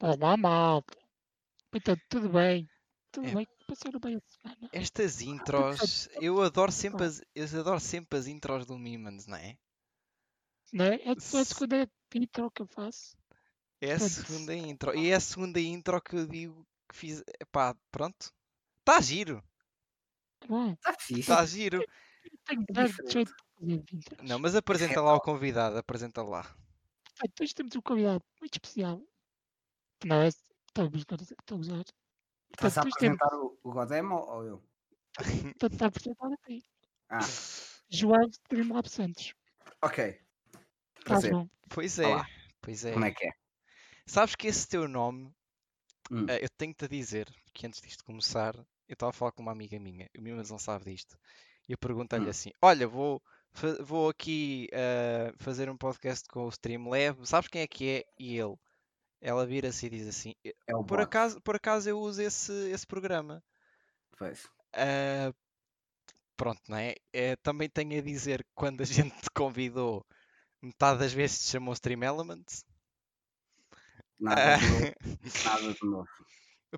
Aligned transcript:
Olá, 0.00 0.36
malta. 0.36 0.96
Então, 1.74 1.96
tudo 2.08 2.28
bem? 2.28 2.68
Tudo 3.12 3.28
É. 3.28 3.34
bem? 3.34 3.46
Passaram 3.66 4.00
bem 4.00 4.16
a 4.16 4.20
semana? 4.20 4.68
Estas 4.72 5.20
intros, 5.20 6.08
eu 6.20 6.40
adoro 6.42 6.72
sempre 6.72 7.04
as, 7.04 7.22
eu 7.34 7.44
adoro 7.60 7.80
sempre 7.80 8.18
as 8.18 8.26
intros 8.26 8.66
do 8.66 8.78
Mimans, 8.78 9.26
não 9.26 9.36
é? 9.36 9.56
Não 10.72 10.84
é? 10.84 10.96
É 11.02 11.08
a 11.10 11.12
S- 11.12 11.44
segunda 11.44 11.88
intro 12.14 12.50
que 12.50 12.62
eu 12.62 12.66
faço. 12.66 13.16
É 13.80 13.92
a 13.92 13.98
segunda 13.98 14.54
intro. 14.54 14.94
E 14.96 15.10
é 15.10 15.14
a 15.14 15.20
segunda 15.20 15.60
intro 15.60 16.00
que 16.02 16.16
eu 16.16 16.26
digo 16.26 16.66
que 16.88 16.96
fiz. 16.96 17.22
Pá, 17.52 17.76
pronto. 17.90 18.32
Está 18.80 19.00
giro. 19.00 19.42
Está 20.42 20.94
fixe. 20.98 21.20
Está 21.20 21.46
giro. 21.46 21.82
É. 21.82 21.86
Não, 24.22 24.38
mas 24.38 24.54
apresenta 24.54 25.00
lá 25.00 25.14
o 25.14 25.20
convidado. 25.20 25.78
Apresenta 25.78 26.22
lá. 26.22 26.42
Portanto, 27.04 27.40
hoje 27.42 27.54
temos 27.54 27.76
um 27.76 27.80
convidado 27.82 28.24
muito 28.40 28.54
especial. 28.54 29.02
Não 30.04 30.22
é? 30.22 30.28
Estou 30.28 30.84
a 30.84 30.96
estou 30.96 31.56
a 31.56 31.60
usar. 31.60 31.84
Estás 32.52 32.78
a 32.78 32.82
temos. 32.82 32.94
apresentar 32.96 33.34
o, 33.34 33.58
Godem 33.64 34.02
ou, 34.06 34.44
eu? 34.44 34.62
Portanto, 35.58 35.72
está 35.72 35.86
apresentado 35.86 36.32
a 36.32 36.36
ti. 36.46 36.64
Ah, 37.08 37.18
João 37.88 38.28
Streamlab 38.28 38.88
Santos. 38.88 39.34
ok. 39.82 40.12
Tá, 40.52 40.60
Prazer. 41.04 41.30
João. 41.30 41.50
Pois 41.68 41.98
Olá. 41.98 42.20
é. 42.20 42.40
Pois 42.60 42.84
é. 42.84 42.92
Como 42.92 43.04
é 43.04 43.10
que 43.12 43.26
é? 43.26 43.32
Sabes 44.06 44.34
que 44.34 44.46
esse 44.48 44.68
teu 44.68 44.86
nome, 44.88 45.32
Hum. 46.10 46.26
eh, 46.28 46.44
eu 46.44 46.48
tenho-te 46.58 46.84
a 46.84 46.88
dizer 46.88 47.28
que 47.54 47.66
antes 47.66 47.80
disto 47.80 48.04
começar, 48.04 48.54
eu 48.88 48.94
estava 48.94 49.10
a 49.10 49.12
falar 49.12 49.32
com 49.32 49.42
uma 49.42 49.52
amiga 49.52 49.78
minha, 49.78 50.08
o 50.18 50.20
Mimans 50.20 50.50
não 50.50 50.58
sabe 50.58 50.84
disto, 50.92 51.16
e 51.68 51.72
eu 51.72 51.78
perguntei-lhe 51.78 52.26
Hum. 52.26 52.30
assim: 52.30 52.50
Olha, 52.60 52.86
vou, 52.88 53.22
vou 53.80 54.08
aqui 54.08 54.68
eh, 54.72 55.32
fazer 55.38 55.70
um 55.70 55.76
podcast 55.76 56.26
com 56.28 56.46
o 56.46 56.48
Streamlab, 56.48 57.24
sabes 57.26 57.48
quem 57.48 57.62
é 57.62 57.66
que 57.66 57.88
é? 57.88 58.04
E 58.18 58.36
ele, 58.38 58.56
ela 59.20 59.46
vira-se 59.46 59.86
e 59.86 59.90
diz 59.90 60.06
assim: 60.08 60.34
"Eh, 60.44 60.54
É 60.66 60.74
o 60.74 60.84
por 60.84 60.98
bot. 60.98 61.02
acaso, 61.02 61.40
por 61.42 61.56
acaso 61.56 61.88
eu 61.88 61.98
uso 61.98 62.22
esse, 62.22 62.52
esse 62.70 62.86
programa. 62.86 63.42
Pois. 64.18 64.48
Ah, 64.72 65.32
pronto, 66.36 66.60
não 66.68 66.76
é? 66.78 66.94
Eh, 67.12 67.36
também 67.36 67.68
tenho 67.68 67.98
a 67.98 68.02
dizer 68.02 68.42
que 68.44 68.50
quando 68.54 68.80
a 68.82 68.84
gente 69.12 69.14
te 69.20 69.30
convidou, 69.34 70.04
metade 70.62 70.98
das 71.00 71.12
vezes 71.12 71.40
te 71.44 71.50
chamou 71.52 71.72
Stream 71.74 72.02
Elements. 72.04 72.64
Nada 74.18 74.56
de 74.56 74.66
novo. 74.68 74.94
Nada 75.44 75.72
de 75.74 75.86
novo. 75.86 76.08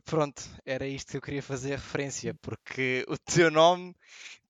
Pronto, 0.05 0.43
era 0.65 0.87
isto 0.87 1.11
que 1.11 1.17
eu 1.19 1.21
queria 1.21 1.43
fazer 1.43 1.71
referência, 1.73 2.35
porque 2.41 3.05
o 3.09 3.19
teu 3.19 3.51
nome 3.51 3.95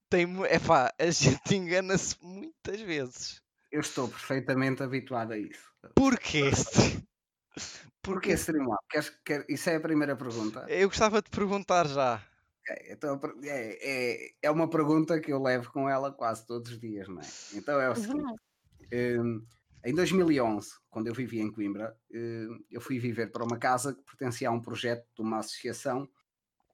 tem. 0.09 0.25
mu- 0.27 0.47
Epá, 0.47 0.93
a 0.99 1.11
gente 1.11 1.41
engana-se 1.57 2.17
muitas 2.23 2.81
vezes. 2.81 3.43
Eu 3.73 3.81
estou 3.81 4.09
perfeitamente 4.09 4.83
habituado 4.83 5.33
a 5.33 5.39
isso. 5.39 5.73
Porquê? 5.95 6.51
Porquê 8.03 8.33
Streamlab? 8.33 8.79
Queres, 8.91 9.11
quer, 9.25 9.45
isso 9.49 9.71
é 9.71 9.77
a 9.77 9.81
primeira 9.81 10.17
pergunta. 10.17 10.67
Eu 10.69 10.89
gostava 10.89 11.23
de 11.23 11.31
perguntar 11.31 11.87
já. 11.87 12.23
Ok, 12.61 12.77
então, 12.91 13.21
é, 13.45 14.27
é, 14.27 14.31
é 14.43 14.51
uma 14.51 14.69
pergunta 14.69 15.21
que 15.21 15.33
eu 15.33 15.41
levo 15.43 15.71
com 15.73 15.89
ela 15.89 16.13
quase 16.13 16.47
todos 16.47 16.71
os 16.73 16.79
dias, 16.81 17.09
não 17.09 17.21
é? 17.21 17.25
Então 17.55 17.81
é 17.81 17.89
o 17.89 17.93
É 17.93 17.95
seguinte. 17.97 18.35
hum, 19.21 19.45
em 19.85 19.95
2011, 19.95 20.71
quando 20.91 21.09
eu 21.09 21.15
vivia 21.15 21.43
em 21.43 21.51
Coimbra, 21.51 21.97
hum, 22.13 22.65
eu 22.71 22.81
fui 22.81 22.99
viver 22.99 23.31
para 23.33 23.45
uma 23.45 23.59
casa 23.59 23.95
que 23.95 24.03
pertencia 24.05 24.49
a 24.49 24.53
um 24.53 24.61
projeto 24.61 25.07
de 25.15 25.23
uma 25.23 25.39
associação, 25.39 26.09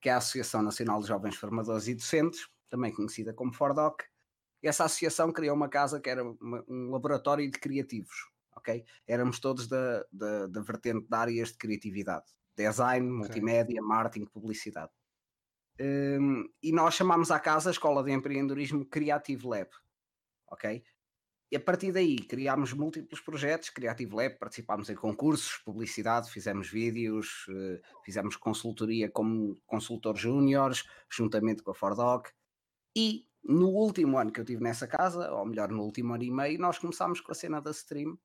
que 0.01 0.09
é 0.09 0.13
a 0.13 0.19
Associação 0.19 0.63
Nacional 0.63 1.01
de 1.01 1.09
Jovens 1.09 1.37
Formadores 1.37 1.89
e 1.89 1.95
Docentes, 1.95 2.49
também 2.69 2.93
conhecida 2.93 3.33
como 3.33 3.53
Fordoc. 3.53 4.03
E 4.63 4.69
essa 4.69 4.85
associação 4.85 5.33
criou 5.33 5.57
uma 5.57 5.69
casa 5.69 6.01
que 6.01 6.11
era 6.11 6.23
uma- 6.23 6.65
um 6.69 6.91
laboratório 6.91 7.51
de 7.51 7.59
criativos, 7.59 8.15
ok? 8.59 8.85
Éramos 9.07 9.41
todos 9.41 9.67
da, 9.67 10.05
da, 10.13 10.47
da 10.47 10.61
vertente 10.61 11.07
de 11.09 11.17
áreas 11.17 11.53
de 11.53 11.59
criatividade. 11.59 12.27
Design, 12.57 13.09
multimédia, 13.09 13.81
marketing, 13.81 14.27
publicidade. 14.27 14.93
Hum, 15.81 16.49
e 16.61 16.73
nós 16.73 16.95
chamámos 16.95 17.31
à 17.31 17.39
casa 17.39 17.71
a 17.71 17.73
Escola 17.73 18.03
de 18.03 18.11
Empreendedorismo 18.11 18.85
Creative 18.85 19.47
Lab, 19.47 19.71
ok? 20.51 20.83
E 21.51 21.57
a 21.57 21.61
partir 21.61 21.93
daí 21.93 22.17
criámos 22.17 22.73
múltiplos 22.73 23.21
projetos, 23.21 23.71
Creative 23.71 24.15
Lab, 24.15 24.39
participámos 24.39 24.91
em 24.91 24.97
concursos, 24.97 25.57
publicidade, 25.65 26.31
fizemos 26.31 26.69
vídeos, 26.69 27.47
eh, 27.49 27.81
fizemos 28.05 28.37
consultoria 28.37 29.09
como 29.11 29.57
consultor 29.65 30.17
júniores, 30.17 30.85
juntamente 31.09 31.63
com 31.63 31.71
a 31.71 31.75
Fordoc. 31.75 32.29
E 32.95 33.27
no 33.43 33.69
último 33.69 34.19
ano 34.19 34.31
que 34.31 34.41
eu 34.41 34.45
tive 34.45 34.63
nessa 34.63 34.87
casa, 34.87 35.33
ou 35.33 35.47
melhor, 35.47 35.71
no 35.71 35.83
último 35.85 36.13
ano 36.13 36.25
e 36.25 36.31
meio, 36.31 36.59
nós 36.61 36.79
começámos 36.79 37.21
com 37.21 37.33
a 37.33 37.35
cena 37.35 37.63
da 37.63 37.71
stream 37.71 38.19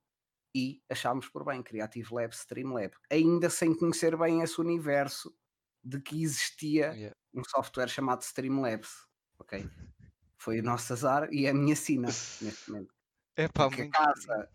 e 0.56 0.81
achámos 0.90 1.28
por 1.30 1.44
bem 1.46 1.62
Creative 1.64 2.14
Lab, 2.14 2.34
Stream 2.34 2.74
Lab, 2.74 2.94
ainda 3.09 3.50
sem 3.50 3.74
conhecer 3.75 4.16
bem 4.18 4.41
esse 4.41 4.59
universo 4.62 5.36
de 5.84 6.00
que 6.00 6.22
existia 6.24 6.94
Yeah. 6.94 7.16
um 7.34 7.44
software 7.44 7.88
chamado 7.90 8.22
Streamlabs, 8.22 9.08
ok? 9.40 9.59
Foi 10.38 10.59
o 10.59 10.64
nosso 10.64 10.94
azar 10.94 11.28
e 11.31 11.46
é 11.46 11.50
a 11.50 11.53
minha 11.53 11.75
sina 11.75 12.08
neste 12.08 12.69
momento. 12.72 12.94
Epá, 13.36 13.68
Porque 13.68 13.84
muito. 13.84 13.96
a 13.96 14.06
casa, 14.06 14.50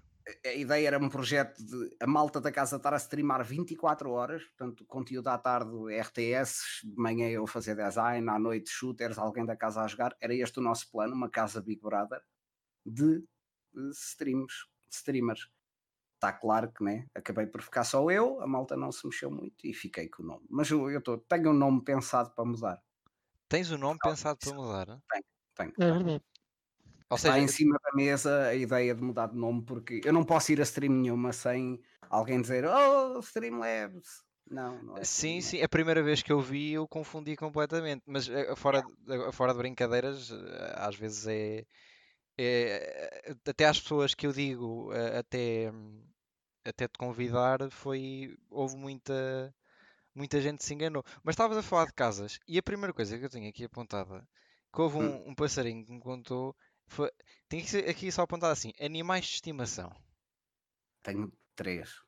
a- 0.47 0.49
ideia 0.55 0.87
era 0.89 0.99
um 0.99 1.09
projeto 1.09 1.59
de 1.65 1.97
a 2.01 2.07
malta 2.07 2.41
da 2.41 2.53
casa 2.53 2.77
estar 2.77 2.93
a 2.95 2.99
streamar 2.99 3.43
24 3.45 4.11
horas, 4.11 4.45
portanto, 4.45 4.85
conteúdo 4.87 5.29
à 5.29 5.39
tarde 5.39 5.71
RTS, 5.99 6.87
de 6.87 6.95
manhã 6.97 7.29
eu 7.31 7.45
a 7.45 7.49
fazer 7.49 7.75
design, 7.75 8.29
à 8.29 8.39
noite 8.39 8.71
shooters, 8.71 9.19
alguém 9.19 9.45
da 9.45 9.57
casa 9.57 9.83
a 9.83 9.87
jogar. 9.89 10.15
Era 10.21 10.35
este 10.35 10.59
o 10.59 10.63
nosso 10.63 10.91
plano, 10.91 11.15
uma 11.15 11.29
casa 11.31 11.61
Big 11.63 11.81
Brother 11.81 12.21
de, 12.87 13.25
de 13.75 13.91
streams, 13.93 14.53
de 14.89 14.95
streamers. 14.95 15.51
Está 16.19 16.33
claro 16.33 16.73
que 16.73 16.83
né, 16.83 17.07
acabei 17.15 17.47
por 17.47 17.63
ficar 17.63 17.85
só 17.85 18.11
eu, 18.11 18.41
a 18.41 18.47
malta 18.47 18.77
não 18.77 18.91
se 18.91 19.07
mexeu 19.07 19.31
muito 19.31 19.65
e 19.65 19.73
fiquei 19.73 20.09
com 20.09 20.23
o 20.25 20.27
nome. 20.27 20.47
Mas 20.51 20.69
eu, 20.71 20.91
eu 20.91 21.01
tô, 21.01 21.17
tenho 21.19 21.51
um 21.51 21.55
nome 21.55 21.85
pensado 21.85 22.33
para 22.35 22.45
mudar. 22.45 22.83
Tens 23.49 23.71
o 23.71 23.77
nome 23.79 24.01
Ah, 24.03 24.09
pensado 24.09 24.39
para 24.39 24.53
mudar? 24.55 25.03
Tenho, 25.11 25.25
É 25.81 25.87
tenho. 25.87 25.93
verdade. 25.93 26.25
Ou 27.11 27.17
Está 27.17 27.19
seja, 27.19 27.41
em 27.41 27.49
cima 27.49 27.79
da 27.83 27.93
mesa 27.95 28.49
a 28.49 28.55
ideia 28.55 28.95
de 28.95 29.03
mudar 29.03 29.29
de 29.29 29.37
nome, 29.37 29.65
porque 29.65 30.01
eu 30.05 30.13
não 30.13 30.25
posso 30.25 30.53
ir 30.53 30.61
a 30.61 30.65
stream 30.65 30.93
nenhuma 30.95 31.33
sem 31.33 31.81
alguém 32.09 32.41
dizer 32.41 32.65
Oh, 32.67 33.19
Streamlabs. 33.21 34.25
Não, 34.51 34.83
não 34.83 34.99
é 34.99 35.03
Sim, 35.05 35.41
Streamlabs. 35.41 35.41
sim, 35.41 35.63
a 35.63 35.69
primeira 35.69 36.03
vez 36.03 36.23
que 36.23 36.33
eu 36.33 36.41
vi 36.41 36.73
eu 36.73 36.89
confundi 36.89 37.37
completamente, 37.37 38.03
mas 38.07 38.29
eh, 38.29 38.55
fora, 38.57 38.83
de- 38.83 39.33
fora 39.33 39.53
de 39.53 39.59
brincadeiras, 39.59 40.31
eh, 40.31 40.75
às 40.77 40.97
vezes 40.97 41.27
é, 41.29 41.65
é- 42.39 43.35
até 43.49 43.67
às 43.67 43.81
pessoas 43.81 44.15
que 44.15 44.27
eu 44.27 44.33
digo 44.33 44.93
eh, 44.93 45.19
até, 45.19 45.73
até 46.65 46.89
te 46.89 46.99
convidar 46.99 47.71
foi, 47.71 48.37
houve 48.51 48.77
muita, 48.77 49.55
muita 50.15 50.41
gente 50.41 50.59
que 50.61 50.65
se 50.67 50.75
enganou. 50.75 51.05
Mas 51.25 51.35
estavas 51.35 51.59
a 51.59 51.63
falar 51.63 51.87
de 51.87 51.95
casas 51.95 52.39
e 52.49 52.59
a 52.59 52.63
primeira 52.63 52.95
coisa 52.95 53.19
que 53.19 53.25
eu 53.27 53.31
tenho 53.31 53.49
aqui 53.51 53.65
apontada, 53.65 54.29
que 54.75 54.81
houve 54.83 54.99
Hum. 55.01 55.23
um, 55.27 55.31
um 55.31 55.35
passarinho 55.35 55.85
que 55.87 55.93
me 55.93 56.01
contou, 56.01 56.57
foi, 56.89 57.11
tem 57.49 57.61
que 57.63 57.71
ser 57.71 57.89
aqui 57.89 58.11
só 58.13 58.23
apontado 58.23 58.53
assim, 58.53 58.73
animais 58.81 59.27
de 59.27 59.35
estimação. 59.35 59.93
Tenho 61.03 61.33
três, 61.57 62.01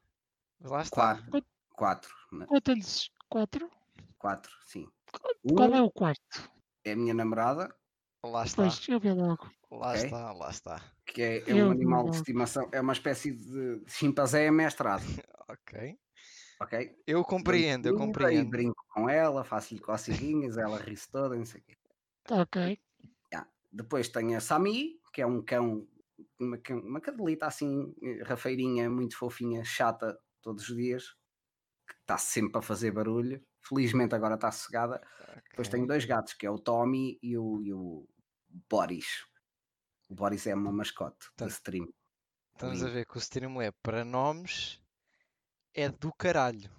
Lá 0.60 0.82
está. 0.82 1.18
quatro, 1.24 1.44
quatro, 1.74 2.14
né? 2.32 2.47
Quantos? 2.47 3.10
Quatro? 3.28 3.70
quatro, 4.18 4.52
sim. 4.66 4.86
Qual 5.54 5.74
é 5.74 5.80
Um 5.80 5.84
o 5.84 5.91
quarto? 5.91 6.50
é 6.84 6.92
a 6.92 6.97
minha 6.97 7.14
namorada, 7.14 7.74
Lá 8.22 8.44
está. 8.44 8.62
Pois, 8.62 8.88
eu 8.88 9.00
vi 9.00 9.12
logo. 9.12 9.50
Lá 9.70 9.94
Ok. 9.94 9.94
está, 9.94 10.32
lá 10.32 10.50
está. 10.50 10.94
que 11.06 11.22
é, 11.22 11.50
é 11.50 11.56
um 11.56 11.70
animal 11.70 12.08
de 12.08 12.16
estimação, 12.16 12.69
é 12.72 12.81
uma 12.81 12.92
espécie 12.92 13.32
de 13.32 13.82
chimpanzé 13.88 14.48
amestrado, 14.48 15.04
Ok. 15.48 15.98
ok? 16.60 16.75
Eu 17.06 17.25
compreendo, 17.25 17.86
eu 17.86 17.94
comida 17.94 18.32
E 18.32 18.44
compreendo. 18.44 18.50
brinco 18.50 18.84
com 18.91 19.09
ela, 19.09 19.44
faço-lhe 19.44 19.80
coceguinhas, 19.80 20.56
ela 20.59 20.78
ri-se 20.78 21.10
toda, 21.10 21.36
não 21.36 21.44
sei 21.44 21.60
o 21.60 21.64
quê. 21.64 21.76
Tá 22.25 22.41
ok. 22.41 22.56
Depois 23.72 24.09
tem 24.09 24.34
a 24.34 24.41
Sami, 24.41 25.00
que 25.12 25.22
é 25.22 25.26
um 25.26 25.42
cão, 25.42 25.86
uma, 26.38 26.59
uma 26.82 27.00
cadelita 27.00 27.47
assim, 27.47 27.94
eh, 28.03 28.22
rafeirinha, 28.25 28.91
muito 28.91 29.16
fofinha, 29.16 29.62
chata 29.64 30.19
todos 30.42 30.68
os 30.68 30.77
dias, 30.77 31.04
que 31.89 31.95
está 32.00 32.18
sempre 32.18 32.59
a 32.59 32.62
fazer 32.62 32.92
barulho. 32.92 33.45
Felizmente 33.62 34.15
agora 34.15 34.36
está 34.36 34.53
sossegada. 34.53 35.00
Depois 35.50 35.68
Ok. 35.68 35.71
tenho 35.71 35.86
dois 35.86 36.04
gatos, 36.04 36.34
que 36.34 36.47
é 36.47 36.50
o 36.50 36.59
Tommy 36.59 37.18
e 37.22 37.39
o, 37.39 37.62
e 37.62 37.72
o 37.74 38.09
Boris. 38.71 39.27
O 40.10 40.15
Boris 40.15 40.47
é 40.47 40.54
uma 40.54 40.72
mascote 40.72 41.18
da 41.39 41.47
Portanto, 41.47 41.51
stream. 41.51 41.89
Estamos 42.53 42.83
a 42.83 42.89
ver 42.89 43.07
que 43.07 43.16
o 43.16 43.18
Streamlab 43.18 43.74
para 43.83 44.04
nomes 44.04 44.80
é 45.72 45.89
do 45.89 46.12
caralho. 46.12 46.71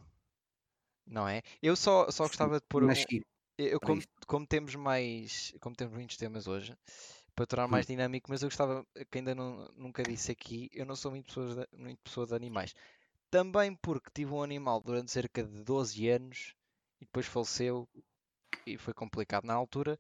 Não 1.06 1.28
é? 1.28 1.42
Eu 1.62 1.76
só, 1.76 2.12
só 2.12 2.28
gostava 2.28 2.60
de 2.60 2.66
pôr 2.68 2.84
um. 2.84 2.88
Nasci 2.88 3.22
Eu, 3.58 3.80
como, 3.80 4.02
como 4.28 4.46
temos 4.46 4.76
mais. 4.76 5.54
Como 5.62 5.76
temos 5.76 5.94
muitos 5.96 6.18
temas 6.18 6.48
hoje, 6.48 6.78
para 7.36 7.46
tornar 7.48 7.68
mais 7.68 7.86
Hum. 7.86 7.90
dinâmico, 7.94 8.30
mas 8.30 8.42
eu 8.42 8.50
gostava, 8.50 8.86
que 9.10 9.18
ainda 9.18 9.34
não, 9.34 9.68
nunca 9.76 10.04
disse 10.04 10.32
aqui, 10.32 10.70
eu 10.74 10.86
não 10.86 10.96
sou 10.96 11.12
muito 11.12 11.28
pessoa 11.28 11.56
de, 11.56 11.78
muito 11.78 12.00
pessoa 12.04 12.28
de 12.28 12.36
animais. 12.36 12.74
Também 13.30 13.76
porque 13.76 14.10
tive 14.14 14.34
um 14.34 14.44
animal 14.44 14.82
durante 14.82 15.12
cerca 15.12 15.44
de 15.44 15.64
12 15.64 16.10
anos 16.10 16.56
e 17.00 17.06
depois 17.06 17.26
faleceu 17.26 17.88
e 18.66 18.78
foi 18.78 18.94
complicado 18.94 19.46
na 19.46 19.54
altura. 19.54 19.98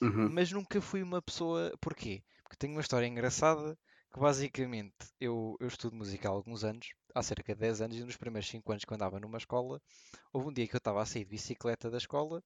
Uhum. 0.00 0.28
mas 0.30 0.52
nunca 0.52 0.80
fui 0.80 1.02
uma 1.02 1.22
pessoa. 1.22 1.72
Porquê? 1.80 2.22
Porque 2.46 2.56
tenho 2.56 2.74
uma 2.74 2.80
história 2.80 3.06
engraçada 3.06 3.76
que 4.12 4.20
basicamente 4.20 4.94
eu, 5.20 5.56
eu 5.60 5.66
estudo 5.66 5.96
música 5.96 6.28
há 6.28 6.32
alguns 6.32 6.62
anos, 6.64 6.94
há 7.14 7.22
cerca 7.22 7.54
de 7.54 7.60
10 7.60 7.80
anos, 7.82 7.96
e 7.96 8.04
nos 8.04 8.16
primeiros 8.16 8.48
5 8.48 8.70
anos 8.72 8.84
que 8.84 8.92
eu 8.92 8.94
andava 8.94 9.18
numa 9.20 9.36
escola, 9.36 9.82
houve 10.32 10.48
um 10.48 10.52
dia 10.52 10.66
que 10.66 10.74
eu 10.74 10.78
estava 10.78 11.02
a 11.02 11.06
sair 11.06 11.24
de 11.24 11.30
bicicleta 11.30 11.90
da 11.90 11.98
escola 11.98 12.42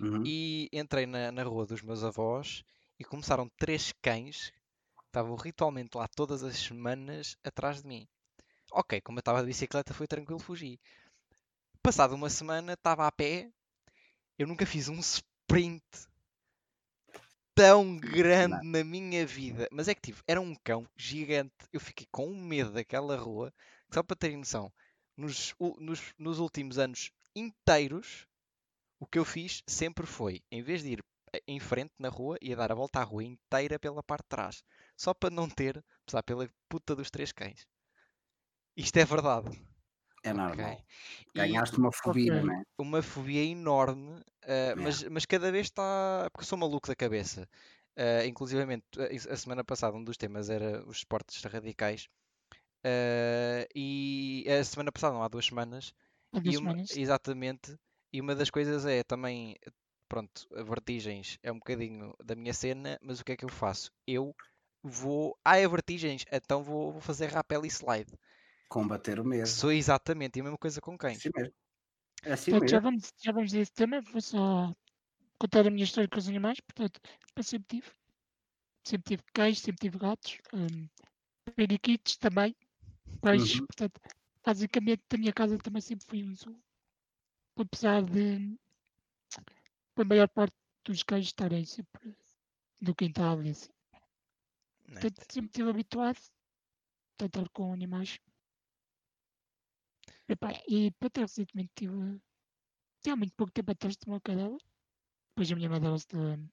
Uhum. 0.00 0.22
e 0.24 0.68
entrei 0.72 1.06
na, 1.06 1.30
na 1.30 1.42
rua 1.42 1.66
dos 1.66 1.82
meus 1.82 2.02
avós 2.02 2.62
e 2.98 3.04
começaram 3.04 3.48
três 3.58 3.92
cães 4.00 4.50
que 4.98 5.04
estavam 5.06 5.36
ritualmente 5.36 5.96
lá 5.96 6.08
todas 6.08 6.42
as 6.42 6.56
semanas 6.56 7.36
atrás 7.44 7.82
de 7.82 7.88
mim. 7.88 8.08
Ok, 8.72 9.00
como 9.02 9.18
eu 9.18 9.20
estava 9.20 9.40
de 9.40 9.48
bicicleta, 9.48 9.92
foi 9.92 10.06
tranquilo, 10.06 10.40
fugi. 10.40 10.80
Passado 11.82 12.14
uma 12.14 12.30
semana, 12.30 12.72
estava 12.74 13.06
a 13.06 13.12
pé, 13.12 13.50
eu 14.38 14.46
nunca 14.46 14.64
fiz 14.64 14.88
um 14.88 14.98
sprint 14.98 15.84
tão 17.54 17.96
grande 17.96 18.66
na 18.66 18.84
minha 18.84 19.26
vida. 19.26 19.68
Mas 19.70 19.88
é 19.88 19.94
que 19.94 20.00
tive, 20.00 20.22
era 20.26 20.40
um 20.40 20.54
cão 20.54 20.86
gigante. 20.96 21.52
Eu 21.72 21.80
fiquei 21.80 22.06
com 22.10 22.26
um 22.26 22.44
medo 22.44 22.72
daquela 22.72 23.16
rua. 23.16 23.52
Só 23.92 24.02
para 24.02 24.16
terem 24.16 24.38
noção, 24.38 24.72
nos, 25.16 25.54
nos, 25.78 26.14
nos 26.18 26.38
últimos 26.38 26.78
anos 26.78 27.10
inteiros, 27.36 28.26
o 28.98 29.06
que 29.06 29.18
eu 29.18 29.24
fiz 29.24 29.62
sempre 29.66 30.06
foi, 30.06 30.42
em 30.50 30.62
vez 30.62 30.82
de 30.82 30.92
ir 30.92 31.04
eh, 31.34 31.42
em 31.46 31.60
frente 31.60 31.92
na 31.98 32.08
rua, 32.08 32.38
ia 32.40 32.56
dar 32.56 32.72
a 32.72 32.74
volta 32.74 33.00
à 33.00 33.02
rua 33.02 33.24
inteira 33.24 33.78
pela 33.78 34.02
parte 34.02 34.24
de 34.24 34.28
trás. 34.28 34.64
Só 34.96 35.12
para 35.12 35.30
não 35.30 35.48
ter, 35.48 35.84
passar 36.06 36.22
pela 36.22 36.48
puta 36.68 36.96
dos 36.96 37.10
três 37.10 37.32
cães. 37.32 37.66
Isto 38.76 38.96
é 38.96 39.04
verdade. 39.04 39.71
É 40.24 40.32
normal. 40.32 40.76
E- 41.34 41.34
Ganhaste 41.34 41.78
uma 41.78 41.90
fobia, 41.92 42.32
Ok. 42.32 42.42
não 42.42 42.54
é? 42.60 42.62
uma 42.78 43.02
fobia 43.02 43.44
enorme, 43.44 44.22
eh, 44.42 44.74
É. 44.74 44.76
mas, 44.76 45.02
mas 45.04 45.26
cada 45.26 45.52
vez 45.52 45.66
está. 45.66 46.28
Porque 46.32 46.42
eu 46.44 46.48
sou 46.48 46.58
maluco 46.58 46.88
da 46.88 46.96
cabeça. 46.96 47.48
Inclusivamente, 48.26 48.86
eh, 48.98 49.16
a 49.30 49.36
semana 49.36 49.62
passada, 49.64 49.96
um 49.96 50.04
dos 50.04 50.16
temas 50.16 50.48
era 50.50 50.84
os 50.86 50.98
esportes 50.98 51.42
radicais. 51.44 52.08
Eh, 52.84 53.68
e 53.74 54.46
a 54.48 54.64
semana 54.64 54.92
passada, 54.92 55.14
não 55.14 55.22
há 55.24 55.28
duas 55.28 55.46
semanas, 55.46 55.94
Há 56.32 56.40
duas 56.40 56.54
e 56.54 56.58
uma- 56.58 56.74
semanas. 56.74 56.90
exatamente, 56.90 57.76
e 58.12 58.20
uma 58.20 58.34
das 58.34 58.50
coisas 58.50 58.86
é 58.86 59.02
também, 59.04 59.56
pronto, 60.08 60.48
a 60.54 60.62
vertigens 60.62 61.38
é 61.42 61.52
um 61.52 61.56
bocadinho 61.58 62.14
da 62.24 62.34
minha 62.36 62.54
cena, 62.54 62.98
mas 63.02 63.20
o 63.20 63.24
que 63.24 63.32
é 63.32 63.36
que 63.36 63.44
eu 63.44 63.48
faço? 63.50 63.90
Eu 64.06 64.34
vou. 64.82 65.38
Ah, 65.44 65.58
é 65.58 65.68
vertigens, 65.68 66.24
então 66.32 66.62
vou, 66.62 66.92
vou 66.92 67.00
fazer 67.00 67.28
rappel 67.28 67.64
e 67.64 67.68
slide. 67.70 68.12
Combater 68.72 69.20
o 69.20 69.24
medo. 69.24 69.46
Sou 69.46 69.70
exatamente 69.70 70.40
a 70.40 70.42
mesma 70.42 70.56
coisa 70.56 70.80
com 70.80 70.96
cães. 70.96 71.18
Assim 71.18 71.30
mesmo. 71.36 71.54
É 72.22 72.32
assim 72.32 72.50
Portanto, 72.52 72.70
já 72.70 72.80
mesmo. 72.80 72.90
vamos, 72.90 73.12
já 73.22 73.32
vamos 73.32 73.54
a 73.54 73.58
esse 73.58 73.72
tema. 73.72 74.00
Vou 74.00 74.20
só 74.22 74.74
contar 75.38 75.66
a 75.66 75.70
minha 75.70 75.84
história 75.84 76.08
com 76.08 76.18
os 76.18 76.26
animais. 76.26 76.58
Portanto, 76.60 76.98
eu 77.36 77.42
sempre 77.42 77.66
tive. 77.68 77.92
Sempre 78.82 79.16
tive 79.16 79.22
cães, 79.34 79.60
sempre 79.60 79.78
tive 79.78 79.98
gatos. 79.98 80.38
Um, 80.54 80.88
periquitos 81.54 82.16
também. 82.16 82.56
Peixes. 83.20 83.60
Uhum. 83.60 83.66
Portanto, 83.66 84.00
basicamente, 84.42 85.02
da 85.06 85.18
minha 85.18 85.34
casa 85.34 85.58
também 85.58 85.82
sempre 85.82 86.06
fui 86.06 86.24
um 86.24 86.34
zoo. 86.34 86.58
Apesar 87.56 88.02
de 88.02 88.56
a 89.96 90.04
maior 90.04 90.28
parte 90.28 90.56
dos 90.82 91.02
cães 91.02 91.26
estarem 91.26 91.66
sempre 91.66 92.16
no 92.80 92.94
quintal 92.94 93.42
e 93.42 93.50
assim. 93.50 93.70
Portanto, 94.86 95.20
sempre 95.30 95.50
estive 95.50 95.68
habituado 95.68 96.18
a 97.20 97.26
estar 97.26 97.48
com 97.50 97.70
animais. 97.70 98.18
Epá, 100.28 100.50
e 100.68 100.90
até 101.00 101.20
recentemente 101.20 101.70
tive, 101.74 102.20
tinha 103.02 103.14
há 103.14 103.16
muito 103.16 103.34
pouco 103.34 103.52
tempo 103.52 103.70
atrás 103.70 103.96
de 103.96 104.06
uma 104.06 104.20
cadela. 104.20 104.56
Depois 105.30 105.50
a 105.50 105.56
minha 105.56 105.68
de- 106.06 106.48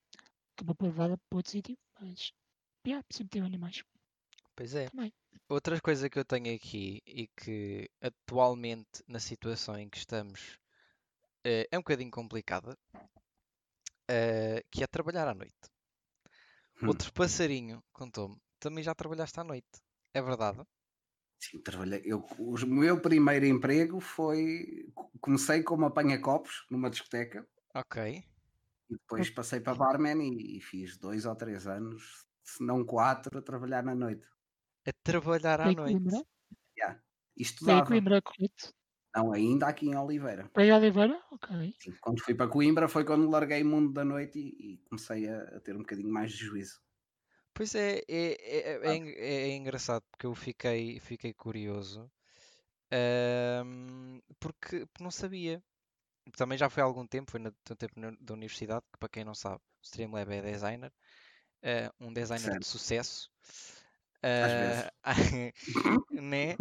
acabou 0.56 0.76
por 0.76 0.86
levá-la 0.86 1.18
para 1.18 1.38
outro 1.38 1.52
sítio, 1.52 1.78
mas 2.00 2.32
yeah, 2.86 3.06
sempre 3.12 3.32
tive 3.32 3.46
animais 3.46 3.84
Pois 4.56 4.74
é. 4.76 4.88
também. 4.90 5.14
Outra 5.50 5.80
coisa 5.82 6.10
que 6.10 6.20
eu 6.20 6.26
tenho 6.26 6.56
aqui 6.56 7.02
e 7.06 7.28
que 7.28 7.90
atualmente, 8.02 9.04
na 9.08 9.20
situação 9.20 9.78
em 9.78 9.90
que 9.90 9.98
estamos, 9.98 10.60
eh, 11.44 11.68
é 11.72 11.78
um 11.78 11.82
bocadinho 11.82 12.12
complicada, 12.12 12.78
eh, 14.08 14.64
que 14.72 14.84
é 14.84 14.88
trabalhar 14.88 15.28
à 15.28 15.34
noite. 15.34 15.70
Hum. 16.82 16.88
Outro 16.88 17.12
passarinho 17.14 17.84
contou-me, 17.92 18.38
também 18.60 18.84
já 18.84 18.94
trabalhaste 18.96 19.40
à 19.40 19.44
noite. 19.44 19.82
É 20.14 20.22
verdade? 20.22 20.60
Sim, 21.40 21.62
trabalhei. 21.62 22.02
Eu, 22.06 22.20
o 22.38 22.56
meu 22.68 23.02
primeiro 23.02 23.46
emprego 23.46 24.00
foi. 24.00 24.92
Comecei 25.22 25.64
como 25.64 25.86
apanha-copos 25.86 26.66
numa 26.70 26.90
discoteca 26.90 27.48
Ok. 27.74 27.96
e 28.90 28.94
depois 28.96 29.30
passei 29.38 29.60
para 29.62 29.76
barman 29.84 30.20
e, 30.24 30.58
e 30.58 30.62
fiz 30.62 30.98
dois 30.98 31.26
ou 31.26 31.36
três 31.36 31.66
anos, 31.68 32.26
se 32.44 32.64
não 32.64 32.86
quatro, 32.86 33.38
a 33.40 33.42
trabalhar 33.42 33.84
na 33.84 33.96
noite. 33.96 34.28
A 34.90 34.92
trabalhar 35.08 35.62
à 35.62 35.72
noite. 35.72 36.02
Coimbra, 36.02 36.20
E 37.40 37.42
estudava. 37.44 37.86
Coimbra, 37.88 38.22
correto? 38.22 38.74
Não, 39.16 39.32
ainda 39.32 39.68
aqui 39.68 39.86
em 39.88 39.96
Oliveira. 39.96 40.50
Para 40.54 40.76
Oliveira, 40.78 41.18
ok. 41.32 41.48
Sim, 41.82 41.94
quando 42.02 42.22
fui 42.24 42.36
para 42.36 42.50
Coimbra 42.50 42.88
foi 42.88 43.04
quando 43.06 43.30
larguei 43.30 43.62
o 43.64 43.66
mundo 43.66 43.92
da 43.94 44.04
noite 44.06 44.38
e, 44.40 44.74
e 44.74 44.78
comecei 44.88 45.28
a, 45.30 45.58
a 45.58 45.60
ter 45.62 45.76
um 45.76 45.80
bocadinho 45.80 46.12
mais 46.14 46.32
de 46.32 46.38
juízo. 46.46 46.80
Pois 47.60 47.76
é, 47.76 48.02
é, 48.08 48.38
é, 48.40 48.80
é, 48.84 48.98
é 49.18 49.50
é 49.50 49.56
engraçado 49.58 50.02
porque 50.10 50.26
eu 50.26 50.34
fiquei, 50.34 50.98
fiquei 51.02 51.34
curioso 51.34 52.10
porque, 54.40 54.88
não 55.02 55.12
sabia. 55.12 55.62
Também 56.38 56.58
já 56.58 56.70
foi 56.70 56.82
há 56.82 56.86
algum 56.86 57.06
tempo, 57.06 57.32
foi 57.32 57.42
no, 57.42 57.52
tempo 57.52 57.94
da 58.22 58.34
universidade, 58.34 58.86
que 58.94 58.98
para 58.98 59.10
quem 59.10 59.26
não 59.26 59.36
sabe, 59.36 59.58
o 59.58 59.84
Streamlab 59.84 60.32
é 60.32 60.42
designer, 60.42 60.94
eh, 61.62 61.92
um 62.00 62.14
designer 62.14 62.58
de 62.58 62.66
sucesso. 62.66 63.30
Ah, 64.24 64.90
né? 66.14 66.56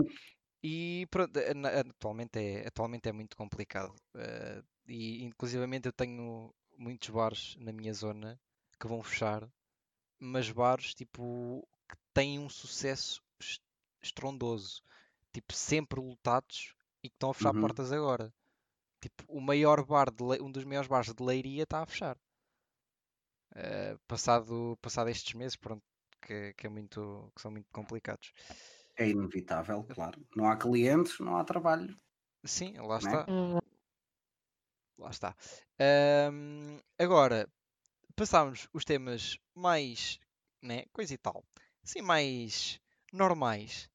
E 0.65 1.07
pronto, 1.13 1.37
eh, 1.39 1.53
atualmente 1.79 2.41
é, 2.41 2.67
atualmente 2.67 3.09
é 3.09 3.13
muito 3.13 3.37
complicado. 3.37 3.95
eh, 4.17 4.63
e 4.89 5.23
inclusivamente 5.23 5.87
eu 5.87 5.93
tenho 5.93 6.53
muitos 6.77 7.11
bares 7.11 7.55
na 7.61 7.73
minha 7.73 7.95
zona 7.95 8.41
que 8.81 8.89
vão 8.89 9.01
fechar, 9.01 9.49
mas 10.21 10.51
bares 10.51 10.95
tipo 10.95 11.67
que 11.89 11.97
têm 12.15 12.39
um 12.39 12.49
sucesso 12.49 13.23
es- 13.41 13.61
estrondoso, 14.03 14.83
tipo 15.33 15.53
sempre 15.55 16.01
lotados 16.01 16.75
e 17.03 17.09
que 17.11 17.17
estão 17.17 17.31
a 17.31 17.35
fechar 17.35 17.55
Uhum. 17.55 17.61
portas 17.61 17.93
agora. 17.93 18.33
Tipo, 19.01 19.25
o 19.29 19.41
maior 19.41 19.85
bar 19.85 20.11
de 20.13 20.25
Le- 20.25 20.43
um 20.43 20.53
dos 20.53 20.65
maiores 20.65 20.89
bares 20.89 21.15
de 21.15 21.23
Leiria 21.25 21.65
está 21.65 21.83
a 21.83 21.87
fechar. 21.87 22.19
Eh, 23.55 23.97
passado, 24.07 24.79
passado 24.81 25.11
estes 25.11 25.35
meses, 25.35 25.57
pronto, 25.57 25.85
que, 26.23 26.53
que 26.55 26.67
é 26.67 26.71
muito, 26.71 27.31
que 27.35 27.41
são 27.43 27.51
muito 27.51 27.69
complicados. 27.73 28.33
É 28.97 29.09
inevitável, 29.09 29.83
claro. 29.85 30.21
Não 30.37 30.47
há 30.47 30.55
clientes, 30.59 31.19
não 31.21 31.37
há 31.39 31.45
trabalho. 31.45 31.97
Sim, 32.45 32.75
lá 32.81 32.99
Não 33.01 33.11
é? 33.11 33.15
está. 33.15 33.27
Ah, 33.27 33.61
Lá 34.99 35.11
está. 35.11 35.31
Ahm, 35.81 36.81
agora, 36.99 37.49
passámos 38.19 38.69
os 38.75 38.85
temas 38.85 39.39
mais, 39.55 40.19
né, 40.63 40.85
coisa 40.93 41.15
e 41.15 41.19
tal, 41.19 41.45
assim, 41.85 42.03
mais 42.03 42.81
normais. 43.13 43.89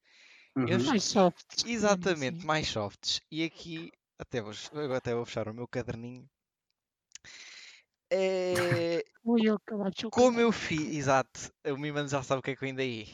Eu 0.66 0.78
Uhum. 0.78 0.84
mais 0.86 1.04
soft. 1.04 1.64
digamos 1.78 2.06
Exatamente, 2.06 2.38
assim. 2.38 2.46
mais 2.46 2.68
softs. 2.68 3.20
E 3.30 3.44
aqui, 3.44 3.92
até 4.18 4.42
vou, 4.42 4.52
até 4.96 5.14
vou 5.14 5.26
fechar 5.26 5.48
o 5.48 5.54
meu 5.54 5.68
caderninho. 5.68 6.28
É, 8.96 9.02
como 10.10 10.40
eu 10.40 10.50
fiz, 10.50 10.94
exato, 10.96 11.52
o 11.66 11.76
Mimano 11.76 12.08
já 12.08 12.22
sabe 12.22 12.40
o 12.40 12.42
que 12.42 12.52
é 12.52 12.56
que 12.56 12.64
eu 12.64 12.68
ainda 12.68 12.80
aí. 12.82 13.06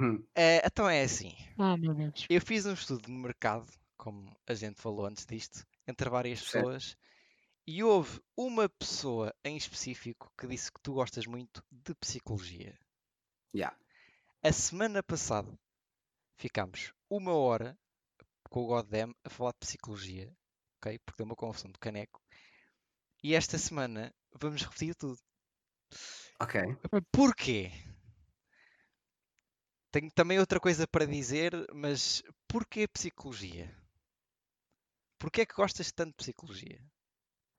Hum. 0.00 0.26
É, 0.34 0.66
então 0.66 0.88
é 0.88 1.02
assim, 1.02 1.34
Ah, 1.58 1.76
meu 1.76 1.94
Deus. 1.94 2.28
eu 2.28 2.40
fiz 2.40 2.66
um 2.66 2.72
estudo 2.74 3.10
no 3.10 3.18
mercado, 3.18 3.70
como 3.96 4.34
a 4.46 4.54
gente 4.54 4.80
falou 4.80 5.06
antes 5.06 5.26
disto, 5.26 5.66
entre 5.86 6.08
várias 6.10 6.42
Certo. 6.42 6.42
pessoas, 6.42 6.96
e 7.68 7.84
houve 7.84 8.18
uma 8.34 8.66
pessoa 8.66 9.30
em 9.44 9.54
específico 9.54 10.32
que 10.38 10.46
disse 10.46 10.72
que 10.72 10.80
tu 10.80 10.94
gostas 10.94 11.26
muito 11.26 11.62
de 11.70 11.94
psicologia. 11.96 12.74
Yeah. 13.54 13.78
A 14.42 14.50
semana 14.50 15.02
passada 15.02 15.54
ficámos 16.38 16.94
uma 17.10 17.34
hora 17.34 17.78
com 18.48 18.64
o 18.64 18.66
Goddamn 18.68 19.14
a 19.22 19.28
falar 19.28 19.52
de 19.52 19.58
psicologia, 19.58 20.34
ok? 20.78 20.98
Porque 21.00 21.18
deu 21.18 21.26
uma 21.26 21.36
confusão 21.36 21.70
de 21.70 21.78
caneco. 21.78 22.22
E 23.22 23.34
esta 23.34 23.58
semana 23.58 24.14
vamos 24.32 24.62
repetir 24.62 24.94
tudo. 24.94 25.20
Ok. 26.40 26.62
Porquê? 27.12 27.70
Tenho 29.90 30.10
também 30.12 30.38
outra 30.38 30.58
coisa 30.58 30.88
para 30.88 31.06
dizer, 31.06 31.52
mas 31.74 32.22
porquê 32.48 32.88
psicologia? 32.88 33.70
Porquê 35.18 35.42
é 35.42 35.46
que 35.46 35.54
gostas 35.54 35.92
tanto 35.92 36.12
de 36.12 36.16
psicologia? 36.16 36.82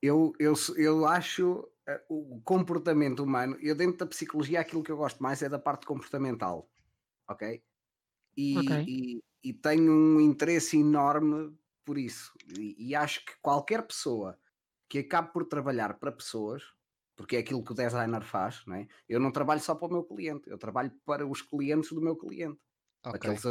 Eu, 0.01 0.33
eu, 0.39 0.53
eu 0.77 1.05
acho 1.05 1.69
eh, 1.87 2.03
o 2.09 2.41
comportamento 2.43 3.23
humano, 3.23 3.57
eu 3.61 3.75
dentro 3.75 3.97
da 3.97 4.05
psicologia 4.07 4.61
aquilo 4.61 4.83
que 4.83 4.91
eu 4.91 4.97
gosto 4.97 5.21
mais 5.21 5.41
é 5.41 5.49
da 5.49 5.59
parte 5.59 5.85
comportamental, 5.85 6.69
ok? 7.29 7.63
E, 8.37 8.59
Ok. 8.59 8.71
e, 8.87 9.23
e 9.43 9.53
tenho 9.53 9.91
um 9.91 10.21
interesse 10.21 10.77
enorme 10.77 11.57
por 11.85 11.97
isso. 11.97 12.33
E, 12.57 12.89
e 12.89 12.95
acho 12.95 13.25
que 13.25 13.33
qualquer 13.41 13.85
pessoa 13.87 14.39
que 14.89 14.99
acabe 14.99 15.33
por 15.33 15.45
trabalhar 15.45 15.99
para 15.99 16.11
pessoas, 16.11 16.63
porque 17.15 17.35
é 17.35 17.39
aquilo 17.39 17.63
que 17.63 17.71
o 17.71 17.75
designer 17.75 18.23
faz, 18.23 18.65
não 18.65 18.75
é? 18.75 18.87
eu 19.07 19.19
não 19.19 19.31
trabalho 19.31 19.59
só 19.61 19.75
para 19.75 19.87
o 19.87 19.91
meu 19.91 20.03
cliente, 20.03 20.49
eu 20.49 20.57
trabalho 20.57 20.91
para 21.05 21.27
os 21.27 21.41
clientes 21.41 21.91
do 21.91 22.01
meu 22.01 22.15
cliente. 22.17 22.59
Ok. 23.03 23.25
Aqueles 23.27 23.41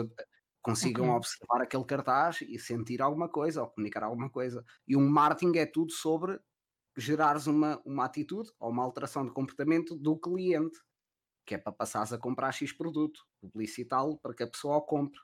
consigam 0.69 1.11
Ok. 1.11 1.17
observar 1.17 1.63
aquele 1.63 1.85
cartaz 1.85 2.41
e 2.43 2.59
sentir 2.59 3.03
alguma 3.03 3.29
coisa 3.29 3.63
ou 3.63 3.69
comunicar 3.71 4.03
alguma 4.05 4.31
coisa. 4.31 4.65
E 4.87 4.97
um 4.97 5.09
marketing 5.09 5.59
é 5.59 5.67
tudo 5.67 5.93
sobre 5.93 6.39
gerares 6.97 7.47
uma, 7.47 7.81
uma 7.87 8.05
atitude 8.07 8.51
ou 8.61 8.71
uma 8.71 8.85
alteração 8.85 9.25
de 9.27 9.33
comportamento 9.33 9.97
do 9.97 10.19
cliente, 10.19 10.79
que 11.47 11.55
é 11.55 11.59
para 11.59 11.73
passares 11.73 12.13
a 12.13 12.19
comprar 12.19 12.53
X 12.53 12.73
produto, 12.73 13.21
publicitá-lo 13.41 14.19
para 14.19 14.35
que 14.35 14.43
a 14.43 14.49
pessoa 14.51 14.77
o 14.79 14.83
compre, 14.83 15.21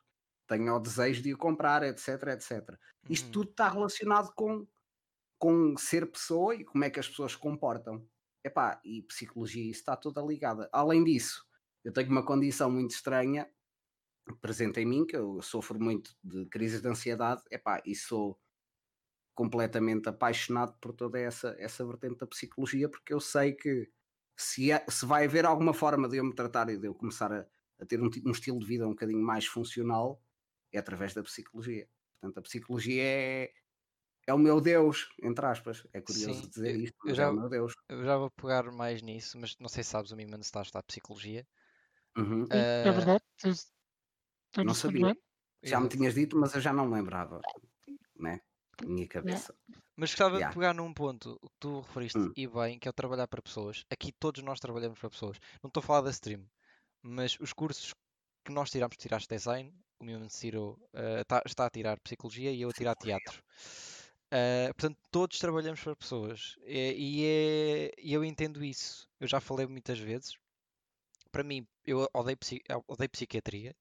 tenha 0.47 0.75
o 0.75 0.81
desejo 0.81 1.23
de 1.23 1.35
o 1.35 1.39
comprar, 1.39 1.83
etc, 1.83 2.09
etc. 2.29 2.79
Isto 3.09 3.31
Uhum. 3.31 3.33
tudo 3.33 3.51
está 3.51 3.69
relacionado 3.69 4.33
com, 4.35 4.67
com 5.39 5.77
ser 5.77 6.11
pessoa 6.11 6.55
e 6.55 6.65
como 6.65 6.85
é 6.85 6.91
que 6.91 7.01
as 7.01 7.09
pessoas 7.09 7.33
se 7.33 7.39
comportam. 7.39 8.07
Epá, 8.45 8.81
e 8.85 9.03
psicologia, 9.03 9.63
isso 9.71 9.81
está 9.81 9.97
toda 9.97 10.23
ligada. 10.23 10.69
Além 10.73 11.05
disso, 11.05 11.45
eu 11.85 11.93
tenho 11.93 12.11
uma 12.11 12.25
condição 12.25 12.71
muito 12.71 12.93
estranha 12.93 13.51
presente 14.41 14.81
em 14.81 14.87
mim, 14.87 15.07
que 15.07 15.17
eu 15.17 15.41
sofro 15.43 15.79
muito 15.81 16.17
de 16.23 16.47
crises 16.47 16.81
de 16.83 16.89
ansiedade, 16.89 17.43
epá, 17.51 17.83
e 17.85 17.95
sou 17.95 18.41
completamente 19.35 20.09
apaixonado 20.09 20.79
por 20.81 20.93
toda 20.93 21.19
essa, 21.19 21.57
essa 21.59 21.85
vertente 21.87 22.19
da 22.19 22.27
psicologia, 22.27 22.89
porque 22.89 23.13
eu 23.13 23.21
sei 23.21 23.53
que 23.53 23.91
se, 24.37 24.73
há- 24.73 24.85
se 24.89 25.05
vai 25.07 25.25
haver 25.25 25.45
alguma 25.47 25.75
forma 25.75 26.09
de 26.09 26.19
eu 26.19 26.25
me 26.25 26.35
tratar 26.35 26.69
e 26.71 26.79
de 26.79 26.87
eu 26.87 26.95
começar 26.95 27.33
a, 27.33 27.47
a 27.81 27.87
ter 27.87 28.01
um, 28.01 28.09
um 28.27 28.31
estilo 28.31 28.59
de 28.61 28.67
vida 28.67 28.87
um 28.87 28.91
bocadinho 28.91 29.23
mais 29.23 29.47
funcional, 29.47 30.23
é 30.73 30.79
através 30.79 31.15
da 31.15 31.23
psicologia. 31.23 31.89
Portanto, 32.21 32.39
a 32.39 32.43
psicologia 32.43 33.03
é, 33.05 33.53
é 34.27 34.35
o 34.35 34.39
meu 34.39 34.61
Deus, 34.61 35.09
entre 35.23 35.47
aspas. 35.47 35.87
É 35.93 36.01
curioso 36.03 36.49
Sim, 36.49 36.51
dizer 36.51 36.77
isto, 36.77 36.97
eu 37.05 37.15
já- 37.15 37.25
é 37.25 37.29
o 37.29 37.35
meu 37.35 37.49
Deus. 37.51 37.75
Eu 37.89 38.05
já 38.05 38.17
vou 38.19 38.31
pegar 38.31 38.71
mais 38.73 39.03
nisso, 39.03 39.39
mas 39.39 39.57
não 39.61 39.69
sei 39.69 39.85
se 39.85 39.91
sabes, 39.91 40.13
o 40.13 40.17
Miman 40.17 40.41
está 40.41 40.61
a 40.61 40.63
estudar 40.63 40.83
Psicologia. 40.85 41.47
Uhum. 42.17 42.47
Sim, 42.53 42.67
é 42.83 42.93
Ah, 42.93 42.93
verdade. 42.93 43.25
Não 44.63 44.75
segundo 44.75 45.07
sabia. 45.09 45.17
Já 45.63 45.81
me 45.81 45.89
tinhas 45.89 46.15
dito, 46.15 46.37
mas 46.37 46.55
eu 46.55 46.61
já 46.61 46.73
não 46.73 46.91
lembrava, 46.91 47.41
né? 48.17 48.41
Na 48.83 48.89
minha 48.89 49.09
cabeça. 49.09 49.55
Mas 49.97 50.11
gostava 50.11 50.35
Yeah. 50.37 50.49
de 50.53 50.55
pegar 50.59 50.75
num 50.75 50.93
ponto 50.93 51.39
que 51.41 51.49
tu 51.61 51.81
referiste 51.81 52.19
Hum. 52.19 52.33
e 52.37 52.47
bem, 52.47 52.79
que 52.79 52.89
é 52.89 52.91
o 52.91 52.93
trabalhar 52.95 53.27
para 53.29 53.41
pessoas. 53.41 53.85
Aqui 53.89 54.13
todos 54.13 54.43
nós 54.43 54.61
trabalhamos 54.61 54.99
para 54.99 55.09
pessoas. 55.11 55.39
Não 55.63 55.69
estou 55.69 55.81
a 55.81 55.85
falar 55.85 56.01
da 56.03 56.11
stream, 56.11 56.45
mas 57.03 57.39
os 57.41 57.53
cursos 57.53 57.95
que 58.45 58.53
nós 58.53 58.71
tiramos, 58.71 58.97
tiraste 58.97 59.29
design, 59.33 59.73
o 59.99 60.05
meu 60.05 60.27
tirou, 60.29 60.79
eh, 60.93 61.25
tá- 61.25 61.43
está 61.47 61.67
a 61.67 61.71
tirar 61.71 61.99
psicologia 62.01 62.51
e 62.53 62.61
eu 62.61 62.69
a 62.69 62.73
tirar 62.73 62.95
teatro. 62.97 63.43
Eh, 64.31 64.67
portanto, 64.75 64.99
todos 65.11 65.39
trabalhamos 65.39 65.81
para 65.81 65.95
pessoas 65.97 66.57
e, 66.67 66.93
e 66.93 67.25
é- 67.25 67.93
e 67.99 68.13
eu 68.13 68.25
entendo 68.25 68.63
isso. 68.65 69.09
Eu 69.21 69.29
já 69.29 69.41
falei 69.41 69.67
muitas 69.67 69.99
vezes. 69.99 70.37
Para 71.31 71.45
mim, 71.45 71.67
eu 71.85 72.07
odeio, 72.13 72.37
odeio 72.89 73.11
psiquiatria. 73.11 73.75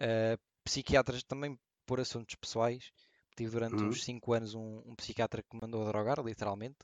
Eh, 0.00 0.36
psiquiatras 0.64 1.22
também 1.24 1.58
por 1.86 2.00
assuntos 2.00 2.34
pessoais. 2.36 2.90
Tive 3.36 3.50
durante 3.52 3.84
Uhum. 3.84 3.84
uns 3.84 4.04
5 4.04 4.32
anos 4.32 4.54
um, 4.54 4.78
um 4.86 4.94
psiquiatra 4.96 5.42
que 5.42 5.54
me 5.56 5.60
mandou 5.62 5.82
a 5.82 5.88
drogar, 5.90 6.20
literalmente. 6.24 6.78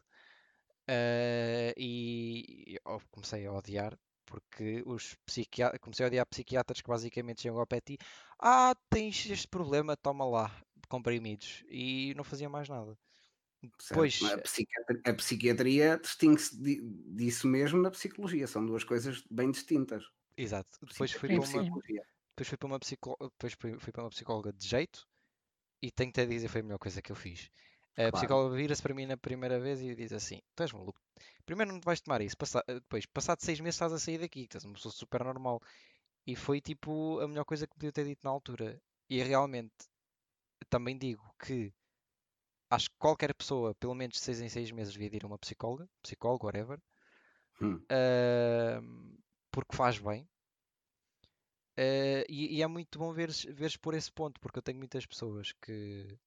Eh, 0.88 1.74
e 1.76 2.78
eu 2.84 3.00
comecei 3.10 3.46
a 3.46 3.52
odiar 3.52 3.98
porque 4.26 4.82
os 4.86 5.16
psiquiatras, 5.26 5.80
comecei 5.80 6.04
a 6.06 6.08
odiar 6.08 6.26
psiquiatras 6.26 6.80
que 6.80 6.88
basicamente 6.90 7.42
chegam 7.42 7.58
ao 7.60 7.66
pé 7.66 7.76
de 7.80 7.96
ti, 7.96 8.04
ah, 8.40 8.74
tens 8.90 9.26
este 9.30 9.48
problema, 9.48 9.96
toma 9.96 10.24
lá, 10.24 10.62
comprimidos, 10.88 11.64
e 11.68 12.14
não 12.16 12.24
fazia 12.24 12.48
mais 12.48 12.68
nada. 12.68 12.96
Depois, 13.78 14.34
A 14.34 14.38
psiquiatria, 14.38 15.00
a 15.06 15.14
psiquiatria 15.14 15.98
distingue-se 15.98 16.56
di- 16.62 16.80
disso 17.16 17.46
mesmo 17.48 17.80
na 17.82 17.90
psicologia, 17.90 18.46
são 18.46 18.64
duas 18.64 18.84
coisas 18.84 19.22
bem 19.30 19.50
distintas. 19.50 20.04
exato, 20.36 20.78
depois 20.86 21.12
fui 21.12 21.30
para 21.30 21.42
uma. 21.44 21.64
Depois 22.40 22.48
fui 22.48 22.56
para 22.56 22.66
uma 22.66 22.78
psicó- 22.80 23.16
depois 23.20 23.52
fui, 23.52 23.92
para 23.92 24.02
uma 24.04 24.10
psicóloga 24.10 24.52
de 24.52 24.66
jeito 24.66 25.06
e 25.82 25.90
tenho-te 25.90 26.22
a 26.22 26.26
dizer 26.26 26.48
foi 26.48 26.62
a 26.62 26.64
melhor 26.64 26.78
coisa 26.78 27.02
que 27.02 27.12
eu 27.12 27.16
fiz. 27.16 27.50
A 27.92 27.94
Claro. 27.94 28.16
psicóloga 28.16 28.56
vira-se 28.56 28.82
para 28.82 28.94
mim 28.94 29.04
na 29.06 29.16
primeira 29.16 29.60
vez 29.60 29.82
e 29.82 29.94
diz 29.94 30.12
assim: 30.12 30.40
Tu 30.54 30.62
és 30.62 30.72
maluco. 30.72 30.98
Primeiro 31.44 31.72
não 31.72 31.80
te 31.80 31.84
vais 31.84 32.00
tomar 32.00 32.22
isso, 32.22 32.36
passa- 32.36 32.64
depois, 32.66 33.04
passado 33.06 33.40
seis 33.42 33.60
meses, 33.60 33.74
estás 33.76 33.92
a 33.92 33.98
sair 33.98 34.18
daqui, 34.18 34.42
estás 34.44 34.64
uma 34.64 34.72
pessoa 34.74 34.92
super 34.92 35.22
normal. 35.24 35.60
E 36.26 36.34
foi 36.36 36.60
tipo 36.60 37.20
a 37.20 37.28
melhor 37.28 37.44
coisa 37.44 37.66
que 37.66 37.74
podia 37.74 37.92
ter 37.92 38.04
dito 38.06 38.20
na 38.24 38.30
altura. 38.30 38.80
E 39.10 39.22
realmente 39.22 39.74
também 40.70 40.96
digo 40.96 41.22
que 41.38 41.74
acho 42.70 42.88
que 42.90 42.96
qualquer 42.98 43.34
pessoa, 43.34 43.74
pelo 43.74 43.94
menos 43.94 44.14
de 44.16 44.20
seis 44.22 44.40
em 44.40 44.48
seis 44.48 44.70
meses, 44.70 44.94
devia 44.94 45.14
ir 45.14 45.24
a 45.24 45.26
uma 45.26 45.38
psicóloga, 45.38 45.88
psicólogo, 46.02 46.46
whatever, 46.46 46.80
Hum. 47.60 47.84
ahm, 47.90 49.16
porque 49.50 49.76
faz 49.76 49.98
bem. 49.98 50.26
Ah, 51.80 52.24
e, 52.28 52.58
e 52.58 52.62
é 52.62 52.66
muito 52.66 52.98
bom 52.98 53.10
veres, 53.12 53.42
veres 53.44 53.74
por 53.76 53.94
esse 53.94 54.12
ponto, 54.12 54.38
porque 54.40 54.58
eu 54.58 54.62
tenho 54.62 54.76
muitas 54.78 55.06
pessoas 55.06 55.52
que, 55.52 56.18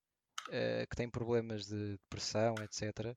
ah, 0.49 0.85
que 0.89 0.95
têm 0.95 1.09
problemas 1.09 1.67
de 1.67 1.91
depressão, 1.93 2.55
etc. 2.63 3.15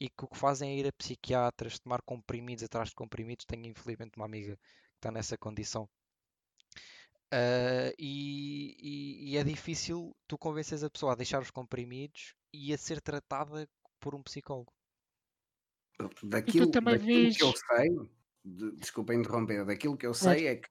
E 0.00 0.08
que 0.08 0.24
o 0.24 0.28
que 0.28 0.38
fazem 0.38 0.70
é 0.72 0.78
ir 0.78 0.86
a 0.88 0.92
psiquiatras, 0.92 1.78
tomar 1.80 2.00
comprimidos 2.02 2.64
atrás 2.64 2.90
de 2.90 2.94
comprimidos. 2.94 3.44
Tenho 3.46 3.66
infelizmente 3.66 4.16
uma 4.16 4.26
amiga 4.26 4.56
que 4.56 4.62
está 4.98 5.10
nessa 5.10 5.36
condição. 5.38 5.88
Ah, 7.32 7.92
e, 7.98 8.76
e- 8.78 9.32
e 9.32 9.36
é 9.36 9.42
difícil 9.42 10.14
tu 10.28 10.38
convences 10.38 10.84
a 10.84 10.90
pessoa 10.90 11.12
a 11.12 11.16
deixar 11.16 11.42
os 11.42 11.50
comprimidos 11.50 12.34
e 12.52 12.72
a 12.72 12.78
ser 12.78 13.00
tratada 13.00 13.68
por 13.98 14.14
um 14.14 14.22
psicólogo. 14.22 14.72
Daquilo, 16.22 16.70
também 16.70 16.98
daquilo 16.98 17.34
que 17.34 17.42
eu 17.42 17.48
vês- 17.48 17.62
sei, 17.68 17.88
de- 18.44 18.76
desculpa 18.76 19.14
interromper, 19.14 19.64
daquilo 19.64 19.96
que 19.96 20.06
eu 20.06 20.14
sei 20.14 20.46
é 20.46 20.56
que 20.56 20.68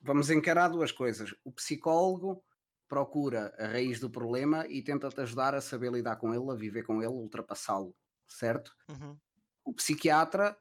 vamos 0.00 0.30
encarar 0.30 0.68
duas 0.68 0.92
coisas. 0.92 1.34
O 1.44 1.52
psicólogo 1.52 2.44
procura 2.88 3.54
a 3.58 3.66
raiz 3.66 4.00
do 4.00 4.10
problema 4.10 4.66
e 4.66 4.82
tenta-te 4.82 5.20
ajudar 5.20 5.54
a 5.54 5.60
saber 5.60 5.92
lidar 5.92 6.16
com 6.16 6.34
ele, 6.34 6.50
a 6.50 6.54
viver 6.54 6.84
com 6.84 7.02
ele, 7.02 7.12
ultrapassá-lo, 7.12 7.94
certo? 8.26 8.74
Uhum. 8.88 9.16
O 9.64 9.74
psiquiatra 9.74 10.56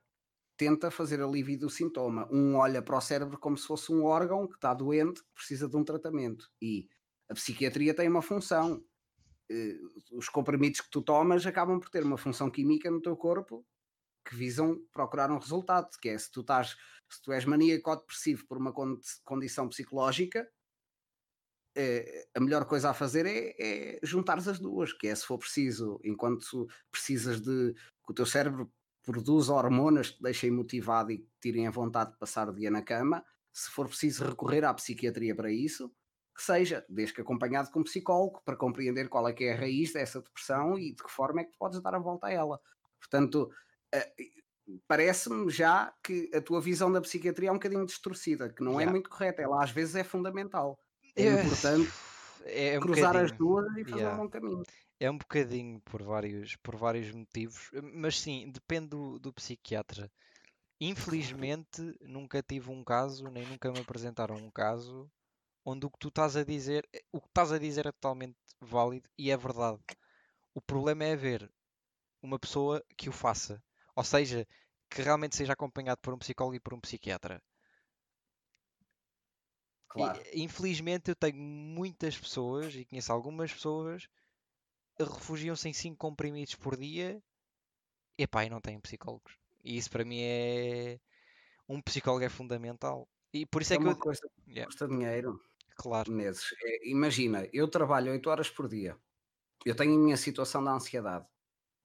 tenta 0.58 0.92
fazer 0.92 1.22
alívio 1.22 1.58
do 1.58 1.70
sintoma. 1.70 2.28
Um 2.32 2.56
olha 2.56 2.82
para 2.82 2.98
o 2.98 3.02
cérebro 3.02 3.40
como 3.40 3.58
se 3.58 3.66
fosse 3.66 3.92
um 3.94 4.04
órgão 4.04 4.48
que 4.48 4.56
está 4.56 4.74
doente, 4.74 5.24
que 5.24 5.34
precisa 5.34 5.70
de 5.70 5.78
um 5.78 5.84
tratamento. 5.84 6.50
E 6.62 6.90
a 7.30 7.34
psiquiatria 7.34 7.94
tem 7.94 8.10
uma 8.10 8.22
função. 8.22 8.84
Eh, 9.50 9.78
Os 10.12 10.28
comprimidos 10.28 10.82
que 10.82 10.90
tu 10.90 11.02
tomas 11.02 11.46
acabam 11.46 11.80
por 11.80 11.90
ter 11.90 12.04
uma 12.04 12.18
função 12.18 12.50
química 12.50 12.92
no 12.92 13.02
teu 13.02 13.16
corpo 13.16 13.66
que 14.28 14.36
visam 14.36 14.80
procurar 14.92 15.32
um 15.32 15.38
resultado, 15.38 15.90
que 16.02 16.10
é 16.10 16.18
se 16.18 16.30
tu 16.32 16.42
estás, 16.42 16.76
se 17.10 17.22
tu 17.22 17.32
és 17.32 17.46
maníaco 17.46 17.90
ou 17.90 17.96
depressivo 17.98 18.46
por 18.48 18.58
uma 18.58 18.74
condi- 18.74 19.02
condição 19.24 19.70
psicológica, 19.70 20.48
eh, 21.76 22.28
a 22.36 22.40
melhor 22.40 22.66
coisa 22.66 22.90
a 22.90 22.94
fazer 22.94 23.26
é, 23.26 23.56
é 23.60 24.00
juntares 24.04 24.48
as 24.48 24.60
duas, 24.60 24.94
que 24.94 25.08
é 25.08 25.16
se 25.16 25.26
for 25.26 25.38
preciso, 25.38 26.00
enquanto 26.04 26.68
precisas 26.92 27.40
de 27.42 27.74
que 27.74 28.12
o 28.12 28.14
teu 28.14 28.26
cérebro 28.26 28.72
produza 29.04 29.54
hormonas 29.54 30.10
que 30.10 30.18
te 30.18 30.24
deixem 30.24 30.52
motivado 30.52 31.12
e 31.12 31.20
que 31.20 31.26
te 31.26 31.40
tirem 31.42 31.68
a 31.68 31.72
vontade 31.72 32.12
de 32.12 32.18
passar 32.18 32.50
o 32.50 32.54
dia 32.54 32.70
na 32.70 32.82
cama, 32.82 33.24
se 33.54 33.70
for 33.70 33.88
preciso 33.88 34.26
recorrer 34.26 34.66
à 34.66 34.74
psiquiatria 34.74 35.36
para 35.36 35.52
isso, 35.52 35.90
que 36.36 36.44
seja, 36.44 36.86
desde 36.90 37.16
que 37.16 37.22
acompanhado 37.22 37.72
com 37.72 37.80
um 37.80 37.84
psicólogo, 37.84 38.42
para 38.44 38.56
compreender 38.56 39.08
qual 39.10 39.28
é 39.28 39.34
que 39.34 39.46
é 39.46 39.54
a 39.54 39.58
raiz 39.58 39.94
dessa 39.94 40.22
depressão 40.22 40.78
e 40.78 40.94
de 40.94 41.02
que 41.02 41.10
forma 41.10 41.42
é 41.42 41.44
que 41.46 41.52
tu 41.52 41.58
podes 41.58 41.82
dar 41.82 41.96
a 41.96 42.00
volta 42.00 42.28
a 42.28 42.32
ela. 42.32 42.60
Portanto, 43.00 43.50
parece-me 44.88 45.50
já 45.50 45.94
que 46.04 46.30
a 46.34 46.42
tua 46.42 46.62
visão 46.62 46.92
da 46.92 47.02
psiquiatria 47.02 47.50
é 47.50 47.52
um 47.52 47.56
bocadinho 47.56 47.86
distorcida, 47.86 48.54
que 48.54 48.64
não 48.64 48.80
é 48.80 48.86
Yeah. 48.86 48.88
muito 48.88 49.10
correta, 49.10 49.42
ela 49.42 49.64
às 49.64 49.72
vezes 49.72 49.96
é 49.96 50.04
fundamental. 50.04 50.78
É 51.16 51.26
É- 51.26 51.28
importante 51.28 51.92
é 52.76 52.80
um 52.80 52.82
cruzar 52.82 53.16
as 53.18 53.32
duas 53.38 53.66
e 53.78 53.86
fazer 53.86 54.08
yeah. 54.08 54.10
um 54.10 54.16
bom 54.18 54.30
caminho. 54.30 54.64
É 55.00 55.12
um 55.12 55.18
bocadinho 55.18 55.82
por 55.82 56.04
vários, 56.04 56.56
por 56.58 56.76
vários 56.76 57.12
motivos, 57.12 57.70
mas 57.94 58.20
sim, 58.20 58.52
depende 58.52 58.90
do, 58.90 59.20
do 59.20 59.34
psiquiatra. 59.34 60.12
Infelizmente, 60.82 61.82
nunca 62.02 62.44
tive 62.44 62.72
um 62.72 62.84
caso, 62.84 63.30
nem 63.32 63.46
nunca 63.48 63.72
me 63.72 63.80
apresentaram 63.80 64.38
um 64.38 64.52
caso 64.52 65.12
onde 65.66 65.86
o 65.86 65.92
que 65.92 66.00
tu 66.00 66.10
estás 66.10 66.38
a 66.38 66.44
dizer, 66.46 66.88
o 67.14 67.22
que 67.22 67.28
estás 67.30 67.52
a 67.54 67.60
dizer 67.60 67.86
é 67.88 67.92
totalmente 67.94 68.38
válido 68.62 69.10
e 69.18 69.32
é 69.32 69.38
verdade. 69.38 69.82
O 70.54 70.62
problema 70.62 71.06
é 71.06 71.14
haver 71.14 71.52
uma 72.22 72.40
pessoa 72.40 72.84
que 72.98 73.10
o 73.10 73.14
faça, 73.14 73.64
ou 73.98 74.04
seja, 74.14 74.48
que 74.92 75.02
realmente 75.02 75.36
seja 75.38 75.54
acompanhado 75.54 76.00
por 76.02 76.14
um 76.14 76.20
psicólogo 76.20 76.56
e 76.58 76.62
por 76.62 76.74
um 76.76 76.82
psiquiatra. 76.82 77.42
E, 79.96 80.12
Claro. 80.14 80.24
infelizmente, 80.34 81.10
eu 81.12 81.16
tenho 81.16 81.38
muitas 81.38 82.18
pessoas 82.18 82.76
e 82.76 82.86
conheço 82.86 83.12
algumas 83.12 83.52
pessoas 83.54 84.08
que 84.98 85.04
refugiam-se 85.06 85.70
em 85.70 85.74
5 85.74 85.98
comprimidos 85.98 86.56
por 86.56 86.78
dia 86.78 87.24
epá, 88.18 88.46
e 88.46 88.50
não 88.50 88.62
têm 88.62 88.80
psicólogos. 88.82 89.38
E 89.64 89.78
isso 89.78 89.90
para 89.92 90.06
mim 90.06 90.22
é. 90.22 91.00
Um 91.70 91.82
psicólogo 91.82 92.26
é 92.26 92.30
fundamental. 92.30 93.10
E 93.34 93.46
por 93.46 93.62
isso 93.62 93.74
é, 93.74 93.78
É 93.78 93.80
que 93.80 93.88
uma 93.88 93.96
eu. 93.96 93.98
coisa 93.98 94.22
que 94.22 94.42
Yeah, 94.48 94.70
custa 94.70 94.88
dinheiro, 94.88 95.40
claro. 95.76 96.10
meses. 96.10 96.46
É, 96.64 96.90
imagina, 96.90 97.48
eu 97.54 97.70
trabalho 97.70 98.12
8 98.14 98.30
horas 98.30 98.50
por 98.50 98.68
dia. 98.70 98.98
Eu 99.66 99.76
tenho 99.76 99.96
a 99.96 100.00
minha 100.00 100.18
situação 100.18 100.64
da 100.64 100.74
ansiedade. 100.74 101.28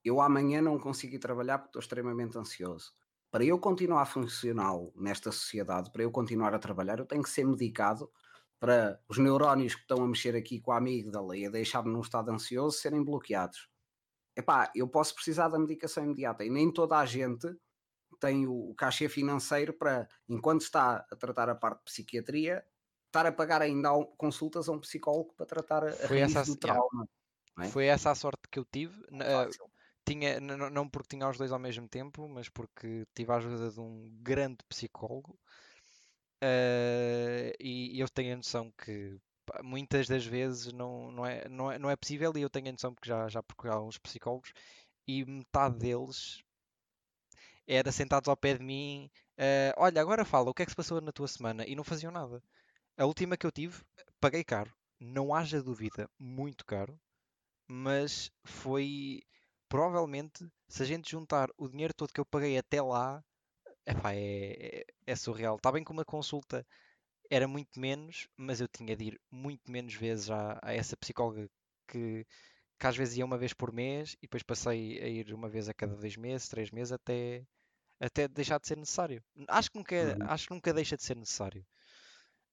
Eu 0.04 0.20
amanhã 0.20 0.60
não 0.60 0.78
consigo 0.78 1.14
ir 1.14 1.18
trabalhar 1.18 1.58
porque 1.58 1.70
estou 1.70 1.80
extremamente 1.80 2.36
ansioso. 2.36 2.92
Para 3.30 3.44
eu 3.44 3.58
continuar 3.58 4.04
funcional 4.04 4.92
nesta 4.94 5.32
sociedade, 5.32 5.90
para 5.90 6.02
eu 6.02 6.10
continuar 6.10 6.54
a 6.54 6.58
trabalhar, 6.58 6.98
eu 6.98 7.06
tenho 7.06 7.22
que 7.22 7.30
ser 7.30 7.46
medicado 7.46 8.10
para 8.60 9.00
os 9.08 9.18
neurónios 9.18 9.74
que 9.74 9.80
estão 9.80 10.04
a 10.04 10.06
mexer 10.06 10.36
aqui 10.36 10.60
com 10.60 10.70
a 10.70 10.76
amígdala 10.76 11.36
e 11.36 11.46
a 11.46 11.50
deixar-me 11.50 11.90
num 11.90 12.00
estado 12.00 12.30
ansioso 12.30 12.78
serem 12.78 13.02
bloqueados. 13.02 13.68
Epá, 14.36 14.70
eu 14.74 14.86
posso 14.86 15.14
precisar 15.14 15.48
da 15.48 15.58
medicação 15.58 16.04
imediata 16.04 16.44
e 16.44 16.50
nem 16.50 16.72
toda 16.72 16.98
a 16.98 17.06
gente 17.06 17.48
tem 18.20 18.46
o 18.46 18.74
cachê 18.76 19.08
financeiro 19.08 19.72
para, 19.72 20.06
enquanto 20.28 20.60
está 20.60 21.04
a 21.10 21.16
tratar 21.16 21.48
a 21.48 21.54
parte 21.54 21.78
de 21.78 21.84
psiquiatria, 21.86 22.64
estar 23.06 23.26
a 23.26 23.32
pagar 23.32 23.60
ainda 23.60 23.90
consultas 24.16 24.68
a 24.68 24.72
um 24.72 24.78
psicólogo 24.78 25.34
para 25.34 25.44
tratar 25.44 25.84
a 25.84 25.92
Foi 25.92 26.20
raiz 26.20 26.36
essa, 26.36 26.50
do 26.50 26.56
trauma. 26.56 27.08
É? 27.60 27.68
Foi 27.68 27.86
essa 27.86 28.10
a 28.10 28.14
sorte 28.14 28.42
que 28.50 28.58
eu 28.58 28.64
tive. 28.64 28.94
Uh, 29.10 29.71
tinha, 30.04 30.40
não 30.40 30.88
porque 30.88 31.16
tinha 31.16 31.28
os 31.28 31.38
dois 31.38 31.52
ao 31.52 31.58
mesmo 31.58 31.88
tempo, 31.88 32.28
mas 32.28 32.48
porque 32.48 33.06
tive 33.14 33.32
a 33.32 33.36
ajuda 33.36 33.70
de 33.70 33.80
um 33.80 34.10
grande 34.22 34.58
psicólogo. 34.68 35.38
Uh, 36.42 37.54
e, 37.60 38.00
eu 38.00 38.08
tenho 38.08 38.34
a 38.34 38.36
noção 38.36 38.72
que 38.72 39.16
muitas 39.62 40.08
das 40.08 40.26
vezes 40.26 40.72
não, 40.72 41.12
não, 41.12 41.26
é, 41.26 41.48
não, 41.48 41.70
é, 41.70 41.78
não 41.78 41.90
é 41.90 41.96
possível, 41.96 42.32
e 42.36 42.42
eu 42.42 42.50
tenho 42.50 42.68
a 42.68 42.72
noção 42.72 42.94
porque 42.94 43.08
já, 43.08 43.28
já 43.28 43.42
procurei 43.42 43.72
alguns 43.72 43.98
psicólogos, 43.98 44.52
e 45.06 45.24
metade 45.24 45.78
deles 45.78 46.42
era 47.66 47.92
sentados 47.92 48.28
ao 48.28 48.36
pé 48.36 48.54
de 48.54 48.64
mim. 48.64 49.10
Uh, 49.38 49.72
olha, 49.76 50.00
agora 50.00 50.24
fala, 50.24 50.50
o 50.50 50.54
que 50.54 50.62
é 50.62 50.64
que 50.64 50.72
se 50.72 50.76
passou 50.76 51.00
na 51.00 51.12
tua 51.12 51.28
semana? 51.28 51.66
E 51.66 51.74
não 51.76 51.84
faziam 51.84 52.12
nada. 52.12 52.42
A 52.96 53.06
última 53.06 53.36
que 53.36 53.46
eu 53.46 53.52
tive, 53.52 53.82
paguei 54.20 54.44
caro. 54.44 54.72
Não 55.00 55.34
haja 55.34 55.62
dúvida, 55.62 56.08
muito 56.18 56.64
caro. 56.64 56.98
Mas 57.66 58.30
foi 58.44 59.22
provavelmente, 59.72 60.46
se 60.68 60.82
a 60.82 60.84
gente 60.84 61.10
juntar 61.10 61.48
o 61.56 61.66
dinheiro 61.66 61.94
todo 61.94 62.12
que 62.12 62.20
eu 62.20 62.26
paguei 62.26 62.58
até 62.58 62.82
lá, 62.82 63.24
epá, 63.86 64.12
é, 64.12 64.80
é, 64.80 64.84
é 65.06 65.16
surreal. 65.16 65.56
Está 65.56 65.72
bem 65.72 65.82
que 65.82 65.90
uma 65.90 66.04
consulta 66.04 66.62
era 67.30 67.48
muito 67.48 67.80
menos, 67.80 68.28
mas 68.36 68.60
eu 68.60 68.68
tinha 68.68 68.94
de 68.94 69.04
ir 69.04 69.20
muito 69.30 69.72
menos 69.72 69.94
vezes 69.94 70.30
a, 70.30 70.58
a 70.62 70.74
essa 70.74 70.94
psicóloga 70.94 71.48
que, 71.88 72.26
que 72.78 72.86
às 72.86 72.94
vezes 72.94 73.16
ia 73.16 73.24
uma 73.24 73.38
vez 73.38 73.54
por 73.54 73.72
mês 73.72 74.12
e 74.18 74.26
depois 74.26 74.42
passei 74.42 75.02
a 75.02 75.08
ir 75.08 75.32
uma 75.32 75.48
vez 75.48 75.70
a 75.70 75.72
cada 75.72 75.96
dois 75.96 76.18
meses, 76.18 76.48
três 76.48 76.70
meses, 76.70 76.92
até, 76.92 77.42
até 77.98 78.28
deixar 78.28 78.60
de 78.60 78.66
ser 78.66 78.76
necessário. 78.76 79.24
Acho 79.48 79.70
que 79.70 79.78
nunca, 79.78 79.96
uhum. 79.96 80.26
acho 80.28 80.48
que 80.48 80.54
nunca 80.54 80.74
deixa 80.74 80.98
de 80.98 81.02
ser 81.02 81.16
necessário. 81.16 81.64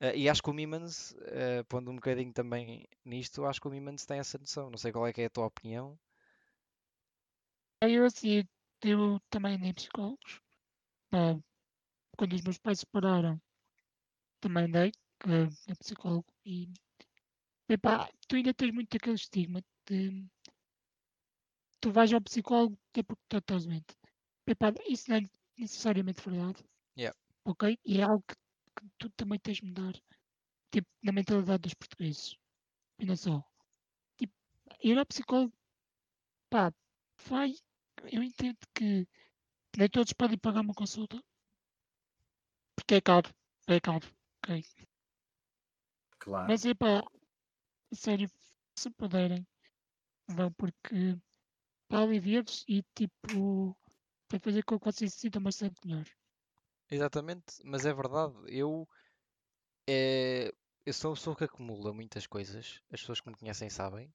Uh, 0.01 0.15
e 0.15 0.29
acho 0.29 0.41
que 0.41 0.49
o 0.49 0.53
Mimans, 0.53 1.11
uh, 1.11 1.65
pondo 1.67 1.91
um 1.91 1.95
bocadinho 1.95 2.31
também 2.31 2.87
nisto, 3.03 3.43
acho 3.43 3.59
que 3.59 3.67
o 3.67 3.71
Mimans 3.71 4.05
tem 4.05 4.19
essa 4.19 4.37
noção. 4.37 4.69
Não 4.69 4.77
sei 4.77 4.93
qual 4.93 5.05
é 5.05 5.11
que 5.11 5.21
é 5.21 5.25
a 5.25 5.29
tua 5.29 5.47
opinião. 5.47 5.99
Eu 7.81 8.05
assim, 8.05 8.43
eu 8.83 9.19
também 9.29 9.57
nem 9.57 9.73
psicólogos. 9.73 10.41
Uh, 11.13 11.41
quando 12.17 12.33
os 12.33 12.41
meus 12.41 12.57
pais 12.57 12.79
separaram, 12.79 13.41
também 14.39 14.69
dei 14.69 14.89
uh, 15.25 15.71
a 15.71 15.75
psicólogo 15.75 16.27
e 16.45 16.71
epá, 17.67 18.09
tu 18.27 18.35
ainda 18.35 18.53
tens 18.53 18.73
muito 18.73 18.95
aquele 18.95 19.15
estigma 19.15 19.61
de 19.87 20.25
tu 21.79 21.91
vais 21.91 22.13
ao 22.13 22.21
psicólogo 22.21 22.77
até 22.89 23.03
porque 23.03 23.23
tu 23.27 23.37
estás 23.37 23.65
doente. 23.65 23.95
Epá, 24.45 24.73
isso 24.87 25.09
não 25.09 25.17
é 25.17 25.21
necessariamente 25.57 26.21
verdade. 26.27 26.63
Yeah. 26.97 27.17
Ok? 27.45 27.77
E 27.85 27.99
é 27.99 28.03
algo 28.03 28.23
que 28.27 28.35
que 28.79 28.89
tu 28.97 29.09
também 29.11 29.39
tens 29.39 29.57
de 29.57 29.65
mudar 29.65 29.93
tipo, 30.71 30.87
na 31.03 31.11
mentalidade 31.11 31.63
dos 31.63 31.73
portugueses. 31.73 32.35
E 32.99 33.05
não 33.05 33.15
só. 33.15 33.43
Tipo, 34.17 34.33
ir 34.83 34.97
ao 34.97 35.05
psicólogo, 35.05 35.53
pá, 36.49 36.73
vai. 37.27 37.53
Eu 38.11 38.23
entendo 38.23 38.57
que 38.73 39.07
nem 39.77 39.89
todos 39.89 40.13
podem 40.13 40.37
pagar 40.37 40.61
uma 40.61 40.73
consulta. 40.73 41.21
Porque 42.75 42.95
é 42.95 43.01
caro. 43.01 43.29
É 43.67 43.79
caro. 43.79 44.07
Ok. 44.43 44.63
Claro. 46.19 46.47
Mas 46.47 46.65
é 46.65 46.73
pá, 46.73 47.03
sério, 47.93 48.29
se 48.75 48.89
puderem, 48.91 49.47
vão 50.27 50.51
porque 50.53 51.17
para 51.87 52.03
aliviar-vos 52.03 52.65
e 52.67 52.83
tipo 52.95 53.75
para 54.27 54.39
fazer 54.39 54.63
com 54.63 54.79
que 54.79 54.85
vocês 54.85 55.13
se 55.13 55.21
sintam 55.21 55.41
bastante 55.41 55.75
melhor. 55.85 56.05
Exatamente, 56.89 57.55
mas 57.63 57.85
é 57.85 57.93
verdade. 57.93 58.35
Eu, 58.47 58.87
é, 59.87 60.53
eu 60.85 60.93
sou 60.93 61.11
uma 61.11 61.17
pessoa 61.17 61.35
que 61.35 61.43
acumula 61.43 61.93
muitas 61.93 62.27
coisas. 62.27 62.81
As 62.91 62.99
pessoas 63.01 63.21
que 63.21 63.29
me 63.29 63.35
conhecem 63.35 63.69
sabem. 63.69 64.13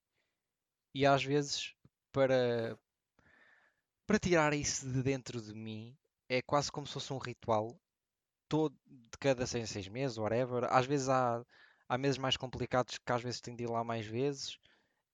E 0.94 1.05
às 1.05 1.25
vezes, 1.25 1.75
para, 2.12 2.79
para 4.07 4.19
tirar 4.19 4.55
isso 4.55 4.90
de 4.90 5.03
dentro 5.03 5.40
de 5.40 5.55
mim, 5.55 5.97
é 6.29 6.43
quase 6.43 6.71
como 6.73 6.87
se 6.87 6.95
fosse 6.95 7.12
um 7.12 7.19
ritual. 7.19 7.79
Todo, 8.49 8.77
de 8.87 9.19
cada 9.19 9.47
seis, 9.47 9.71
seis 9.71 9.88
meses, 9.88 10.19
whatever. 10.19 10.64
Às 10.71 10.87
vezes 10.87 11.09
há, 11.09 11.45
há 11.88 11.99
meses 11.99 12.19
mais 12.19 12.37
complicados 12.37 12.99
que 12.99 13.12
às 13.12 13.23
vezes 13.23 13.40
tenho 13.40 13.57
de 13.57 13.64
ir 13.64 13.71
lá 13.71 13.85
mais 13.85 14.07
vezes. 14.07 14.59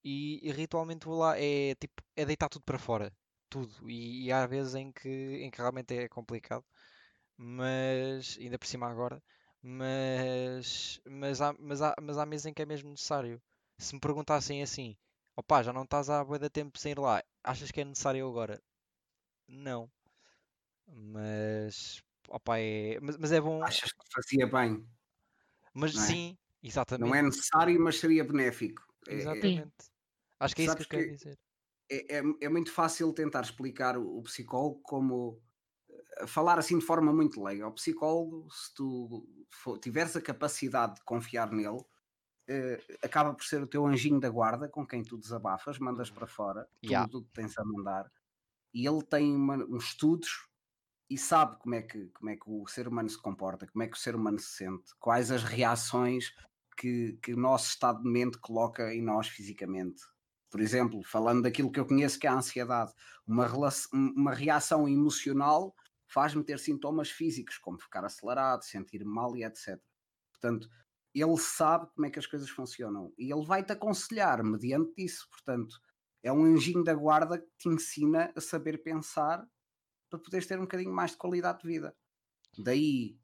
E, 0.04 0.40
e 0.48 0.52
ritualmente 0.52 1.06
vou 1.06 1.18
lá, 1.18 1.38
é 1.38 1.74
tipo, 1.76 2.02
é 2.16 2.24
deitar 2.24 2.48
tudo 2.48 2.64
para 2.64 2.78
fora. 2.78 3.12
Tudo. 3.50 3.88
E, 3.90 4.26
e 4.26 4.32
há 4.32 4.46
vezes 4.46 4.74
em 4.74 4.92
que, 4.92 5.08
em 5.42 5.50
que 5.50 5.58
realmente 5.58 5.94
é 5.94 6.08
complicado 6.08 6.64
mas 7.36 8.36
ainda 8.40 8.58
por 8.58 8.66
cima 8.66 8.88
agora, 8.88 9.22
mas, 9.62 11.00
mas, 11.06 11.40
há, 11.40 11.54
mas, 11.58 11.80
há, 11.82 11.94
mas 12.00 12.18
há 12.18 12.26
meses 12.26 12.46
em 12.46 12.52
que 12.54 12.62
é 12.62 12.66
mesmo 12.66 12.90
necessário. 12.90 13.40
Se 13.78 13.94
me 13.94 14.00
perguntassem 14.00 14.62
assim, 14.62 14.96
opá, 15.36 15.62
já 15.62 15.72
não 15.72 15.84
estás 15.84 16.10
há 16.10 16.22
boa 16.24 16.50
tempo 16.50 16.78
sem 16.78 16.92
ir 16.92 16.98
lá, 16.98 17.22
achas 17.42 17.70
que 17.70 17.80
é 17.80 17.84
necessário 17.84 18.26
agora? 18.28 18.60
Não. 19.50 19.90
Mas, 20.86 22.02
opá, 22.28 22.58
é, 22.58 22.98
mas, 23.00 23.16
mas 23.16 23.32
é 23.32 23.40
bom. 23.40 23.62
Achas 23.62 23.92
que 23.92 24.04
fazia 24.12 24.46
bem? 24.46 24.86
Mas 25.74 25.94
é? 25.94 25.98
sim, 25.98 26.38
exatamente. 26.62 27.08
Não 27.08 27.14
é 27.14 27.22
necessário, 27.22 27.78
mas 27.80 27.98
seria 27.98 28.24
benéfico. 28.24 28.82
É, 29.06 29.14
é 29.14 29.16
exatamente. 29.16 29.60
É, 29.60 29.90
Acho 30.40 30.56
que 30.56 30.62
é 30.62 30.64
isso 30.64 30.76
que 30.76 30.82
eu 30.82 30.88
quero 30.88 31.10
dizer. 31.10 31.38
É, 31.90 32.18
é, 32.18 32.22
é, 32.40 32.48
muito 32.48 32.72
fácil 32.72 33.12
tentar 33.12 33.42
explicar 33.42 33.98
o, 33.98 34.18
o 34.18 34.22
psicólogo 34.22 34.80
como 34.82 35.42
falar 36.26 36.58
assim 36.58 36.78
de 36.78 36.84
forma 36.84 37.12
muito 37.12 37.42
leiga, 37.42 37.66
o 37.66 37.72
psicólogo, 37.72 38.48
se 38.50 38.74
tu 38.74 39.26
for, 39.50 39.78
tiveres 39.78 40.16
a 40.16 40.20
capacidade 40.20 40.96
de 40.96 41.02
confiar 41.02 41.50
nele, 41.50 41.82
eh, 42.48 42.80
acaba 43.02 43.34
por 43.34 43.44
ser 43.44 43.62
o 43.62 43.66
teu 43.66 43.86
anjinho 43.86 44.20
da 44.20 44.28
guarda 44.28 44.68
com 44.68 44.86
quem 44.86 45.02
tu 45.02 45.16
desabafas, 45.16 45.78
mandas 45.78 46.10
para 46.10 46.26
fora 46.26 46.68
yeah. 46.84 47.06
tudo 47.08 47.22
o 47.22 47.24
que 47.24 47.32
tens 47.32 47.56
a 47.58 47.64
mandar, 47.64 48.10
e 48.72 48.86
ele 48.86 49.02
tem 49.02 49.34
uma, 49.34 49.56
uns 49.56 49.88
estudos 49.88 50.46
e 51.08 51.18
sabe 51.18 51.58
como 51.58 51.74
é, 51.74 51.82
que, 51.82 52.06
como 52.08 52.30
é 52.30 52.36
que 52.36 52.48
o 52.48 52.66
ser 52.66 52.86
humano 52.86 53.08
se 53.08 53.20
comporta, 53.20 53.66
como 53.66 53.82
é 53.82 53.88
que 53.88 53.96
o 53.96 54.00
ser 54.00 54.14
humano 54.14 54.38
se 54.38 54.56
sente, 54.56 54.92
quais 54.98 55.30
as 55.30 55.42
reações 55.42 56.32
que, 56.76 57.18
que 57.22 57.34
o 57.34 57.36
nosso 57.36 57.68
estado 57.68 58.02
de 58.02 58.08
mente 58.08 58.38
coloca 58.38 58.94
em 58.94 59.02
nós 59.02 59.28
fisicamente. 59.28 60.02
Por 60.50 60.60
exemplo, 60.60 61.02
falando 61.04 61.42
daquilo 61.42 61.70
que 61.70 61.78
eu 61.78 61.86
conheço 61.86 62.18
que 62.18 62.26
é 62.26 62.30
a 62.30 62.34
ansiedade, 62.34 62.92
uma, 63.26 63.46
uma 63.92 64.34
reação 64.34 64.88
emocional 64.88 65.74
faz-me 66.08 66.42
ter 66.42 66.58
sintomas 66.58 67.10
físicos, 67.10 67.58
como 67.58 67.78
ficar 67.78 68.04
acelerado, 68.04 68.64
sentir 68.64 69.04
mal 69.04 69.36
e 69.36 69.44
etc. 69.44 69.80
Portanto, 70.32 70.68
ele 71.14 71.36
sabe 71.38 71.88
como 71.94 72.06
é 72.06 72.10
que 72.10 72.18
as 72.18 72.26
coisas 72.26 72.48
funcionam 72.50 73.12
e 73.18 73.32
ele 73.32 73.44
vai-te 73.44 73.72
aconselhar 73.72 74.42
mediante 74.42 75.04
isso. 75.04 75.28
Portanto, 75.30 75.76
é 76.22 76.32
um 76.32 76.44
anjinho 76.44 76.84
da 76.84 76.94
guarda 76.94 77.38
que 77.38 77.48
te 77.58 77.68
ensina 77.68 78.32
a 78.36 78.40
saber 78.40 78.82
pensar 78.82 79.46
para 80.08 80.18
poderes 80.18 80.46
ter 80.46 80.58
um 80.58 80.62
bocadinho 80.62 80.92
mais 80.92 81.12
de 81.12 81.16
qualidade 81.16 81.60
de 81.60 81.68
vida. 81.68 81.96
Daí 82.58 83.16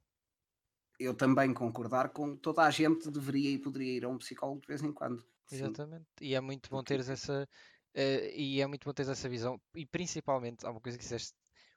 eu 0.99 1.15
também 1.15 1.53
concordar 1.53 2.11
com 2.11 2.37
toda 2.37 2.63
a 2.63 2.71
gente 2.71 3.11
deveria 3.11 3.51
e 3.51 3.59
poderia 3.59 3.97
ir 3.97 4.05
a 4.05 4.09
um 4.09 4.19
psicólogo 4.19 4.61
de 4.61 4.69
vez 4.69 4.83
em 4.83 4.93
quando. 4.93 5.25
Exatamente. 5.51 6.07
Sim. 6.19 6.25
E 6.25 6.35
é 6.35 6.41
muito 6.41 6.71
bom 6.71 6.83
teres 6.83 7.09
essa 7.09 7.43
uh, 7.43 8.31
e 8.35 8.61
é 8.61 8.67
muito 8.67 8.85
bom 8.85 8.93
teres 8.93 9.11
essa 9.11 9.29
visão 9.29 9.61
e 9.75 9.85
principalmente 9.85 10.65
há 10.65 10.71
uma 10.71 10.81
coisa 10.81 10.97
que 10.97 11.05
disseste, 11.05 11.35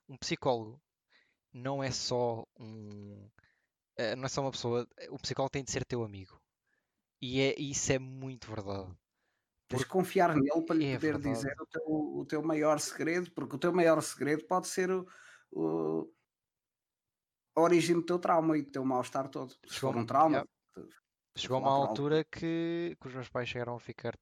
um 0.08 0.18
psicólogo 0.18 0.82
não 1.54 1.84
é 1.84 1.92
só 1.92 2.46
um. 2.60 3.30
Eh, 3.98 4.16
não 4.16 4.26
é 4.26 4.30
só 4.30 4.42
uma 4.42 4.52
pessoa. 4.52 4.88
O 5.10 5.18
psicólogo 5.18 5.52
tem 5.52 5.64
de 5.64 5.72
ser 5.72 5.86
teu 5.86 6.04
amigo. 6.04 6.40
E 7.22 7.42
é, 7.42 7.60
isso 7.60 7.92
é 7.92 8.00
muito 8.00 8.48
verdade. 8.48 8.96
Tens 9.70 9.82
de 9.82 9.86
confiar 9.86 10.36
nele 10.36 10.62
para 10.66 10.76
lhe 10.76 10.86
é 10.86 10.96
poder 10.96 11.12
verdade. 11.14 11.36
dizer 11.36 11.56
o 11.62 11.66
teu, 11.68 11.84
o 11.88 12.26
teu 12.26 12.42
maior 12.42 12.80
segredo, 12.80 13.32
porque 13.32 13.56
o 13.56 13.60
teu 13.60 13.72
maior 13.72 14.02
segredo 14.02 14.44
pode 14.46 14.68
ser 14.68 14.90
o, 14.90 15.08
o 15.52 16.12
a 17.56 17.62
origem 17.62 17.96
do 17.96 18.02
teu 18.02 18.18
trauma 18.18 18.58
e 18.58 18.64
do 18.64 18.72
teu 18.72 18.84
mal-estar 18.84 19.30
todo. 19.30 19.52
Se 19.68 19.76
Chegou, 19.76 19.94
for 19.94 20.00
um 20.00 20.06
trauma. 20.06 20.38
Yeah. 20.38 20.50
Chegou 21.36 21.60
uma 21.60 21.72
altura 21.72 22.24
que, 22.24 22.98
que 23.00 23.08
os 23.08 23.14
meus 23.14 23.30
pais 23.30 23.48
chegaram 23.48 23.76
a 23.76 23.80
ficar 23.80 24.18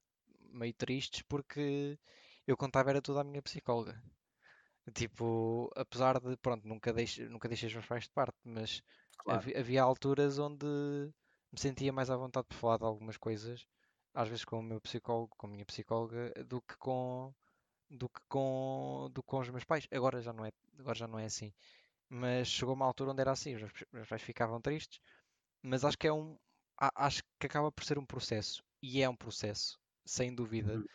meio 0.52 0.74
tristes 0.74 1.22
porque 1.22 1.98
eu 2.46 2.56
contava 2.56 2.90
era 2.90 3.00
tudo 3.00 3.18
à 3.18 3.24
minha 3.24 3.42
psicóloga. 3.42 4.00
Tipo, 4.94 5.70
apesar 5.76 6.20
de, 6.20 6.36
pronto, 6.36 6.66
nunca 6.66 6.92
deixei, 6.92 7.28
nunca 7.28 7.48
deixei 7.48 7.68
os 7.68 7.74
meus 7.74 7.86
pais 7.86 8.04
de 8.04 8.10
parte, 8.10 8.36
mas 8.44 8.82
claro. 9.18 9.40
havia, 9.40 9.58
havia, 9.58 9.82
alturas 9.82 10.38
onde 10.38 10.66
me 10.66 11.58
sentia 11.58 11.92
mais 11.92 12.10
à 12.10 12.16
vontade 12.16 12.46
por 12.48 12.56
falar 12.56 12.78
de 12.78 12.84
algumas 12.84 13.16
coisas, 13.16 13.66
às 14.14 14.28
vezes 14.28 14.44
com 14.44 14.58
o 14.60 14.62
meu 14.62 14.80
psicólogo, 14.80 15.34
com 15.36 15.46
a 15.46 15.50
minha 15.50 15.66
psicóloga, 15.66 16.32
do 16.44 16.60
que 16.62 16.76
com 16.78 17.34
do 17.90 18.08
que 18.08 18.20
com 18.28 19.10
do 19.12 19.22
que 19.22 19.28
com 19.28 19.40
os 19.40 19.50
meus 19.50 19.64
pais. 19.64 19.86
Agora 19.92 20.20
já 20.22 20.32
não 20.32 20.44
é, 20.46 20.52
agora 20.78 20.96
já 20.98 21.06
não 21.08 21.18
é 21.18 21.26
assim. 21.26 21.52
Mas 22.08 22.48
chegou 22.48 22.74
uma 22.74 22.86
altura 22.86 23.12
onde 23.12 23.20
era 23.22 23.32
assim, 23.32 23.54
os 23.56 23.62
meus 23.92 24.08
pais 24.08 24.22
ficavam 24.22 24.60
tristes, 24.60 25.00
mas 25.62 25.84
acho 25.84 25.98
que 25.98 26.06
é 26.08 26.12
um 26.12 26.38
acho 26.78 27.22
que 27.40 27.46
acaba 27.46 27.72
por 27.72 27.84
ser 27.84 27.98
um 27.98 28.06
processo. 28.06 28.64
E 28.82 29.02
é 29.02 29.08
um 29.08 29.16
processo, 29.16 29.78
sem 30.06 30.34
dúvida. 30.34 30.76
Uhum. 30.78 30.86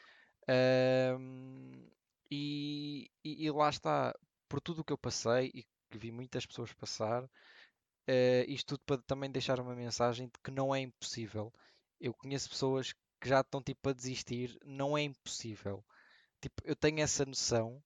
E, 2.31 3.09
e- 3.23 3.45
e 3.45 3.51
lá 3.51 3.69
está, 3.69 4.13
por 4.47 4.59
tudo 4.61 4.81
o 4.81 4.83
que 4.85 4.93
eu 4.93 4.97
passei 4.97 5.51
e 5.53 5.63
que 5.89 5.97
vi 5.97 6.11
muitas 6.11 6.45
pessoas 6.45 6.73
passar, 6.73 7.29
eh, 8.07 8.45
isto 8.49 8.77
tudo 8.77 8.83
para 8.85 9.03
também 9.03 9.31
deixar 9.31 9.59
uma 9.59 9.75
mensagem 9.75 10.27
de 10.27 10.33
que 10.43 10.51
não 10.51 10.73
é 10.75 10.81
impossível. 10.81 11.53
Eu 11.99 12.13
conheço 12.13 12.49
pessoas 12.49 12.93
que 13.23 13.29
já 13.29 13.41
estão 13.41 13.63
tipo 13.63 13.89
a 13.89 13.93
desistir, 13.93 14.59
não 14.65 14.97
é 14.97 15.03
impossível. 15.03 15.85
Tipo, 16.41 16.61
eu 16.65 16.75
tenho 16.75 17.01
essa 17.01 17.25
noção, 17.25 17.83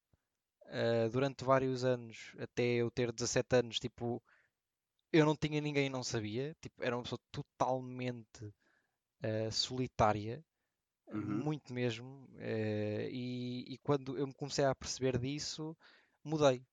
eh, 0.67 1.09
durante 1.09 1.45
vários 1.45 1.85
anos, 1.85 2.33
até 2.39 2.63
eu 2.63 2.91
ter 2.91 3.11
17 3.13 3.55
anos, 3.57 3.79
tipo, 3.79 4.21
eu 5.13 5.25
não 5.25 5.35
tinha 5.35 5.61
ninguém 5.61 5.87
e 5.87 5.89
não 5.89 6.03
sabia, 6.03 6.55
tipo, 6.61 6.83
era 6.83 6.95
uma 6.97 7.03
pessoa 7.03 7.19
totalmente 7.31 8.53
eh, 9.21 9.51
solitária, 9.51 10.43
Uhum. 11.13 11.43
muito 11.43 11.73
mesmo, 11.73 12.27
eh, 12.39 13.09
e, 13.11 13.75
e 13.75 13.77
quando 13.79 14.17
eu 14.17 14.27
me 14.27 14.33
comecei 14.35 14.65
a 14.65 14.75
perceber 14.75 15.17
disso, 15.19 15.77
mudei. 16.23 16.65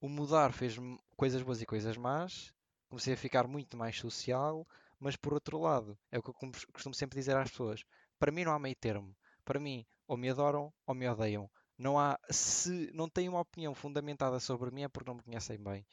O 0.00 0.08
mudar 0.08 0.52
fez-me 0.52 0.98
coisas 1.16 1.40
boas 1.42 1.62
e 1.62 1.66
coisas 1.66 1.96
más, 1.96 2.52
comecei 2.88 3.14
a 3.14 3.16
ficar 3.16 3.46
muito 3.46 3.76
mais 3.76 3.96
social, 3.96 4.66
mas 5.00 5.16
por 5.16 5.32
outro 5.34 5.58
lado, 5.58 5.98
é 6.10 6.18
o 6.18 6.22
que 6.22 6.30
eu 6.30 6.34
costumo 6.72 6.94
sempre 6.94 7.18
dizer 7.18 7.36
às 7.36 7.50
pessoas: 7.50 7.84
para 8.18 8.32
mim 8.32 8.44
não 8.44 8.52
há 8.52 8.58
meio 8.58 8.76
termo. 8.76 9.16
Para 9.44 9.60
mim, 9.60 9.86
ou 10.06 10.16
me 10.16 10.28
adoram 10.30 10.72
ou 10.86 10.94
me 10.94 11.08
odeiam. 11.08 11.50
Não 11.78 11.98
há, 11.98 12.18
se 12.30 12.90
não 12.92 13.08
têm 13.08 13.28
uma 13.28 13.40
opinião 13.40 13.74
fundamentada 13.74 14.40
sobre 14.40 14.70
mim 14.70 14.82
é 14.82 14.88
porque 14.88 15.08
não 15.10 15.16
me 15.16 15.22
conhecem 15.22 15.58
bem. 15.62 15.86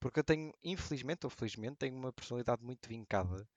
Porque 0.00 0.20
eu 0.20 0.24
tenho, 0.24 0.52
infelizmente 0.62 1.24
ou 1.26 1.30
felizmente, 1.30 1.76
tenho 1.78 1.96
uma 1.96 2.12
personalidade 2.12 2.64
muito 2.64 2.88
vincada. 2.88 3.48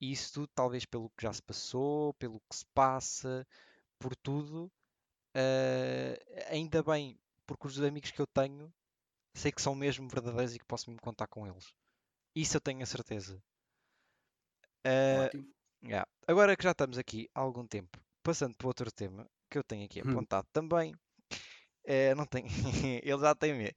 E 0.00 0.12
isso 0.12 0.32
tudo, 0.34 0.48
talvez 0.54 0.84
pelo 0.86 1.10
que 1.10 1.22
já 1.24 1.32
se 1.32 1.42
passou, 1.42 2.14
pelo 2.14 2.40
que 2.50 2.56
se 2.56 2.66
passa, 2.74 3.46
por 3.98 4.16
tudo. 4.16 4.70
eh, 5.34 6.46
ainda 6.50 6.82
bem, 6.82 7.18
porque 7.46 7.66
os 7.68 7.80
amigos 7.80 8.10
que 8.10 8.20
eu 8.20 8.26
tenho 8.26 8.72
sei 9.34 9.52
que 9.52 9.62
são 9.62 9.74
mesmo 9.74 10.08
verdadeiros 10.08 10.54
e 10.54 10.58
que 10.58 10.64
posso 10.66 10.90
mesmo 10.90 11.02
contar 11.02 11.26
com 11.28 11.46
eles. 11.46 11.74
Isso 12.34 12.56
eu 12.56 12.62
tenho 12.62 12.82
a 12.82 12.86
certeza. 12.86 13.42
Ótimo. 15.08 15.46
yeah. 15.82 16.04
Agora 16.28 16.56
que 16.56 16.64
já 16.64 16.72
estamos 16.72 16.98
aqui 16.98 17.28
há 17.34 17.40
algum 17.40 17.66
tempo, 17.66 17.98
passando 18.22 18.56
para 18.56 18.68
outro 18.68 18.90
tema 18.92 19.28
que 19.50 19.58
eu 19.58 19.64
tenho 19.64 19.84
aqui 19.84 20.00
Hum. 20.04 20.10
apontado 20.10 20.48
também. 20.52 20.94
eh, 21.86 22.14
não 22.16 22.26
tem, 22.26 22.46
ele 23.04 23.20
já 23.20 23.34
tem 23.34 23.54
medo. 23.54 23.74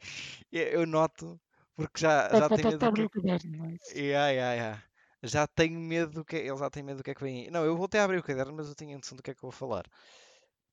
Eu 0.51 0.85
noto, 0.87 1.41
porque 1.75 2.01
já, 2.01 2.33
já 2.35 2.49
tem 2.49 2.65
faltar 2.65 2.91
medo 2.91 2.91
do 2.93 3.09
que 3.09 3.19
não 3.21 3.65
é? 3.69 3.77
Yeah, 3.95 4.29
yeah, 4.31 4.53
yeah. 4.55 4.83
Já 5.23 5.47
tenho 5.47 5.79
medo 5.79 6.11
do 6.13 6.25
que 6.25 6.35
ele 6.37 6.57
já 6.57 6.69
tem 6.69 6.83
medo 6.83 6.97
do 6.99 7.03
que 7.03 7.11
é 7.11 7.15
que 7.15 7.23
vem. 7.23 7.49
Não, 7.51 7.65
eu 7.65 7.77
voltei 7.77 7.99
a 7.99 8.05
abrir 8.05 8.19
o 8.19 8.23
caderno, 8.23 8.53
mas 8.55 8.69
eu 8.69 8.75
tinha 8.75 8.97
noção 8.97 9.15
do 9.17 9.23
que 9.23 9.31
é 9.31 9.35
que 9.35 9.39
eu 9.39 9.49
vou 9.49 9.51
falar. 9.51 9.85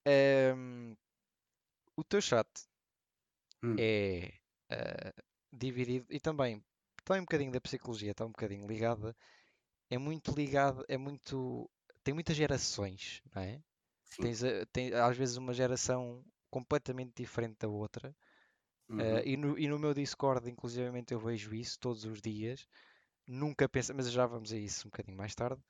Ehm, 0.07 0.95
o 1.97 2.05
teu 2.05 2.21
chat 2.21 2.49
Hum. 3.63 3.79
é 3.79 4.33
eh, 4.71 5.13
dividido 5.53 6.07
e 6.11 6.21
também 6.21 6.63
também 7.05 7.21
um 7.23 7.25
bocadinho 7.25 7.53
da 7.53 7.61
psicologia, 7.61 8.13
está 8.13 8.25
um 8.25 8.29
bocadinho 8.33 8.67
ligada. 8.67 9.15
É 9.95 9.99
muito 9.99 10.33
ligado, 10.33 10.85
é 10.89 10.97
muito. 10.99 11.71
Tem 12.03 12.13
muitas 12.13 12.37
gerações, 12.37 13.23
não 13.35 13.43
é? 13.43 13.63
Tens, 14.21 14.41
tem 14.73 14.93
às 14.95 15.17
vezes 15.17 15.37
uma 15.37 15.55
geração 15.55 16.25
completamente 16.51 17.13
diferente 17.23 17.59
da 17.61 17.69
outra. 17.69 18.15
Uhum. 18.89 19.01
Eh, 19.01 19.23
e, 19.33 19.37
no, 19.37 19.59
e 19.59 19.69
no 19.69 19.79
meu 19.79 19.95
Discord, 19.95 20.51
inclusivamente, 20.51 21.13
eu 21.15 21.21
vejo 21.21 21.55
isso 21.55 21.79
todos 21.79 22.05
os 22.05 22.21
dias. 22.21 22.67
Nunca 23.27 23.69
pensa, 23.69 23.95
mas 23.95 24.11
já 24.11 24.27
vamos 24.27 24.53
a 24.53 24.57
isso 24.59 24.89
um 24.89 24.91
bocadinho 24.91 25.17
mais 25.17 25.35
tarde. 25.35 25.63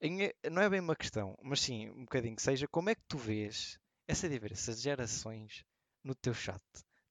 Em- 0.00 0.24
eh, 0.24 0.34
não 0.50 0.62
é 0.62 0.68
bem 0.70 0.80
uma 0.80 0.96
questão, 0.96 1.36
mas 1.42 1.60
sim 1.60 1.90
um 1.90 2.02
bocadinho 2.04 2.36
que 2.36 2.42
seja. 2.42 2.68
Como 2.68 2.90
é 2.90 2.94
que 2.94 3.02
tu 3.08 3.18
vês 3.18 3.78
essa 4.08 4.28
diferença 4.28 4.74
de 4.74 4.80
gerações 4.82 5.64
no 6.04 6.14
teu 6.14 6.34
chat 6.34 6.62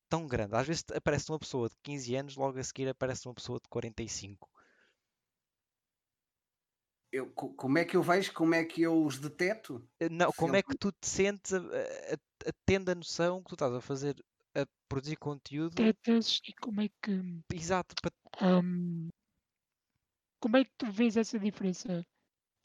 tão 0.10 0.28
grande? 0.28 0.56
Às 0.56 0.68
vezes 0.68 0.84
aparece 0.94 1.32
uma 1.32 1.40
pessoa 1.40 1.70
de 1.70 1.76
15 1.84 2.16
anos, 2.16 2.36
logo 2.36 2.60
a 2.60 2.64
seguir 2.64 2.90
aparece 2.90 3.28
uma 3.28 3.36
pessoa 3.36 3.60
de 3.60 3.70
45. 3.70 4.50
Eu, 7.12 7.30
co- 7.32 7.54
como 7.54 7.78
é 7.78 7.86
que 7.86 7.96
eu 7.98 8.02
vejo? 8.04 8.34
Como 8.34 8.56
é 8.56 8.64
que 8.64 8.82
eu 8.82 9.04
os 9.04 9.18
deteto? 9.20 9.86
Eh, 10.00 10.10
Não, 10.10 10.32
como 10.32 10.56
é 10.56 10.64
que 10.64 10.78
tu 10.78 10.92
te 10.92 11.08
sentes 11.08 11.54
a, 11.54 11.58
a- 11.58 11.62
a- 11.62 12.50
a- 12.50 12.54
tendo 12.66 12.90
a 12.90 12.96
noção 12.96 13.42
que 13.44 13.50
tu 13.50 13.56
estás 13.56 13.74
a 13.74 13.82
fazer, 13.82 14.16
a 14.56 14.66
produzir 14.88 15.18
conteúdo? 15.18 15.76
Tetas 15.76 16.42
e 16.48 16.54
como 16.54 16.82
é 16.82 16.90
que. 17.02 17.12
Exato, 17.54 17.96
para 18.02 18.12
hum, 18.62 19.10
como 20.42 20.58
é 20.58 20.66
que 20.66 20.72
tu 20.78 20.92
vês 20.92 21.16
essa 21.18 21.40
diferença? 21.40 22.06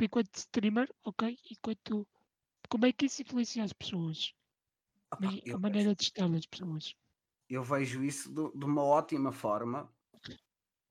Enquanto 0.00 0.36
streamer, 0.36 0.88
ok? 1.04 1.38
Enquanto. 1.50 2.06
Como 2.68 2.86
é 2.86 2.92
que 2.92 3.06
isso 3.06 3.22
influencia 3.22 3.64
as 3.64 3.72
pessoas? 3.72 4.32
Opa, 5.12 5.28
a 5.54 5.58
maneira 5.58 5.94
de 5.94 6.02
estar 6.04 6.28
das 6.28 6.46
pessoas. 6.46 6.94
eu 7.48 7.62
vejo 7.62 8.02
isso 8.04 8.32
do- 8.32 8.52
de 8.56 8.64
uma 8.64 8.82
ótima 8.82 9.32
forma 9.32 9.92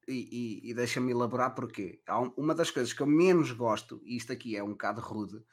e, 0.07 0.61
e- 0.63 0.71
e 0.71 0.73
deixa-me 0.73 1.11
elaborar 1.11 1.55
porquê. 1.55 2.01
Há 2.07 2.19
um- 2.21 2.33
uma 2.37 2.53
das 2.55 2.71
coisas 2.71 2.93
que 2.93 3.01
eu 3.01 3.07
menos 3.07 3.51
gosto, 3.51 4.01
e 4.03 4.15
isto 4.17 4.31
aqui 4.33 4.55
é 4.55 4.63
um 4.63 4.69
bocado 4.71 5.01
rude, 5.01 5.43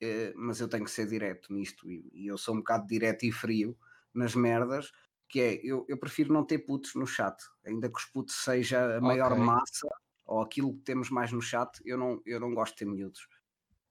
eh, 0.00 0.32
mas 0.36 0.60
eu 0.60 0.68
tenho 0.68 0.84
que 0.84 0.90
ser 0.90 1.06
direto 1.06 1.52
nisto, 1.52 1.90
e, 1.90 2.10
e 2.12 2.26
eu 2.26 2.38
sou 2.38 2.54
um 2.54 2.58
bocado 2.58 2.86
direto 2.86 3.24
e 3.24 3.32
frio 3.32 3.76
nas 4.12 4.34
merdas, 4.34 4.92
que 5.28 5.40
é, 5.40 5.60
eu, 5.64 5.84
eu 5.88 5.98
prefiro 5.98 6.32
não 6.32 6.44
ter 6.44 6.58
putos 6.58 6.94
no 6.94 7.06
chat, 7.06 7.36
ainda 7.64 7.88
que 7.90 7.98
os 7.98 8.04
putos 8.04 8.36
seja 8.36 8.96
a 8.98 9.00
maior 9.00 9.32
Ok. 9.32 9.44
massa, 9.44 9.88
ou 10.26 10.40
aquilo 10.42 10.74
que 10.74 10.82
temos 10.82 11.10
mais 11.10 11.32
no 11.32 11.40
chat, 11.42 11.80
eu 11.84 11.98
não, 11.98 12.20
eu 12.24 12.38
não 12.40 12.54
gosto 12.54 12.72
de 12.74 12.78
ter 12.78 12.84
miúdos. 12.86 13.28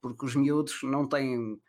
Porque 0.01 0.25
os 0.25 0.35
miúdos 0.35 0.81
não 0.83 1.07
têm 1.07 1.61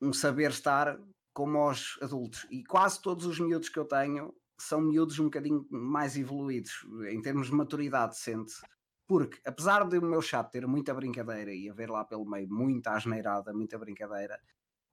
um 0.00 0.12
saber 0.12 0.50
estar 0.50 0.98
como 1.32 1.68
os 1.70 1.98
adultos. 2.02 2.46
E 2.50 2.64
quase 2.64 3.00
todos 3.00 3.26
os 3.26 3.38
miúdos 3.38 3.68
que 3.68 3.78
eu 3.78 3.84
tenho 3.84 4.34
são 4.62 4.80
miúdos 4.80 5.18
um 5.18 5.24
bocadinho 5.24 5.66
mais 5.70 6.16
evoluídos, 6.16 6.86
em 7.08 7.20
termos 7.20 7.48
de 7.48 7.54
maturidade, 7.54 8.16
sente-se. 8.16 8.60
Porque, 9.06 9.40
apesar 9.44 9.88
de 9.88 9.98
o 9.98 10.02
meu 10.02 10.22
chat 10.22 10.48
ter 10.50 10.66
muita 10.66 10.94
brincadeira 10.94 11.52
e 11.52 11.68
haver 11.68 11.90
lá 11.90 12.04
pelo 12.04 12.24
meio 12.24 12.48
muita 12.48 12.92
asneirada, 12.92 13.52
muita 13.52 13.76
brincadeira, 13.78 14.40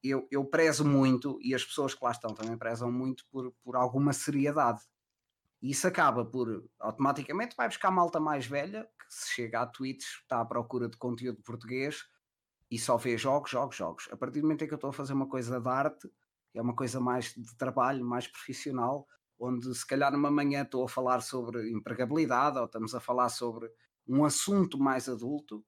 eu, 0.03 0.27
eu 0.31 0.43
prezo 0.45 0.85
muito, 0.85 1.37
e 1.41 1.53
as 1.53 1.63
pessoas 1.63 1.93
que 1.93 2.03
lá 2.03 2.11
estão 2.11 2.33
também 2.33 2.57
prezam 2.57 2.91
muito 2.91 3.25
por, 3.31 3.53
por 3.63 3.75
alguma 3.75 4.13
seriedade. 4.13 4.81
E 5.61 5.71
isso 5.71 5.87
acaba 5.87 6.25
por, 6.25 6.67
automaticamente, 6.79 7.55
vai 7.55 7.67
buscar 7.67 7.91
malta 7.91 8.19
mais 8.19 8.45
velha, 8.45 8.89
que 8.99 9.05
se 9.07 9.33
chega 9.33 9.61
à 9.61 9.67
Twitch, 9.67 10.05
está 10.21 10.41
à 10.41 10.45
procura 10.45 10.87
de 10.87 10.97
conteúdo 10.97 11.41
português, 11.43 12.05
e 12.69 12.77
só 12.77 12.97
vê 12.97 13.17
jogos, 13.17 13.51
jogos, 13.51 13.75
jogos. 13.75 14.09
A 14.11 14.17
partir 14.17 14.41
do 14.41 14.43
momento 14.43 14.63
em 14.63 14.67
que 14.67 14.73
eu 14.73 14.77
estou 14.77 14.89
a 14.89 14.93
fazer 14.93 15.13
uma 15.13 15.27
coisa 15.27 15.59
de 15.59 15.69
arte, 15.69 16.09
é 16.53 16.61
uma 16.61 16.75
coisa 16.75 16.99
mais 16.99 17.33
de 17.35 17.55
trabalho, 17.55 18.03
mais 18.03 18.27
profissional, 18.27 19.07
onde 19.39 19.73
se 19.73 19.85
calhar 19.85 20.11
numa 20.11 20.31
manhã 20.31 20.63
estou 20.63 20.83
a 20.83 20.89
falar 20.89 21.21
sobre 21.21 21.71
empregabilidade 21.71 22.57
ou 22.57 22.65
estamos 22.65 22.95
a 22.95 22.99
falar 22.99 23.29
sobre 23.29 23.71
um 24.07 24.23
assunto 24.25 24.79
mais 24.79 25.07
adulto, 25.07 25.65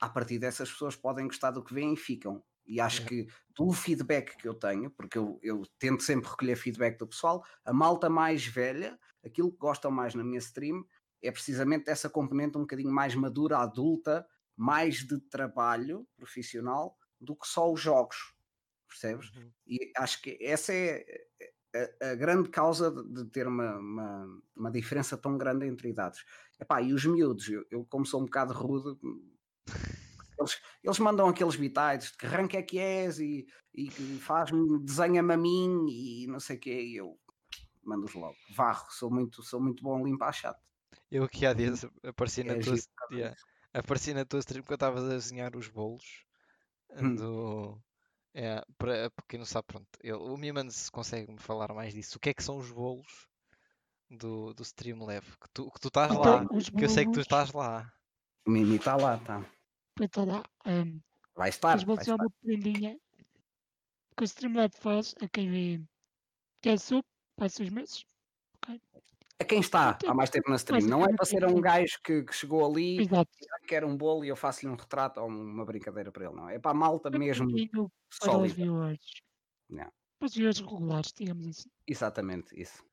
a 0.00 0.08
partir 0.08 0.38
dessas 0.38 0.70
pessoas 0.70 0.96
podem 0.96 1.26
gostar 1.26 1.52
do 1.52 1.62
que 1.62 1.72
veem 1.72 1.94
e 1.94 1.96
ficam. 1.96 2.42
E 2.66 2.80
acho 2.80 3.04
que 3.06 3.26
do 3.56 3.72
feedback 3.72 4.36
que 4.36 4.48
eu 4.48 4.54
tenho, 4.54 4.90
porque 4.90 5.18
eu, 5.18 5.38
eu 5.42 5.62
tento 5.78 6.02
sempre 6.02 6.30
recolher 6.30 6.56
feedback 6.56 6.98
do 6.98 7.06
pessoal, 7.06 7.44
a 7.64 7.72
malta 7.72 8.08
mais 8.08 8.46
velha, 8.46 8.98
aquilo 9.24 9.50
que 9.50 9.58
gostam 9.58 9.90
mais 9.90 10.14
na 10.14 10.24
minha 10.24 10.38
stream, 10.38 10.84
é 11.20 11.30
precisamente 11.30 11.84
dessa 11.84 12.08
componente 12.08 12.56
um 12.56 12.62
bocadinho 12.62 12.90
mais 12.90 13.14
madura, 13.14 13.58
adulta, 13.58 14.26
mais 14.56 15.06
de 15.06 15.20
trabalho 15.20 16.06
profissional 16.16 16.96
do 17.20 17.36
que 17.36 17.46
só 17.46 17.72
os 17.72 17.80
jogos, 17.80 18.34
percebes? 18.88 19.34
Uhum. 19.36 19.52
E 19.66 19.92
acho 19.96 20.20
que 20.20 20.36
essa 20.40 20.72
é 20.72 21.04
a, 21.74 22.10
a 22.12 22.14
grande 22.14 22.48
causa 22.50 22.90
de, 22.90 23.24
ter 23.26 23.46
uma, 23.46 23.78
uma, 23.78 24.42
uma 24.56 24.70
diferença 24.70 25.16
tão 25.16 25.38
grande 25.38 25.66
entre 25.66 25.88
idades. 25.90 26.24
Epá, 26.60 26.80
e 26.82 26.92
os 26.92 27.04
miúdos, 27.04 27.48
eu, 27.48 27.64
eu 27.70 27.84
como 27.86 28.06
sou 28.06 28.20
um 28.20 28.24
bocado 28.24 28.52
rude, 28.52 28.98
eles, 30.38 30.60
eles 30.82 30.98
mandam 30.98 31.28
aqueles 31.28 31.56
bitites 31.56 32.12
de 32.12 32.16
que 32.18 32.26
rank 32.26 32.54
é 32.54 32.62
que 32.62 32.78
és 32.78 33.18
e, 33.18 33.46
e 33.74 33.88
que 33.88 34.18
faz-me, 34.18 34.78
desenha-me 34.84 35.32
a 35.34 35.36
mim 35.36 35.86
e 35.88 36.26
não 36.26 36.40
sei 36.40 36.56
o 36.56 36.60
quê, 36.60 36.82
e 36.82 36.96
eu 36.96 37.18
mando-os 37.84 38.14
logo. 38.14 38.36
Varro, 38.56 38.86
sou 38.90 39.10
muito, 39.10 39.42
sou 39.42 39.60
muito 39.60 39.82
bom 39.82 40.00
a 40.00 40.04
limpar 40.08 40.32
chat. 40.32 40.56
Eu 41.10 41.24
aqui 41.24 41.46
há 41.46 41.52
dias 41.52 41.84
apareci 42.02 42.42
na 42.42 42.54
É 42.54 42.58
tua, 42.58 42.74
causa 42.96 43.16
yeah, 43.16 43.36
disso. 43.36 43.46
apareci 43.72 44.14
na 44.14 44.24
tua 44.24 44.40
stream 44.40 44.62
quando 44.64 44.74
estavas 44.74 45.04
a 45.04 45.08
desenhar 45.08 45.56
os 45.56 45.68
bolos 45.68 46.24
Hum. 47.00 47.14
do. 47.16 47.82
É, 48.34 48.64
para, 48.78 49.10
para 49.10 49.24
quem 49.28 49.38
não 49.38 49.44
sabe, 49.46 49.66
pronto, 49.66 49.86
ele, 50.02 50.14
o 50.14 50.36
Mimans 50.36 50.88
consegue 50.90 51.30
me 51.30 51.38
falar 51.38 51.72
mais 51.74 51.92
disso. 51.92 52.16
O 52.16 52.20
que 52.20 52.30
é 52.30 52.34
que 52.34 52.42
são 52.42 52.56
os 52.58 52.70
bolos 52.70 53.28
do, 54.10 54.54
do 54.54 54.62
Streamlab? 54.62 55.22
Que 55.38 55.48
tu, 55.52 55.70
que 55.70 55.80
tu 55.80 55.88
estás 55.88 56.10
lá, 56.16 56.42
Então, 56.44 56.56
os 56.56 56.70
que 56.70 56.84
eu 56.84 56.88
sei 56.88 57.04
que 57.04 57.10
tu 57.10 57.14
bolos- 57.14 57.26
estás 57.26 57.52
lá. 57.52 57.92
O 58.46 58.50
Mimi 58.50 58.76
está 58.76 58.96
lá, 58.96 59.16
está. 59.16 59.44
Então, 60.00 60.24
lá, 60.24 60.42
hum, 60.66 61.00
Vai 61.34 61.50
estar. 61.50 61.76
Os 61.76 61.82
Vai 61.84 61.86
bolos 61.96 62.08
é 62.08 62.10
estar. 62.12 62.14
uma 62.24 62.30
prendinha 62.42 62.98
que 64.16 64.22
o 64.22 64.24
Streamlab 64.24 64.74
faz 64.78 65.14
a 65.22 65.28
quem 65.28 65.50
vê 65.50 65.82
que 66.62 66.68
é 66.70 66.76
sub 66.78 67.04
há 67.38 67.48
seis 67.48 67.68
meses. 67.70 68.04
ok? 68.56 68.80
A 69.40 69.44
quem 69.44 69.60
está 69.60 69.98
há 70.06 70.14
mais 70.14 70.30
tempo 70.30 70.48
na 70.50 70.56
stream. 70.56 70.86
Não 70.86 71.04
é 71.04 71.12
para 71.14 71.24
ser 71.24 71.44
um 71.44 71.60
gajo 71.60 71.98
que, 72.04 72.22
que 72.22 72.34
chegou 72.34 72.64
ali 72.64 73.00
Exato. 73.00 73.30
e 73.40 73.66
quer 73.66 73.84
um 73.84 73.96
bolo 73.96 74.24
e 74.24 74.28
eu 74.28 74.36
faço-lhe 74.36 74.70
um 74.70 74.76
retrato 74.76 75.20
ou 75.20 75.26
uma 75.28 75.64
brincadeira 75.64 76.12
para 76.12 76.26
ele. 76.26 76.34
Não, 76.34 76.48
é 76.48 76.58
para 76.58 76.70
a 76.70 76.74
malta 76.74 77.08
É 77.12 77.18
mesmo 77.18 77.46
bocadinho 77.46 77.70
para 77.70 77.82
os 77.82 77.90
sólida. 78.22 78.98
Para 80.18 80.26
os 80.26 80.34
viewers 80.34 80.60
regulares, 80.60 81.12
digamos 81.12 81.46
assim. 81.46 81.68
Exatamente, 81.86 82.60
isso. 82.60 82.84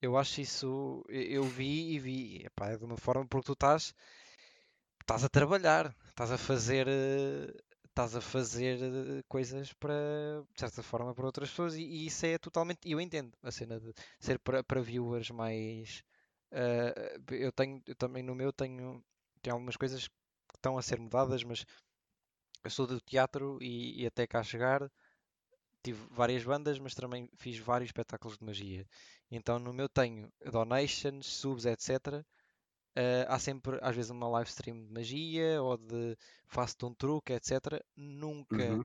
Eu 0.00 0.16
acho 0.16 0.40
isso, 0.40 1.04
eu 1.08 1.22
eu 1.22 1.42
vi 1.44 1.94
e 1.94 1.98
vi, 1.98 2.44
epá, 2.44 2.68
é 2.68 2.76
de 2.76 2.84
uma 2.84 2.98
forma 2.98 3.26
porque 3.26 3.46
tu 3.46 3.52
estás, 3.54 3.94
estás 5.00 5.24
a 5.24 5.28
trabalhar, 5.28 5.94
estás 6.08 6.30
a 6.32 6.38
fazer, 6.38 6.86
eh, 6.88 7.52
estás 7.96 8.14
a 8.14 8.20
fazer 8.20 8.78
eh, 8.82 9.22
coisas 9.26 9.72
para, 9.72 9.94
de 10.52 10.60
certa 10.60 10.82
forma, 10.82 11.14
para 11.14 11.24
outras 11.24 11.48
pessoas 11.48 11.74
e, 11.76 11.82
e 11.82 12.06
isso 12.06 12.26
é 12.26 12.36
totalmente, 12.38 12.80
eu 12.84 13.00
entendo 13.00 13.32
a 13.42 13.50
cena 13.50 13.80
de 13.80 13.90
ser 14.20 14.38
para, 14.38 14.62
para 14.62 14.82
viewers 14.82 15.30
mais, 15.30 16.04
eh, 16.52 17.18
eu 17.30 17.50
tenho, 17.52 17.82
eu 17.86 17.94
também 17.96 18.22
no 18.22 18.34
meu 18.34 18.52
tenho, 18.52 19.02
tenho 19.40 19.54
algumas 19.56 19.76
coisas 19.76 20.08
que 20.08 20.56
estão 20.56 20.76
a 20.76 20.82
ser 20.82 21.00
mudadas, 21.00 21.42
mas 21.42 21.64
eu 22.64 22.70
sou 22.70 22.86
do 22.86 23.00
teatro 23.00 23.58
e, 23.62 24.02
e 24.02 24.06
até 24.06 24.26
cá 24.26 24.42
chegar 24.42 24.90
tive 25.82 26.04
várias 26.10 26.44
bandas, 26.44 26.78
mas 26.78 26.94
também 26.94 27.30
fiz 27.36 27.58
vários 27.58 27.88
espetáculos 27.88 28.36
de 28.38 28.44
magia. 28.44 28.86
Então 29.30 29.58
no 29.58 29.72
meu 29.72 29.88
tenho 29.88 30.30
donations, 30.44 31.26
subs, 31.26 31.64
etc. 31.64 32.24
Eh, 32.96 33.26
há 33.28 33.38
sempre, 33.38 33.78
às 33.82 33.94
vezes, 33.96 34.10
uma 34.10 34.28
live 34.28 34.48
stream 34.50 34.86
de 34.86 34.92
magia 34.92 35.62
ou 35.62 35.76
de 35.76 36.16
faço-te 36.48 36.84
um 36.86 36.94
truque, 36.94 37.32
etc. 37.34 37.84
Nunca 37.96 38.62
Uhum. 38.68 38.84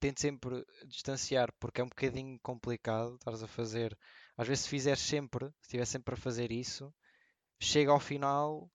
tento 0.00 0.20
sempre 0.20 0.64
distanciar 0.86 1.52
porque 1.58 1.80
é 1.80 1.84
um 1.84 1.88
bocadinho 1.88 2.38
complicado 2.42 3.14
estares 3.16 3.42
a 3.42 3.46
fazer. 3.48 3.96
Às 4.36 4.48
vezes, 4.48 4.64
se 4.64 4.70
fizeres 4.70 5.00
sempre, 5.00 5.46
se 5.60 5.62
estiver 5.68 5.84
sempre 5.86 6.14
a 6.14 6.16
fazer 6.16 6.50
isso, 6.52 6.94
chega 7.62 7.92
ao 7.92 8.00
final 8.00 8.70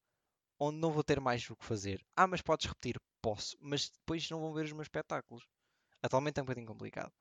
onde 0.60 0.80
não 0.80 0.92
vou 0.92 1.04
ter 1.04 1.20
mais 1.22 1.50
o 1.50 1.58
que 1.58 1.66
fazer. 1.66 2.06
Ah, 2.16 2.28
mas 2.28 2.42
podes 2.42 2.68
repetir? 2.68 2.98
Posso, 3.22 3.58
mas 3.62 3.90
depois 3.90 4.30
não 4.30 4.42
vão 4.42 4.54
ver 4.54 4.66
os 4.66 4.74
meus 4.74 4.86
espetáculos. 4.86 5.46
Atualmente 6.04 6.40
é 6.40 6.44
um 6.44 6.46
bocadinho 6.46 6.68
complicado. 6.68 7.14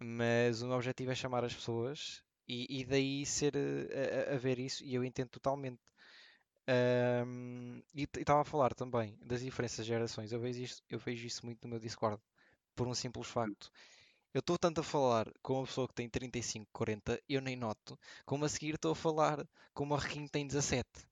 Mas 0.00 0.62
o 0.62 0.66
meu 0.66 0.76
objetivo 0.76 1.10
é 1.10 1.14
chamar 1.16 1.44
as 1.44 1.54
pessoas 1.54 2.22
e, 2.48 2.80
e 2.80 2.84
daí 2.84 3.26
ser 3.26 3.54
eh, 3.56 4.28
a, 4.30 4.32
a- 4.32 4.34
a 4.36 4.38
ver 4.38 4.58
isso 4.58 4.84
e 4.84 4.94
eu 4.94 5.04
entendo 5.04 5.28
totalmente. 5.30 5.80
Ahm, 6.68 7.82
e 7.94 8.04
estava 8.04 8.40
a 8.42 8.44
falar 8.44 8.74
também 8.74 9.16
das 9.22 9.40
diferenças 9.42 9.84
de 9.84 9.90
gerações. 9.92 10.32
Eu 10.32 10.40
vejo, 10.40 10.62
isto, 10.62 10.82
eu 10.90 10.98
vejo 10.98 11.26
isso 11.26 11.44
muito 11.46 11.62
no 11.64 11.70
meu 11.70 11.80
Discord, 11.80 12.20
por 12.76 12.88
um 12.88 12.94
simples 12.94 13.28
facto. 13.28 13.70
Eu 14.34 14.40
estou 14.40 14.58
tanto 14.58 14.80
a 14.80 14.84
falar 14.84 15.32
com 15.42 15.54
uma 15.60 15.66
pessoa 15.66 15.88
que 15.88 15.94
tem 15.94 16.08
35, 16.10 16.68
40, 16.72 17.20
eu 17.28 17.40
nem 17.42 17.56
noto, 17.56 17.98
como 18.26 18.44
a 18.46 18.48
seguir 18.50 18.74
estou 18.76 18.92
a 18.92 18.96
falar 18.96 19.46
com 19.74 19.84
uma 19.84 19.98
requinte 20.00 20.26
que 20.26 20.32
tem 20.32 20.46
17. 20.46 21.06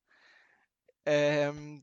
Ahm, 1.06 1.82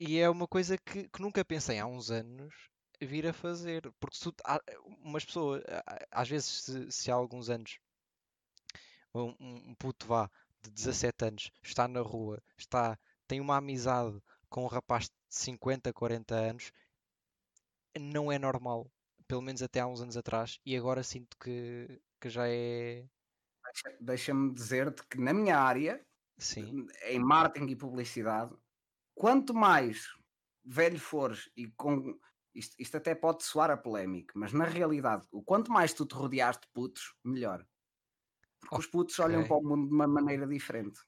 e 0.00 0.18
é 0.18 0.28
uma 0.30 0.48
coisa 0.48 0.78
que, 0.78 1.08
que 1.08 1.22
nunca 1.22 1.44
pensei 1.44 1.78
há 1.78 1.86
uns 1.86 2.10
anos 2.10 2.54
vir 3.02 3.26
a 3.28 3.32
fazer. 3.32 3.92
Porque 4.00 4.16
se 4.18 4.30
há- 4.44 4.60
umas 5.04 5.24
pessoas, 5.24 5.62
às 6.10 6.28
vezes, 6.28 6.48
se, 6.64 6.92
se 6.92 7.10
há 7.10 7.14
alguns 7.14 7.50
anos 7.50 7.78
um, 9.24 9.74
puto 9.74 10.06
vá 10.06 10.30
de 10.62 10.70
17 10.70 11.24
anos 11.24 11.50
está 11.62 11.86
na 11.86 12.00
rua, 12.00 12.42
está, 12.58 12.98
tem 13.26 13.40
uma 13.40 13.56
amizade 13.56 14.20
com 14.48 14.64
um 14.64 14.68
rapaz 14.68 15.04
de 15.04 15.14
50, 15.28 15.92
40 15.92 16.34
anos, 16.34 16.72
não 17.98 18.30
é 18.30 18.38
normal. 18.38 18.90
Pelo 19.28 19.42
menos 19.42 19.60
até 19.62 19.80
há 19.80 19.86
uns 19.86 20.00
anos 20.00 20.16
atrás. 20.16 20.60
E 20.64 20.76
agora 20.76 21.02
sinto 21.02 21.36
que, 21.36 22.00
que 22.20 22.30
já 22.30 22.48
é. 22.48 23.08
Deixa- 23.64 23.98
Deixa-me 24.00 24.54
dizer-te 24.54 25.04
que 25.06 25.18
na 25.18 25.32
minha 25.34 25.58
área, 25.58 26.06
Sim. 26.38 26.86
em 27.04 27.18
marketing 27.18 27.72
e 27.72 27.76
publicidade, 27.76 28.54
quanto 29.14 29.52
mais 29.52 30.06
velho 30.64 30.98
fores 30.98 31.50
e 31.56 31.68
com. 31.72 32.18
Isto, 32.54 32.74
isto 32.78 32.96
até 32.96 33.14
pode 33.14 33.42
soar 33.44 33.70
a 33.70 33.76
polémico, 33.76 34.32
mas 34.34 34.52
na 34.52 34.64
realidade, 34.64 35.26
o 35.30 35.42
quanto 35.42 35.70
mais 35.70 35.92
tu 35.92 36.06
te 36.06 36.14
rodeares 36.14 36.58
de 36.58 36.66
putos, 36.72 37.14
melhor. 37.22 37.66
Porque 38.60 38.76
os 38.78 38.86
putos 38.86 39.18
olham 39.18 39.44
para 39.44 39.56
o 39.56 39.62
mundo 39.62 39.88
de 39.88 39.94
uma 39.94 40.06
maneira 40.06 40.46
diferente. 40.46 41.00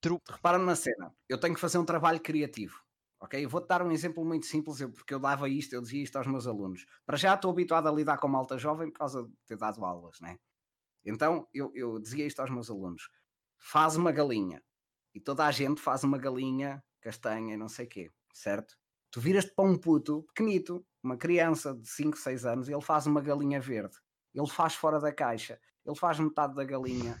True. 0.00 0.18
Repara 0.30 0.58
numa 0.58 0.76
cena, 0.76 1.14
eu 1.28 1.38
tenho 1.38 1.54
que 1.54 1.60
fazer 1.60 1.78
um 1.78 1.84
trabalho 1.84 2.20
criativo. 2.20 2.80
Ok? 3.20 3.44
Eu 3.44 3.48
vou-te 3.50 3.68
dar 3.68 3.82
um 3.82 3.90
exemplo 3.92 4.24
muito 4.24 4.46
simples, 4.46 4.80
eu- 4.80 4.90
porque 4.92 5.12
eu 5.12 5.18
dava 5.20 5.48
isto, 5.48 5.74
eu 5.74 5.82
dizia 5.82 6.02
isto 6.02 6.16
aos 6.16 6.26
meus 6.26 6.46
alunos. 6.46 6.86
Para 7.04 7.18
já 7.18 7.34
estou 7.34 7.50
habituado 7.50 7.88
a 7.88 7.92
lidar 7.92 8.16
com 8.18 8.28
malta 8.28 8.56
jovem 8.58 8.90
por 8.90 8.98
causa 8.98 9.24
de 9.24 9.32
ter 9.46 9.56
dado 9.58 9.84
aulas, 9.84 10.20
né? 10.20 10.38
Então 11.04 11.48
eu, 11.54 11.70
eu 11.74 11.98
dizia 11.98 12.26
isto 12.26 12.40
aos 12.40 12.50
meus 12.50 12.70
alunos: 12.70 13.10
faz 13.58 13.96
uma 13.96 14.12
galinha. 14.12 14.62
E 15.14 15.20
toda 15.20 15.44
a 15.46 15.50
gente 15.50 15.80
faz 15.80 16.04
uma 16.04 16.18
galinha 16.18 16.82
castanha 17.00 17.54
e 17.54 17.56
não 17.56 17.68
sei 17.68 17.86
quê, 17.86 18.10
certo? 18.32 18.76
Tu 19.10 19.20
viras-te 19.20 19.52
para 19.54 19.64
um 19.64 19.76
puto 19.78 20.22
pequenito, 20.24 20.86
uma 21.02 21.16
criança 21.16 21.74
de 21.74 21.88
5, 21.88 22.16
6 22.16 22.44
anos, 22.46 22.68
e 22.68 22.72
ele 22.72 22.82
faz 22.82 23.06
uma 23.06 23.20
galinha 23.20 23.60
verde. 23.60 23.96
Ele 24.34 24.48
faz 24.48 24.74
fora 24.74 25.00
da 25.00 25.12
caixa. 25.12 25.60
Ele 25.84 25.96
faz 25.96 26.18
metade 26.18 26.54
da 26.54 26.64
galinha, 26.64 27.20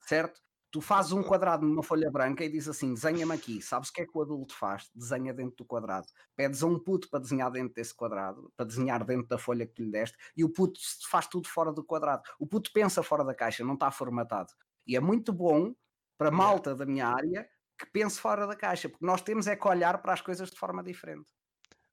certo? 0.00 0.40
Tu 0.70 0.80
fazes 0.80 1.12
um 1.12 1.22
quadrado 1.22 1.66
numa 1.66 1.82
folha 1.82 2.10
branca 2.10 2.42
e 2.42 2.48
diz 2.48 2.66
assim: 2.66 2.94
desenha-me 2.94 3.34
aqui. 3.34 3.60
Sabes 3.60 3.90
o 3.90 3.92
que 3.92 4.00
é 4.00 4.06
que 4.06 4.16
o 4.16 4.22
adulto 4.22 4.56
faz? 4.56 4.90
Desenha 4.94 5.34
dentro 5.34 5.56
do 5.56 5.64
quadrado. 5.66 6.06
Pedes 6.34 6.62
a 6.62 6.66
um 6.66 6.78
puto 6.78 7.10
para 7.10 7.20
desenhar 7.20 7.50
dentro 7.50 7.74
desse 7.74 7.94
quadrado, 7.94 8.50
para 8.56 8.64
desenhar 8.64 9.04
dentro 9.04 9.28
da 9.28 9.36
folha 9.36 9.66
que 9.66 9.82
lhe 9.82 9.90
deste, 9.90 10.16
e 10.34 10.42
o 10.42 10.48
puto 10.48 10.80
faz 11.10 11.26
tudo 11.26 11.46
fora 11.46 11.70
do 11.70 11.84
quadrado. 11.84 12.22
O 12.38 12.46
puto 12.46 12.72
pensa 12.72 13.02
fora 13.02 13.22
da 13.22 13.34
caixa, 13.34 13.62
não 13.62 13.74
está 13.74 13.90
formatado. 13.90 14.50
E 14.86 14.96
é 14.96 15.00
muito 15.00 15.30
bom 15.30 15.74
para 16.16 16.28
a 16.28 16.32
malta 16.32 16.74
da 16.74 16.86
minha 16.86 17.06
área 17.06 17.46
que 17.78 17.86
pense 17.86 18.18
fora 18.18 18.46
da 18.46 18.56
caixa, 18.56 18.88
porque 18.88 19.04
nós 19.04 19.20
temos 19.20 19.46
é 19.46 19.56
que 19.56 19.68
olhar 19.68 20.00
para 20.00 20.14
as 20.14 20.22
coisas 20.22 20.50
de 20.50 20.56
forma 20.56 20.82
diferente. 20.82 21.30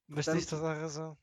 Mas 0.07 0.25
tens 0.25 0.45
toda 0.45 0.71
a 0.71 0.73
razão. 0.73 1.17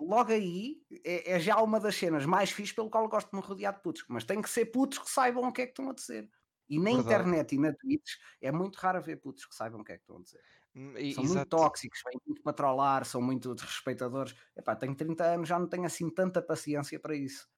Logo 0.00 0.32
aí 0.32 0.82
é, 1.04 1.32
é 1.32 1.40
já 1.40 1.60
uma 1.60 1.80
das 1.80 1.96
cenas 1.96 2.24
mais 2.26 2.50
fixes 2.50 2.74
pelo 2.74 2.90
qual 2.90 3.04
eu 3.04 3.10
gosto 3.10 3.30
de 3.30 3.36
me 3.36 3.42
rodear 3.42 3.74
de 3.74 3.82
putos, 3.82 4.04
mas 4.08 4.24
tem 4.24 4.40
que 4.40 4.48
ser 4.50 4.66
putos 4.66 4.98
que 4.98 5.10
saibam 5.10 5.44
o 5.48 5.52
que 5.52 5.62
é 5.62 5.66
que 5.66 5.72
estão 5.72 5.90
a 5.90 5.94
dizer. 5.94 6.30
E 6.68 6.78
na 6.78 6.90
Verdade. 6.90 6.98
internet 7.02 7.54
e 7.54 7.58
na 7.58 7.72
Twitch 7.74 8.12
é 8.40 8.52
muito 8.52 8.76
raro 8.76 9.02
ver 9.02 9.16
putos 9.16 9.44
que 9.46 9.54
saibam 9.54 9.80
o 9.80 9.84
que 9.84 9.92
é 9.92 9.96
que 9.96 10.02
estão 10.02 10.18
a 10.18 10.22
dizer. 10.22 10.42
Hum, 10.74 10.96
e- 10.98 11.14
São 11.14 11.24
muito 11.24 11.46
exato. 11.46 11.48
tóxicos, 11.48 12.00
vêm 12.06 12.20
muito 12.26 12.42
para 12.42 12.52
trollar, 12.52 13.04
são 13.04 13.22
muito 13.22 13.54
desrespeitadores. 13.54 14.34
Epá, 14.56 14.76
tenho 14.76 14.94
30 14.94 15.24
anos, 15.24 15.48
já 15.48 15.58
não 15.58 15.68
tenho 15.68 15.84
assim 15.86 16.10
tanta 16.10 16.42
paciência 16.42 17.00
para 17.00 17.16
isso. 17.16 17.48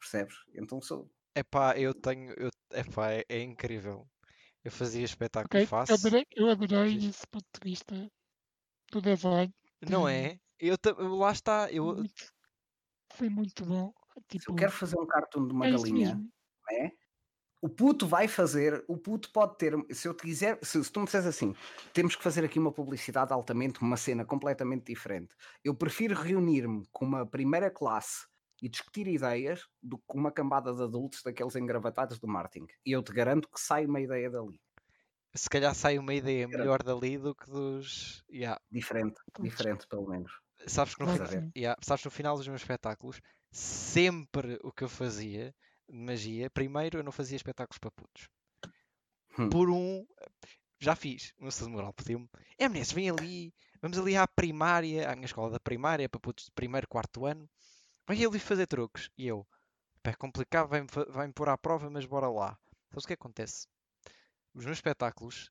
Percebes? 0.00 0.36
Então 0.54 0.80
sou. 0.82 1.10
Epá, 1.34 1.76
eu 1.78 1.92
tenho. 1.94 2.32
Eu, 2.38 2.50
epá, 2.72 3.12
é, 3.12 3.24
é 3.28 3.40
incrível. 3.42 4.08
Eu 4.64 4.72
fazia 4.72 5.04
espetáculo 5.04 5.60
Ok? 5.60 5.68
Eu 5.86 5.94
faço. 5.94 5.94
adorei, 5.96 6.24
eu 6.34 6.48
adorei 6.48 6.96
esse 7.08 7.26
ponto 7.26 7.46
de 7.60 7.70
vista 7.70 7.94
do 8.92 9.00
design. 9.02 9.52
Não 9.88 10.08
é? 10.08 10.38
Eu, 10.60 10.76
lá 11.16 11.32
está. 11.32 11.70
Eu, 11.72 11.94
Muito, 11.96 12.32
foi 13.12 13.28
muito 13.28 13.64
bom. 13.64 13.92
Se 14.30 14.38
Tipo, 14.38 14.52
eu 14.52 14.56
quero 14.56 14.72
fazer 14.72 14.98
um 14.98 15.06
cartoon 15.06 15.46
de 15.46 15.54
uma 15.54 15.66
é 15.66 15.70
galinha, 15.70 16.20
é? 16.70 16.92
O 17.62 17.68
puto 17.68 18.06
vai 18.06 18.26
fazer, 18.26 18.82
o 18.88 18.96
puto 18.96 19.30
pode 19.32 19.58
ter, 19.58 19.74
se 19.90 20.08
eu 20.08 20.14
te 20.14 20.22
quiser, 20.22 20.58
se, 20.62 20.82
se 20.82 20.90
tu 20.90 21.00
me 21.00 21.04
disseres 21.04 21.26
assim, 21.26 21.54
temos 21.92 22.16
que 22.16 22.22
fazer 22.22 22.42
aqui 22.42 22.58
uma 22.58 22.72
publicidade 22.72 23.34
altamente, 23.34 23.82
uma 23.82 23.98
cena 23.98 24.24
completamente 24.24 24.86
diferente. 24.86 25.34
Eu 25.62 25.74
prefiro 25.74 26.14
reunir-me 26.14 26.86
com 26.90 27.04
uma 27.04 27.26
primeira 27.26 27.70
classe 27.70 28.26
e 28.62 28.68
discutir 28.68 29.06
ideias 29.06 29.66
do 29.82 29.98
que 29.98 30.04
com 30.06 30.18
uma 30.18 30.32
cambada 30.32 30.72
de 30.72 30.82
adultos 30.82 31.22
daqueles 31.22 31.54
engravatados 31.54 32.18
do 32.18 32.26
marketing. 32.26 32.66
E 32.84 32.92
eu 32.92 33.02
te 33.02 33.12
garanto 33.12 33.48
que 33.48 33.60
sai 33.60 33.84
uma 33.84 34.00
ideia 34.00 34.30
dali. 34.30 34.58
se 35.34 35.48
calhar 35.50 35.74
sai 35.74 35.98
uma 35.98 36.14
ideia 36.14 36.48
melhor 36.48 36.82
dali 36.82 37.18
do 37.18 37.34
que 37.34 37.50
dos. 37.50 38.24
Yeah. 38.30 38.58
Diferente, 38.70 39.20
diferente 39.38 39.86
pelo 39.86 40.08
menos. 40.08 40.32
Sabes 40.66 40.94
que 40.94 41.04
no 41.04 41.12
final, 41.12 41.50
yeah, 41.56 41.80
sabes, 41.82 42.04
no 42.04 42.10
final 42.10 42.36
dos 42.36 42.46
meus 42.46 42.60
espetáculos, 42.60 43.20
sempre 43.50 44.58
o 44.62 44.72
que 44.72 44.84
eu 44.84 44.88
fazia 44.88 45.54
de 45.88 45.98
magia, 45.98 46.50
primeiro 46.50 46.98
eu 46.98 47.04
não 47.04 47.12
fazia 47.12 47.36
espetáculos 47.36 47.78
para 47.78 47.90
putos. 47.90 48.28
Hum. 49.38 49.48
Por 49.48 49.70
um, 49.70 50.06
já 50.78 50.94
fiz, 50.94 51.32
o 51.38 51.42
meu 51.42 51.48
Estado 51.48 51.70
Moral 51.70 51.92
pediu-me, 51.92 52.28
é 52.58 52.68
meninas, 52.68 52.92
vem 52.92 53.10
ali, 53.10 53.54
vamos 53.80 53.98
ali 53.98 54.16
à 54.16 54.26
primária, 54.26 55.10
à 55.10 55.14
minha 55.14 55.26
escola 55.26 55.50
da 55.50 55.60
primária, 55.60 56.08
para 56.08 56.20
putos 56.20 56.46
de 56.46 56.52
primeiro, 56.52 56.88
quarto 56.88 57.26
ano, 57.26 57.48
vai 58.06 58.24
ali 58.24 58.38
fazer 58.38 58.66
truques. 58.66 59.10
E 59.16 59.26
eu, 59.26 59.46
é 60.04 60.12
complicado, 60.14 60.68
vai-me 60.68 60.88
vai-me 61.08 61.32
pôr 61.32 61.48
à 61.48 61.56
prova, 61.56 61.88
mas 61.90 62.06
bora 62.06 62.28
lá. 62.28 62.58
Sabes 62.90 63.04
o 63.04 63.06
que 63.06 63.14
acontece? 63.14 63.66
Os 64.54 64.64
meus 64.64 64.78
espetáculos, 64.78 65.50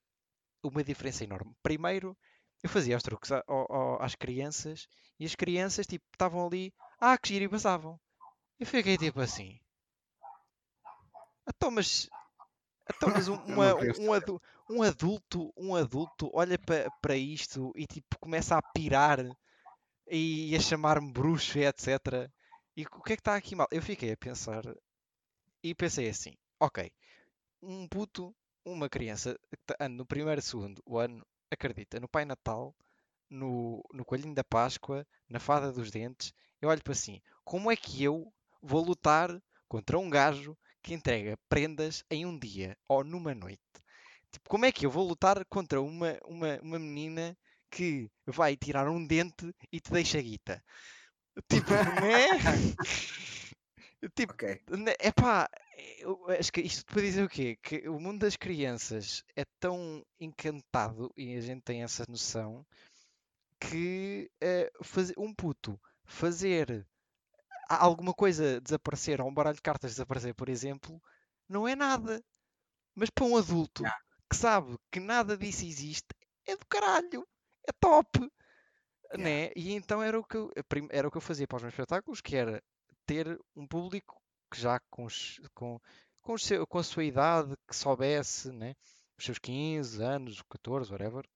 uma 0.63 0.83
diferença 0.83 1.23
enorme. 1.23 1.55
Primeiro, 1.63 2.17
eu 2.63 2.69
fazia 2.69 2.97
os 2.97 3.03
truques 3.03 3.31
a- 3.31 3.43
ao- 3.47 3.71
ao- 3.71 4.01
às 4.01 4.15
crianças 4.15 4.87
e 5.19 5.25
as 5.25 5.35
crianças 5.35 5.87
tipo 5.87 6.05
estavam 6.13 6.45
ali, 6.47 6.73
ah, 6.99 7.17
que 7.17 7.29
giro, 7.29 7.45
e 7.45 7.49
passavam. 7.49 7.99
Eu 8.59 8.65
fiquei 8.67 8.97
tipo 9.13 9.19
assim. 9.21 9.59
Então, 11.47 11.71
mas, 11.71 12.09
então, 12.89 13.09
mas 13.09 13.27
um, 13.27 13.35
uma- 13.45 13.75
um, 13.99 14.13
adu- 14.13 14.41
um 14.69 14.83
adulto, 14.83 15.53
um 15.57 15.75
adulto 15.75 16.29
olha 16.33 16.57
para 17.01 17.15
isto 17.15 17.71
e 17.75 17.85
tipo 17.87 18.17
começa 18.19 18.57
a 18.57 18.61
pirar 18.61 19.19
e 20.09 20.55
a 20.55 20.59
chamar-me 20.59 21.11
bruxo 21.11 21.57
e 21.57 21.65
etc. 21.65 22.31
E 22.75 22.83
o 22.83 23.01
que 23.03 23.13
é 23.13 23.15
que 23.15 23.21
está 23.21 23.35
aqui 23.35 23.55
mal? 23.55 23.67
Eu 23.71 23.81
fiquei 23.81 24.11
a 24.11 24.17
pensar 24.17 24.63
e 25.63 25.75
pensei 25.75 26.09
assim, 26.09 26.35
ok, 26.59 26.91
um 27.61 27.87
puto, 27.87 28.35
uma 28.65 28.89
criança 28.89 29.37
que 29.49 29.73
anda 29.79 29.95
no 29.95 30.05
primeiro, 30.05 30.41
segundo 30.41 30.81
o 30.85 30.97
ano, 30.97 31.25
acredita 31.51 31.99
no 31.99 32.07
Pai 32.07 32.25
Natal, 32.25 32.75
no, 33.29 33.83
no 33.93 34.05
Coelhinho 34.05 34.33
da 34.35 34.43
Páscoa, 34.43 35.05
na 35.29 35.39
Fada 35.39 35.71
dos 35.71 35.91
Dentes. 35.91 36.33
Eu 36.61 36.69
olho 36.69 36.83
para 36.83 36.93
assim, 36.93 37.21
como 37.43 37.71
é 37.71 37.75
que 37.75 38.03
eu 38.03 38.31
vou 38.61 38.83
lutar 38.83 39.29
contra 39.67 39.97
um 39.99 40.09
gajo 40.09 40.57
que 40.81 40.93
entrega 40.93 41.37
prendas 41.47 42.03
em 42.09 42.25
um 42.25 42.37
dia 42.37 42.77
ou 42.87 43.03
numa 43.03 43.33
noite? 43.35 43.61
Tipo, 44.31 44.49
como 44.49 44.65
é 44.65 44.71
que 44.71 44.85
eu 44.85 44.91
vou 44.91 45.07
lutar 45.07 45.43
contra 45.45 45.81
uma, 45.81 46.17
uma, 46.25 46.59
uma 46.61 46.79
menina 46.79 47.37
que 47.71 48.09
vai 48.25 48.55
tirar 48.55 48.89
um 48.89 49.05
dente 49.05 49.53
e 49.71 49.79
te 49.79 49.91
deixa 49.91 50.21
guita? 50.21 50.63
Tipo, 51.49 51.73
né? 51.99 52.27
Tipo, 54.15 54.33
Ok. 54.33 54.61
é 54.99 55.11
pá, 55.11 55.49
eu 55.99 56.25
acho 56.29 56.51
que 56.51 56.61
isto 56.61 56.85
para 56.85 57.01
dizer 57.01 57.23
o 57.23 57.29
quê? 57.29 57.57
Que 57.61 57.87
o 57.89 57.99
mundo 57.99 58.19
das 58.19 58.35
crianças 58.35 59.23
é 59.35 59.43
tão 59.59 60.05
encantado 60.19 61.11
e 61.15 61.35
a 61.35 61.41
gente 61.41 61.61
tem 61.61 61.83
essa 61.83 62.05
noção 62.07 62.65
que 63.59 64.31
eh, 64.41 64.71
fazer 64.81 65.13
um 65.17 65.33
puto 65.33 65.79
fazer 66.09 66.85
alguma 67.69 68.13
coisa 68.13 68.59
desaparecer, 68.59 69.21
ou 69.21 69.27
um 69.27 69.33
baralho 69.33 69.55
de 69.55 69.61
cartas 69.61 69.91
desaparecer, 69.91 70.33
por 70.33 70.49
exemplo, 70.49 71.01
não 71.47 71.67
é 71.67 71.75
nada. 71.75 72.23
Mas 72.95 73.09
para 73.09 73.25
um 73.25 73.37
adulto 73.37 73.83
Yeah. 73.83 74.03
que 74.29 74.35
sabe 74.35 74.77
que 74.91 74.99
nada 74.99 75.37
disso 75.37 75.63
existe, 75.63 76.07
é 76.47 76.55
do 76.55 76.65
caralho, 76.65 77.27
é 77.67 77.71
top. 77.79 78.19
Yeah. 79.13 79.23
Né? 79.23 79.51
E 79.55 79.73
então 79.73 80.01
era 80.01 80.19
o, 80.19 80.23
que 80.23 80.37
eu, 80.37 80.51
era 80.89 81.07
o 81.07 81.11
que 81.11 81.17
eu 81.17 81.21
fazia 81.21 81.47
para 81.47 81.57
os 81.57 81.61
meus 81.63 81.73
espetáculos, 81.73 82.21
que 82.21 82.35
era 82.35 82.61
ter 83.05 83.39
um 83.55 83.67
público 83.67 84.19
que 84.49 84.59
já 84.59 84.79
com, 84.89 85.07
com, 85.53 85.79
com, 86.21 86.33
o 86.33 86.39
seu- 86.39 86.65
com 86.67 86.77
a 86.79 86.83
sua 86.83 87.03
idade, 87.03 87.55
que 87.67 87.75
soubesse, 87.75 88.51
né? 88.51 88.75
os 89.17 89.25
seus 89.25 89.37
15 89.37 90.01
anos, 90.01 90.41
14, 90.49 90.91
whatever. 90.91 91.27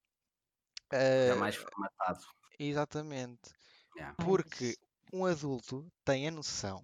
Já 0.92 0.98
eh, 0.98 1.36
mais 1.36 1.56
formatado. 1.56 2.26
Exatamente. 2.58 3.52
Yeah. 3.96 4.16
Porque 4.24 4.76
um 5.12 5.26
adulto 5.26 5.92
tem 6.04 6.28
a 6.28 6.32
noção 6.32 6.84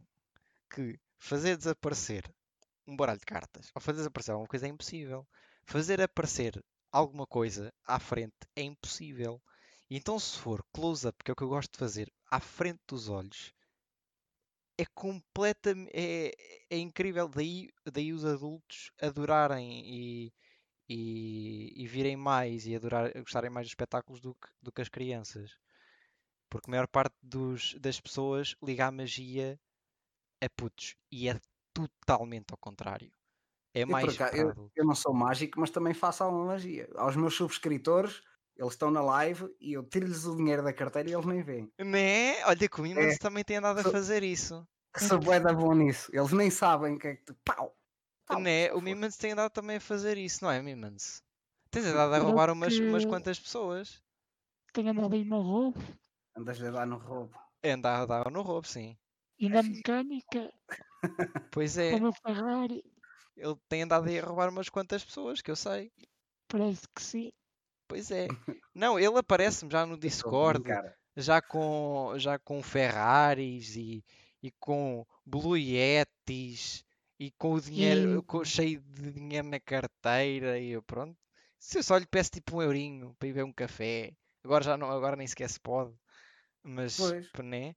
que 0.70 1.00
fazer 1.18 1.58
desaparecer 1.58 2.30
um 2.86 2.96
baralho 2.96 3.20
de 3.20 3.26
cartas 3.26 3.72
ou 3.74 3.82
fazer 3.82 3.98
desaparecer 4.00 4.34
alguma 4.34 4.48
coisa 4.48 4.66
é 4.66 4.70
impossível. 4.70 5.28
Fazer 5.66 6.02
aparecer 6.02 6.64
alguma 6.92 7.26
coisa 7.26 7.72
à 7.86 8.00
frente 8.00 8.36
é 8.56 8.62
impossível. 8.64 9.42
E 9.90 9.96
então, 9.98 10.20
se 10.20 10.38
for 10.38 10.64
close-up, 10.74 11.18
que 11.24 11.32
é 11.32 11.34
o 11.34 11.36
que 11.36 11.44
eu 11.44 11.50
gosto 11.50 11.72
de 11.72 11.80
fazer, 11.80 12.12
à 12.30 12.40
frente 12.40 12.82
dos 12.88 13.10
olhos, 13.10 13.54
é 14.82 14.86
completamente. 14.94 15.92
É, 15.94 16.32
é 16.70 16.78
incrível. 16.78 17.28
Daí, 17.28 17.70
daí 17.92 18.14
os 18.14 18.26
adultos 18.26 18.92
adorarem 19.02 19.84
e, 19.86 20.34
e, 20.90 21.84
e 21.84 21.88
virem 21.88 22.18
mais 22.18 22.66
e 22.68 22.76
adorar, 22.76 23.12
gostarem 23.22 23.50
mais 23.50 23.66
dos 23.68 23.72
espetáculos 23.72 24.22
do 24.22 24.34
que, 24.36 24.48
do 24.62 24.72
que 24.72 24.82
as 24.82 24.90
crianças. 24.90 25.58
Porque 26.50 26.70
a 26.70 26.72
maior 26.72 26.88
parte 26.88 27.16
dos, 27.22 27.76
das 27.80 28.00
pessoas 28.02 28.56
liga 28.64 28.88
a 28.88 28.92
magia 28.92 29.60
a 30.44 30.50
putos. 30.50 30.96
E 31.12 31.30
é 31.30 31.40
totalmente 31.74 32.52
ao 32.52 32.58
contrário. 32.58 33.12
É 33.74 33.86
Eu, 33.88 33.88
mais 33.88 34.08
acaso, 34.08 34.32
para 34.32 34.40
eu, 34.40 34.72
eu 34.76 34.86
não 34.86 34.96
sou 34.96 35.14
mágico, 35.14 35.60
mas 35.60 35.70
também 35.72 35.94
faço 35.94 36.24
alguma 36.24 36.46
magia. 36.46 36.90
Aos 36.96 37.16
meus 37.16 37.36
subscritores, 37.36 38.22
eles 38.60 38.74
estão 38.74 38.92
na 38.92 39.02
live 39.02 39.50
e 39.60 39.74
eu 39.74 39.84
tiro-lhes 39.84 40.26
o 40.26 40.36
dinheiro 40.36 40.62
da 40.62 40.74
carteira 40.74 41.10
e 41.10 41.14
eles 41.14 41.26
nem 41.26 41.42
veem. 41.42 41.72
Né? 41.80 42.44
Olha 42.46 42.68
que 42.70 42.80
o 42.80 42.84
Mimans 42.84 43.18
também 43.18 43.44
tem 43.44 43.58
andado 43.58 43.80
a 43.80 43.84
Sou- 43.84 43.92
fazer 43.92 44.22
isso. 44.22 44.68
Sou 44.98 45.18
bué 45.20 45.40
da 45.40 45.54
bom 45.54 45.74
nisso. 45.74 46.10
Eles 46.14 46.32
nem 46.34 46.50
sabem 46.52 46.96
o 46.96 47.00
que 47.00 47.08
é 47.08 47.16
que 47.16 47.24
tu. 47.24 47.36
Pau! 47.46 47.74
Pau! 48.26 48.40
Né? 48.40 48.72
O. 48.74 48.82
Mimans 48.82 49.16
tem 49.18 49.32
andado 49.32 49.52
também 49.52 49.78
a 49.78 49.82
fazer 49.82 50.18
isso, 50.18 50.44
não 50.44 50.52
é, 50.52 50.62
Mimans? 50.62 51.24
Tens 51.72 51.86
andado 51.86 52.14
a 52.14 52.20
roubar 52.20 52.50
umas, 52.52 52.78
umas 52.80 53.04
que- 53.04 53.10
quantas 53.10 53.40
pessoas. 53.40 54.04
Tenho 54.74 54.90
andado 54.92 55.14
aí 55.14 55.24
no 55.24 55.42
roubo 55.42 55.80
Andas 56.36 56.62
a 56.62 56.70
dar 56.72 56.86
no 56.86 56.98
roubo. 56.98 57.34
É 57.64 57.72
andar 57.72 58.02
a 58.02 58.06
dar 58.06 58.30
no 58.32 58.42
roubo, 58.42 58.68
sim. 58.68 58.98
e 59.40 59.46
É 59.48 59.50
na 59.50 59.64
mecânica, 59.64 60.52
Pois 61.52 61.78
é, 61.78 61.98
com 62.00 62.10
o 62.10 62.14
Ferrari, 62.14 62.84
ele 63.38 63.56
tem 63.70 63.84
andado 63.84 64.08
aí 64.08 64.20
a 64.20 64.24
roubar 64.26 64.50
umas 64.50 64.68
quantas 64.70 65.04
pessoas, 65.04 65.42
que 65.42 65.50
eu 65.52 65.56
sei. 65.56 65.92
parece 66.48 66.82
que 66.96 67.02
sim. 67.02 67.32
Pois 67.90 68.12
é. 68.12 68.28
Não, 68.74 69.00
ele 69.00 69.18
aparece-me 69.18 69.72
já 69.72 69.84
no 69.86 69.98
Discord, 69.98 70.64
já 71.18 71.42
com, 71.42 72.14
já 72.18 72.38
com 72.38 72.62
Ferraris 72.62 73.76
e, 73.76 74.06
e 74.44 74.52
com 74.52 75.06
Blue 75.26 75.58
Yetis 75.58 76.86
e 77.20 77.32
com 77.32 77.56
o 77.56 77.60
dinheiro 77.60 78.20
E- 78.20 78.22
com- 78.22 78.46
cheio 78.46 78.80
de 78.80 79.12
dinheiro 79.12 79.48
na 79.50 79.60
carteira 79.60 80.60
e 80.60 80.70
eu, 80.70 80.84
pronto. 80.84 81.18
Se 81.58 81.80
eu 81.80 81.84
só 81.84 81.98
lhe 81.98 82.06
peço 82.06 82.30
tipo 82.30 82.58
um 82.58 82.62
eurinho 82.62 83.16
para 83.18 83.28
ir 83.28 83.34
ver 83.34 83.44
um 83.44 83.52
café, 83.52 84.14
agora 84.44 84.64
já 84.64 84.78
não, 84.78 84.90
agora 84.90 85.16
nem 85.16 85.28
sequer 85.28 85.50
se 85.50 85.60
pode, 85.60 85.94
mas 86.64 86.96
Pois. 86.96 87.28
né? 87.44 87.76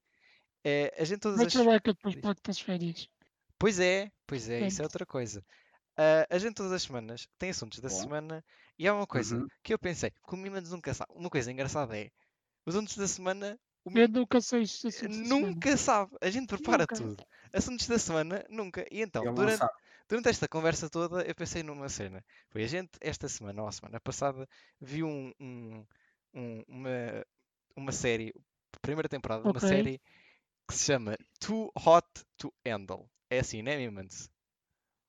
É, 0.63 0.95
a 0.97 1.05
gente 1.05 1.21
todas 1.21 1.39
Vai 1.39 1.47
as 1.47 1.53
trabalhar 1.53 1.81
que 1.81 1.93
depois 1.93 2.15
pago 2.17 2.39
as 2.47 2.61
férias. 2.61 3.09
Pois 3.59 3.81
é, 3.81 4.13
pois 4.27 4.49
é, 4.49 4.61
isso 4.67 4.83
é 4.83 4.85
outra 4.85 5.07
coisa. 5.07 5.43
Ah, 5.97 6.27
a 6.31 6.39
gente 6.39 6.55
todas 6.55 6.73
as 6.73 6.83
semanas 6.83 7.27
tem 7.39 7.51
assuntos 7.51 7.81
da 7.81 7.89
Bom. 7.89 7.95
semana 7.95 8.45
e 8.83 8.89
há 8.89 8.95
uma 8.95 9.07
coisa 9.07 9.37
Uhum. 9.37 9.47
que 9.63 9.73
eu 9.73 9.79
pensei, 9.79 10.11
que 10.11 10.35
o 10.35 10.37
Mimans 10.37 10.71
nunca 10.71 10.93
sabe. 10.95 11.13
Uma 11.15 11.31
coisa 11.31 11.51
engraçada 11.53 11.97
é, 11.97 12.11
os 12.67 12.75
assuntos 12.75 12.97
da 12.97 13.09
semana, 13.09 13.59
o 13.85 13.91
Eu 13.99 14.09
nunca 14.09 14.41
sei 14.41 14.65
nunca 15.09 15.77
sabe. 15.77 16.17
A 16.21 16.31
gente 16.31 16.47
prepara 16.49 16.83
Nunca. 16.85 16.97
tudo. 16.97 17.25
Assuntos 17.53 17.87
da 17.87 17.99
semana, 17.99 18.45
nunca. 18.49 18.87
E 18.91 19.03
então, 19.03 19.23
durante, 19.35 19.65
durante 20.09 20.29
esta 20.29 20.49
conversa 20.49 20.89
toda, 20.89 21.23
eu 21.23 21.35
pensei 21.35 21.63
numa 21.63 21.89
cena. 21.89 22.25
Foi 22.51 22.65
a 22.65 22.67
gente, 22.67 22.91
esta 23.01 23.29
semana 23.29 23.63
ou 23.63 23.69
a 23.69 23.73
semana 23.73 24.01
passada, 24.01 24.49
viu 24.81 25.07
um, 25.07 25.33
um- 25.41 25.87
um- 26.35 26.65
uma, 26.69 27.27
uma 27.77 27.93
série, 27.93 28.33
primeira 28.81 29.09
temporada 29.09 29.43
de 29.43 29.49
uma 29.49 29.57
Ok. 29.59 29.69
série 29.69 30.01
que 30.69 30.75
se 30.75 30.87
chama 30.87 31.17
Too 31.41 31.71
Hot 31.77 32.07
to 32.37 32.53
Handle. 32.67 33.09
É 33.31 33.41
assim, 33.41 33.63
né, 33.63 33.77
Mimans? 33.77 34.31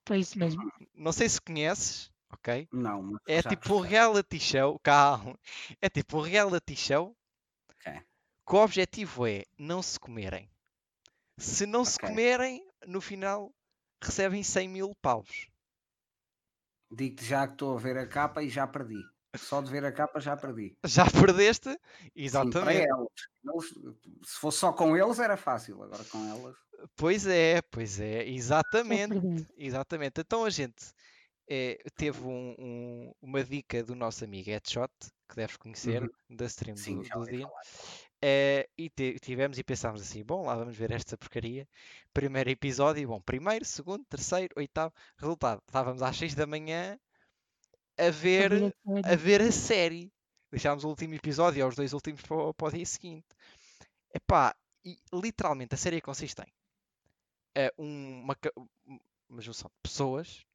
Foi 0.07 0.19
isso 0.19 0.37
mesmo. 0.37 0.61
Não 0.93 1.11
sei 1.11 1.29
se 1.29 1.39
conheces, 1.41 2.11
ok? 2.33 2.67
Não, 2.71 3.15
É 3.27 3.41
tipo 3.41 3.75
um 3.75 3.79
reality 3.79 4.39
show, 4.39 4.79
calma. 4.83 5.37
É 5.81 5.89
tipo 5.89 6.17
um 6.17 6.21
reality 6.21 6.75
show 6.75 7.15
Ok. 7.69 7.93
que 8.47 8.55
o 8.55 8.63
objetivo 8.63 9.27
é 9.27 9.43
não 9.57 9.81
se 9.81 9.99
comerem. 9.99 10.49
Se 11.37 11.65
não 11.65 11.83
se 11.85 11.97
Ok. 11.97 12.09
comerem, 12.09 12.65
no 12.85 13.01
final 13.01 13.51
recebem 14.01 14.43
100 14.43 14.67
mil 14.67 14.93
paus. 15.01 15.47
Digo-te 16.91 17.25
já 17.25 17.47
que 17.47 17.53
estou 17.53 17.75
a 17.75 17.79
ver 17.79 17.97
a 17.97 18.07
capa 18.07 18.43
e 18.43 18.49
já 18.49 18.67
perdi. 18.67 19.01
Só 19.35 19.61
de 19.61 19.71
ver 19.71 19.83
a 19.83 19.91
capa 19.91 20.19
já 20.19 20.37
perdi. 20.37 20.77
Já 20.85 21.09
perdeste? 21.09 21.69
Sim, 21.69 21.79
Exatamente. 22.15 22.87
elas. 22.87 23.07
Eles- 23.43 23.69
se 24.25 24.39
fosse 24.39 24.59
só 24.59 24.71
com 24.71 24.95
eles 24.95 25.17
era 25.19 25.35
fácil, 25.35 25.81
agora 25.81 26.03
com 26.05 26.23
elas. 26.27 26.55
Pois 26.95 27.25
é, 27.25 27.61
pois 27.63 27.99
é, 27.99 28.27
exatamente. 28.27 29.47
Exatamente. 29.57 30.21
Então 30.21 30.45
a 30.45 30.49
gente 30.51 30.93
eh, 31.47 31.77
teve 31.95 32.21
um- 32.25 32.55
um- 32.57 33.13
uma 33.21 33.43
dica 33.43 33.83
do 33.83 33.95
nosso 33.95 34.23
amigo 34.23 34.49
Headshot, 34.49 34.91
que 35.29 35.35
deves 35.35 35.57
conhecer, 35.57 36.03
Uhum. 36.03 36.09
da 36.37 36.45
stream 36.45 36.75
Sim, 36.77 36.97
do, 36.97 37.03
do 37.03 37.07
falar. 37.09 37.61
Eh, 38.21 38.69
e 38.77 38.89
te- 38.89 39.19
tivemos 39.19 39.57
e 39.57 39.63
pensámos 39.63 40.01
assim: 40.01 40.23
bom, 40.23 40.45
lá 40.45 40.55
vamos 40.55 40.75
ver 40.77 40.91
esta 40.91 41.17
porcaria. 41.17 41.67
Primeiro 42.13 42.49
episódio, 42.49 43.07
bom, 43.07 43.19
primeiro, 43.21 43.65
segundo, 43.65 44.05
terceiro, 44.05 44.53
oitavo. 44.57 44.93
Resultado: 45.17 45.61
estávamos 45.67 46.01
às 46.01 46.15
6 46.17 46.33
da 46.33 46.45
manhã 46.47 46.97
a 47.97 48.09
ver, 48.09 48.73
a 49.03 49.15
ver 49.15 49.41
a 49.41 49.51
série. 49.51 50.11
Deixámos 50.51 50.83
o 50.83 50.89
último 50.89 51.15
episódio 51.15 51.59
e 51.59 51.63
os 51.63 51.75
dois 51.75 51.93
últimos 51.93 52.21
para, 52.21 52.37
o- 52.37 52.53
para 52.53 52.67
o 52.67 52.71
dia 52.71 52.85
seguinte. 52.85 53.27
Epá, 54.13 54.55
e 54.85 54.97
literalmente 55.11 55.73
a 55.73 55.77
série 55.77 55.99
consiste 56.01 56.41
em 56.41 56.53
eh, 57.55 57.73
uma, 57.77 58.37
uma 59.29 59.41
junção 59.41 59.69
de 59.69 59.75
pessoas. 59.81 60.45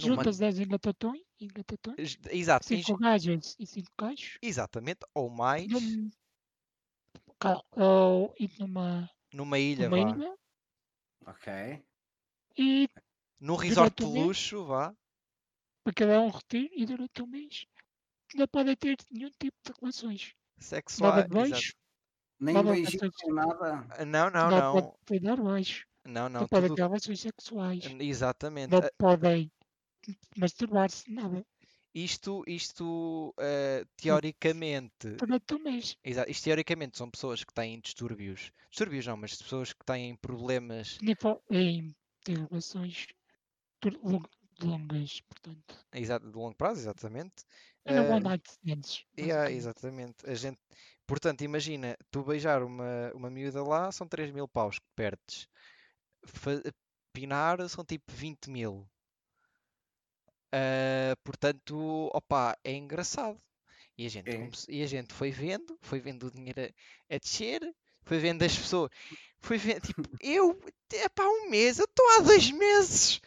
Numa- 0.00 0.16
Juntas 0.16 0.38
10 0.38 0.58
engatatões, 0.58 1.20
engatatões, 1.40 1.96
Ex- 1.98 2.18
Exato, 2.30 2.72
em 2.72 2.82
5 2.82 2.98
gajas 2.98 3.56
e 3.58 3.66
5 3.66 3.90
gajos, 3.98 4.38
Exatamente, 4.42 5.00
ou 5.14 5.28
mais, 5.28 5.70
num, 5.70 6.10
ou 7.76 8.34
ir 8.38 8.50
numa, 8.58 9.10
numa 9.32 9.58
ilha, 9.58 9.88
numa 9.88 10.02
vá. 10.04 10.16
ilha 10.16 10.34
Ok. 11.26 11.84
e 12.58 12.88
Num 13.40 13.56
resort 13.56 13.96
de 13.96 14.04
luxo, 14.04 14.64
vá. 14.64 14.94
para 15.84 15.94
cada 15.94 16.20
um 16.20 16.30
retiro 16.30 16.72
e 16.74 16.86
durante 16.86 17.22
um 17.22 17.26
mês 17.26 17.66
não 18.34 18.46
podem 18.48 18.76
ter 18.76 18.96
nenhum 19.10 19.30
tipo 19.38 19.56
de 19.64 19.72
relações. 19.80 20.34
Sexual. 20.58 21.10
Nada 21.16 21.28
de 21.28 21.34
beijo, 21.34 21.72
Nem 22.40 22.54
nada 22.54 22.72
beijinho, 22.72 23.10
nem 23.24 23.34
nada. 23.34 23.86
Ah, 23.90 24.04
Não, 24.04 24.30
não, 24.30 24.50
não 24.50 24.58
não. 24.60 24.72
podem 24.74 24.92
ter 25.04 25.20
dar 25.20 25.36
beijo, 25.42 25.84
Não, 26.04 26.28
não, 26.28 26.40
não. 26.42 26.48
podem 26.48 26.68
Tudo... 26.68 26.76
ter 26.76 26.82
relações 26.82 27.20
sexuais, 27.20 27.84
Exatamente. 28.00 28.70
não 28.70 28.78
Ah, 28.78 28.90
podem 28.98 29.50
masturbar-se, 30.36 31.10
nada, 31.10 31.44
Isto, 31.94 32.42
isto 32.46 33.34
eh, 33.38 33.84
teoricamente, 33.96 35.08
durante 35.18 35.54
um 35.54 35.58
mês. 35.58 35.96
exa- 36.02 36.24
isto 36.28 36.44
teoricamente 36.44 36.96
são 36.96 37.10
pessoas 37.10 37.44
que 37.44 37.52
têm 37.52 37.80
distúrbios, 37.80 38.50
distúrbios 38.70 39.06
não, 39.06 39.16
mas 39.16 39.36
pessoas 39.36 39.72
que 39.74 39.84
têm 39.84 40.16
problemas, 40.16 40.98
em 41.50 41.94
ter 42.24 42.38
relações, 42.48 43.08
longas, 44.62 45.20
portanto. 45.22 45.84
Exato, 45.92 46.30
de 46.30 46.36
longo 46.36 46.54
prazo, 46.54 46.80
exatamente. 46.80 47.44
Night 47.86 48.48
stands. 48.48 49.04
Yeah, 49.18 49.50
basicamente. 49.50 49.56
exatamente. 49.58 50.30
A 50.30 50.34
gente, 50.34 50.58
portanto, 51.06 51.42
imagina, 51.42 51.96
tu 52.10 52.22
beijar 52.24 52.62
uma, 52.62 53.12
uma 53.14 53.28
miúda 53.30 53.62
lá 53.62 53.90
são 53.92 54.06
3 54.08 54.30
mil 54.30 54.48
paus 54.48 54.78
que 54.78 54.86
perdes. 54.94 55.48
Fa- 56.24 56.62
pinar 57.12 57.68
são 57.68 57.84
tipo 57.84 58.10
20 58.12 58.48
mil. 58.48 58.88
Ah, 60.52 61.16
portanto, 61.24 62.10
opa, 62.12 62.56
é 62.62 62.72
engraçado. 62.72 63.40
E 63.96 64.06
a 64.06 64.08
gente, 64.08 64.30
É. 64.30 64.50
e 64.68 64.82
a 64.82 64.86
gente 64.86 65.12
foi 65.12 65.30
vendo, 65.30 65.78
foi 65.80 66.00
vendo 66.00 66.26
o 66.26 66.30
dinheiro 66.30 66.60
a, 66.60 67.14
a 67.14 67.18
descer, 67.18 67.60
foi 68.02 68.18
vendo 68.18 68.42
as 68.42 68.56
pessoas, 68.56 68.90
foi 69.40 69.58
vendo, 69.58 69.80
tipo, 69.80 70.02
eu, 70.22 70.58
é 70.94 71.08
para 71.08 71.28
um 71.28 71.48
mês, 71.50 71.78
eu 71.78 71.84
estou 71.84 72.06
há 72.16 72.22
dois 72.22 72.50
meses. 72.50 73.20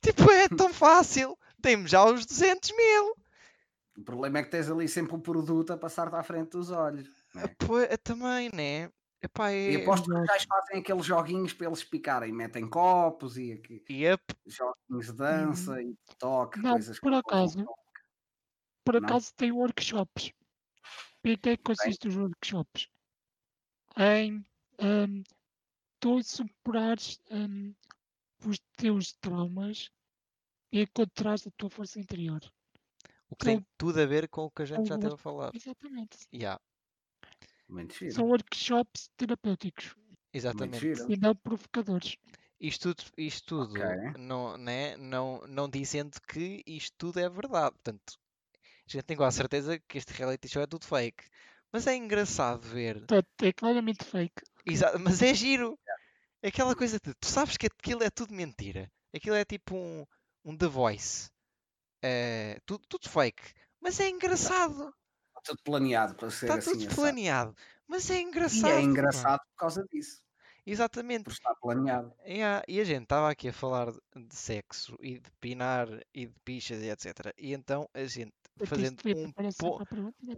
Tipo, 0.00 0.30
é 0.30 0.48
tão 0.48 0.72
fácil. 0.72 1.36
Tem-me 1.60 1.88
já 1.88 2.04
os 2.04 2.24
200 2.24 2.70
mil. 2.70 3.14
O 3.96 4.04
problema 4.04 4.38
é 4.38 4.42
que 4.44 4.50
tens 4.50 4.70
ali 4.70 4.88
sempre 4.88 5.16
o 5.16 5.20
produto 5.20 5.72
a 5.72 5.76
passar-te 5.76 6.14
à 6.14 6.22
frente 6.22 6.50
dos 6.50 6.70
olhos. 6.70 7.08
não 7.34 7.42
é? 7.42 7.48
Pô, 7.48 7.74
também, 8.02 8.48
né? 8.54 8.90
Epá, 9.22 9.50
E 9.66 9.74
é... 9.74 9.76
aposto 9.76 10.08
que 10.08 10.20
gajos 10.26 10.46
fazem 10.48 10.80
aqueles 10.80 11.04
joguinhos 11.06 11.52
para 11.52 11.66
eles 11.66 11.84
picarem, 11.84 12.32
metem 12.32 12.68
copos 12.68 13.36
e 13.36 13.52
aqui, 13.52 13.82
Yep. 13.90 14.22
joguinhos 14.46 15.06
de 15.06 15.12
dança 15.14 15.82
e 15.82 15.94
toque, 16.18 16.58
Não, 16.60 16.72
coisas 16.72 16.98
por 17.00 17.12
acaso, 17.14 17.64
por 18.84 18.96
acaso 18.96 19.32
tem 19.36 19.52
workshops. 19.52 20.32
E 21.24 21.32
o 21.34 21.38
que 21.38 21.50
é 21.50 21.56
que 21.56 21.62
consiste 21.64 22.08
os 22.08 22.16
workshops? 22.16 22.88
Em 23.96 24.44
hum, 24.80 25.22
tu 26.00 26.22
superares 26.22 27.18
hum, 27.30 27.74
os 28.46 28.58
teus 28.76 29.12
traumas 29.14 29.90
e 30.72 30.82
encontrares 30.82 31.46
a 31.46 31.52
tua 31.58 31.70
força 31.70 32.00
interior. 32.00 32.40
O 33.30 33.36
que 33.36 33.44
tem 33.46 33.56
São- 33.56 33.66
tudo 33.78 34.00
a 34.00 34.06
ver 34.06 34.28
com 34.28 34.42
o 34.44 34.50
que 34.50 34.62
a 34.62 34.66
gente 34.66 34.88
já 34.88 34.98
teve 34.98 35.14
a 35.14 35.18
falar. 35.18 35.52
Exatamente. 35.52 36.18
Yeah, 36.32 36.58
Giro. 37.98 38.12
São 38.12 38.26
workshops 38.26 39.10
terapêuticos 39.16 39.94
exatamente. 40.32 40.78
giro. 40.80 41.10
e 41.12 41.16
não 41.16 41.34
provocadores. 41.34 42.16
Isto 42.60 42.94
tudo, 42.94 43.12
isto 43.16 43.46
tudo 43.46 43.72
Ok. 43.80 43.84
não, 44.18 44.56
né? 44.56 44.96
não, 44.96 45.46
não 45.46 45.68
dizendo 45.68 46.20
que 46.26 46.62
isto 46.66 46.92
tudo 46.98 47.20
é 47.20 47.28
verdade. 47.28 47.72
Portanto, 47.72 48.18
a 48.54 48.90
gente 48.90 49.04
tem 49.04 49.16
quase 49.16 49.36
certeza 49.36 49.78
que 49.86 49.98
este 49.98 50.12
reality 50.12 50.48
show 50.48 50.62
é 50.62 50.66
tudo 50.66 50.84
fake. 50.84 51.24
Mas 51.70 51.86
é 51.86 51.94
engraçado 51.94 52.62
ver. 52.62 53.04
É 53.42 53.52
claramente 53.52 54.04
fake. 54.04 54.42
Exa- 54.66 54.98
mas 54.98 55.22
é 55.22 55.32
giro. 55.34 55.78
Aquela 56.42 56.74
coisa 56.74 56.98
de 56.98 57.14
tu 57.14 57.26
sabes 57.26 57.56
que 57.56 57.66
aquilo 57.66 58.02
é 58.02 58.10
tudo 58.10 58.32
mentira. 58.34 58.90
Aquilo 59.14 59.36
é 59.36 59.44
tipo 59.44 59.76
um, 59.76 60.04
um 60.44 60.56
The 60.56 60.66
Voice. 60.66 61.30
É, 62.02 62.58
tudo, 62.64 62.84
tudo 62.88 63.08
fake. 63.08 63.42
Mas 63.80 64.00
é 64.00 64.08
engraçado. 64.08 64.92
Está 65.48 65.56
tudo 65.56 65.62
planeado 65.64 66.14
para 66.14 66.30
ser 66.30 66.46
Está 66.46 66.58
assim. 66.58 66.78
tudo 66.86 66.94
planeado. 66.94 67.54
Mas 67.86 68.10
é 68.10 68.18
E 68.18 68.22
engraçado. 68.22 68.66
é 68.70 68.74
pá. 68.74 68.80
engraçado 68.82 69.40
por 69.40 69.56
causa 69.56 69.84
disso, 69.90 70.22
Exatamente. 70.66 71.24
por 71.24 71.32
estar 71.32 71.54
planeado. 71.54 72.12
Yeah, 72.26 72.62
E 72.68 72.80
a 72.80 72.84
gente 72.84 73.04
estava 73.04 73.30
aqui 73.30 73.48
a 73.48 73.52
falar 73.52 73.90
de 73.90 74.34
sexo 74.34 74.94
e 75.00 75.18
de 75.18 75.30
pinar 75.40 75.88
e 76.12 76.26
de 76.26 76.34
pichas 76.44 76.82
e 76.82 76.90
etc. 76.90 77.32
E 77.38 77.54
então 77.54 77.88
a 77.94 78.04
gente 78.04 78.34
fazendo 78.66 79.00
um 79.16 79.32
po- 79.52 79.80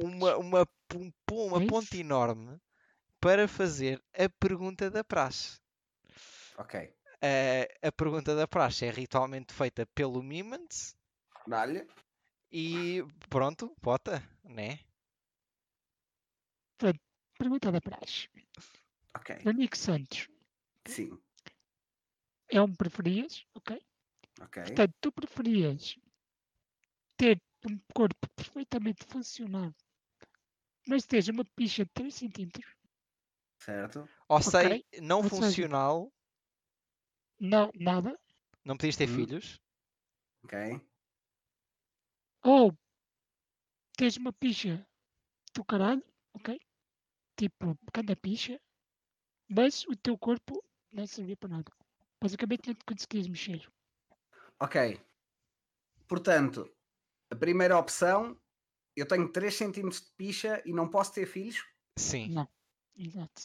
uma, 0.00 0.36
uma, 0.36 0.66
um 0.94 1.12
uma 1.32 1.62
É 1.62 1.66
ponte 1.66 1.98
enorme 1.98 2.60
para 3.20 3.48
fazer 3.48 4.00
a 4.16 4.28
pergunta 4.28 4.88
da 4.90 5.02
praxe. 5.02 5.58
Ok. 6.56 6.94
A 7.82 7.92
pergunta 7.92 8.34
da 8.36 8.46
praxe 8.46 8.86
é 8.86 8.90
ritualmente 8.90 9.52
feita 9.52 9.84
pelo 9.94 10.22
Mimans 10.22 10.94
Dá-lhe. 11.46 11.86
e 12.52 13.04
pronto, 13.28 13.74
bota, 13.82 14.22
né? 14.44 14.78
Pergunta 17.38 17.70
da 17.72 17.80
praxe. 17.80 18.28
Ok. 19.16 19.36
Amigo 19.46 19.76
Santos, 19.76 20.28
Sim. 20.86 21.18
é 22.48 22.60
um 22.60 22.72
preferias? 22.74 23.44
Ok. 23.54 23.80
Ok. 24.40 24.62
Portanto, 24.62 24.94
tu 25.00 25.12
preferias 25.12 25.96
ter 27.16 27.40
um 27.66 27.78
corpo 27.94 28.28
perfeitamente 28.36 29.04
funcional, 29.04 29.74
mas 30.86 31.06
tens 31.06 31.28
uma 31.28 31.44
picha 31.56 31.84
de 31.84 31.90
3 31.92 32.14
centímetros? 32.14 32.74
Certo. 33.58 34.08
Ou 34.28 34.40
sei, 34.42 34.84
não 35.02 35.18
ou 35.18 35.22
seja- 35.24 35.36
funcional, 35.36 36.12
Não, 37.38 37.70
nada. 37.74 38.18
não 38.64 38.76
podias 38.76 38.96
ter 38.96 39.08
Hum. 39.08 39.14
filhos. 39.14 39.60
Ok. 40.44 40.58
Ou 42.44 42.72
tens 43.96 44.16
uma 44.16 44.32
picha 44.32 44.86
do 45.54 45.64
caralho, 45.64 46.02
ok? 46.34 46.58
Tipo, 47.40 47.74
pequena 47.86 48.14
picha, 48.14 48.60
mas 49.48 49.86
o 49.86 49.96
teu 49.96 50.18
corpo 50.18 50.62
não 50.92 51.06
servia 51.06 51.38
para 51.38 51.48
nada. 51.48 51.72
Basicamente 52.22 52.66
não 52.66 52.74
te 52.74 52.84
conseguias 52.84 53.26
mexer. 53.28 53.66
Ok. 54.60 55.00
Portanto, 56.06 56.70
a 57.30 57.34
primeira 57.34 57.78
opção, 57.78 58.38
eu 58.94 59.08
tenho 59.08 59.26
3 59.32 59.54
centímetros 59.54 60.02
de 60.02 60.12
picha 60.18 60.62
e 60.66 60.72
não 60.74 60.86
posso 60.86 61.14
ter 61.14 61.24
filhos? 61.24 61.64
Sim, 61.98 62.28
Não. 62.34 62.46
Exato. 62.94 63.40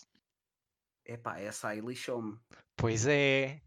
Epá, 1.06 1.39
essa 1.39 1.70
aí 1.70 1.80
lixou-me. 1.80 2.38
pois 2.76 3.08
é. 3.08 3.62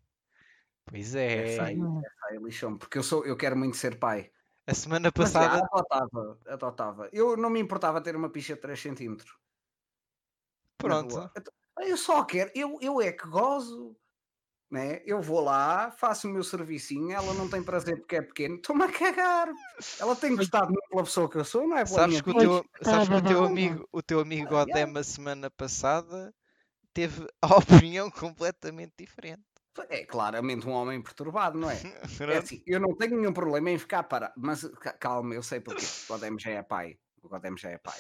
Pois 0.85 1.15
Essa 1.15 1.63
é. 1.63 1.65
aí, 1.69 1.77
Não. 1.77 2.01
essa 2.05 2.27
aí 2.27 2.37
lixou-me. 2.37 2.77
Porque 2.79 2.99
eu, 2.99 3.03
sou, 3.03 3.25
eu 3.25 3.35
quero 3.35 3.57
muito 3.57 3.79
ser 3.79 3.99
pai. 3.99 4.31
A 4.67 4.75
semana 4.75 5.11
Mas 5.17 5.33
já, 5.33 5.41
passada. 5.41 5.65
adotava, 5.65 6.39
adotava. 6.47 7.09
Eu 7.15 7.35
não 7.35 7.49
me 7.49 7.61
importava 7.61 8.03
ter 8.03 8.15
uma 8.15 8.29
picha 8.29 8.55
de 8.57 8.61
3 8.61 8.79
centímetros. 8.79 9.35
Pronto. 10.79 11.31
Então, 11.37 11.53
Eu 11.81 11.97
só 11.97 12.25
quero, 12.25 12.51
eu, 12.55 12.79
eu 12.81 13.01
é 13.01 13.13
que 13.13 13.27
gozo. 13.29 13.97
Né? 14.71 15.01
Eu 15.07 15.23
vou 15.23 15.41
lá, 15.41 15.91
faço 15.91 16.29
o 16.29 16.31
meu 16.31 16.45
servicinho, 16.45 17.11
ela 17.13 17.33
não 17.33 17.49
tem 17.49 17.63
prazer 17.63 17.99
porque 17.99 18.17
é 18.17 18.23
pequeno, 18.23 18.57
estou-me 18.57 18.85
a 18.85 18.93
cagar. 18.93 19.49
Ela 19.99 20.15
tem 20.15 20.37
gostado 20.37 20.75
pela 20.91 21.05
pessoa 21.05 21.29
que 21.29 21.39
eu 21.39 21.45
sou, 21.45 21.67
não 21.67 21.79
é 21.79 21.87
Sabes 21.87 22.21
que 22.21 22.31
o 22.31 22.35
teu, 22.35 22.65
sabes 22.83 23.09
que 23.09 23.15
o 23.15 23.23
teu 23.23 23.45
amigo, 23.45 23.89
o 23.91 24.03
teu 24.03 24.21
amigo 24.21 24.47
Ah, 24.47 24.51
Godem 24.51 24.97
a 24.97 25.03
semana 25.03 25.51
passada 25.51 26.35
teve 26.93 27.27
a 27.41 27.57
opinião 27.57 28.11
completamente 28.11 28.93
diferente. 28.99 29.43
É 29.89 30.05
claramente 30.05 30.67
um 30.67 30.73
homem 30.73 31.01
perturbado, 31.01 31.59
não 31.59 31.71
é? 31.71 31.77
É 32.31 32.37
assim, 32.37 32.63
eu 32.67 32.79
não 32.79 32.95
tenho 32.95 33.17
nenhum 33.17 33.33
problema 33.33 33.71
em 33.71 33.79
ficar 33.79 34.03
parado, 34.03 34.35
mas 34.37 34.65
ca- 34.81 34.93
calma, 34.93 35.35
eu 35.35 35.43
sei 35.43 35.61
porque 35.61 35.85
o 35.85 36.13
Godem 36.13 36.39
já 36.39 36.51
é 36.51 36.63
pai. 36.63 36.99
O 37.23 37.29
Godem 37.29 37.57
já 37.57 37.71
é 37.71 37.79
pai. 37.79 37.99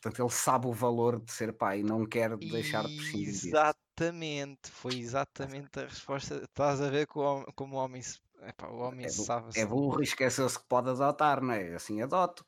Portanto, 0.00 0.20
ele 0.22 0.30
sabe 0.30 0.66
o 0.66 0.72
valor 0.72 1.20
de 1.20 1.32
ser 1.32 1.52
pai 1.56 1.80
e 1.80 1.82
não 1.84 2.06
quer 2.06 2.36
deixar 2.38 2.88
de 2.88 2.94
prescindir 2.94 3.38
disso. 3.38 3.64
Exatamente, 3.98 4.70
foi 4.70 4.98
exatamente 4.98 5.78
a 5.80 5.84
resposta. 5.86 6.36
Estás 6.44 6.80
a 6.80 6.88
ver 6.90 7.06
como, 7.06 7.44
como 7.54 7.76
o 7.76 7.78
homem 7.78 8.02
se. 8.02 8.18
Epá, 8.42 8.68
o 8.68 8.78
homem 8.78 9.06
É, 9.06 9.08
sabe. 9.08 9.50
é 9.60 9.66
burro 9.66 10.00
e 10.00 10.04
esqueceu-se 10.04 10.58
que 10.58 10.66
pode 10.66 10.88
adotar, 10.90 11.42
não 11.42 11.52
é? 11.52 11.74
Assim 11.74 12.00
adoto. 12.00 12.44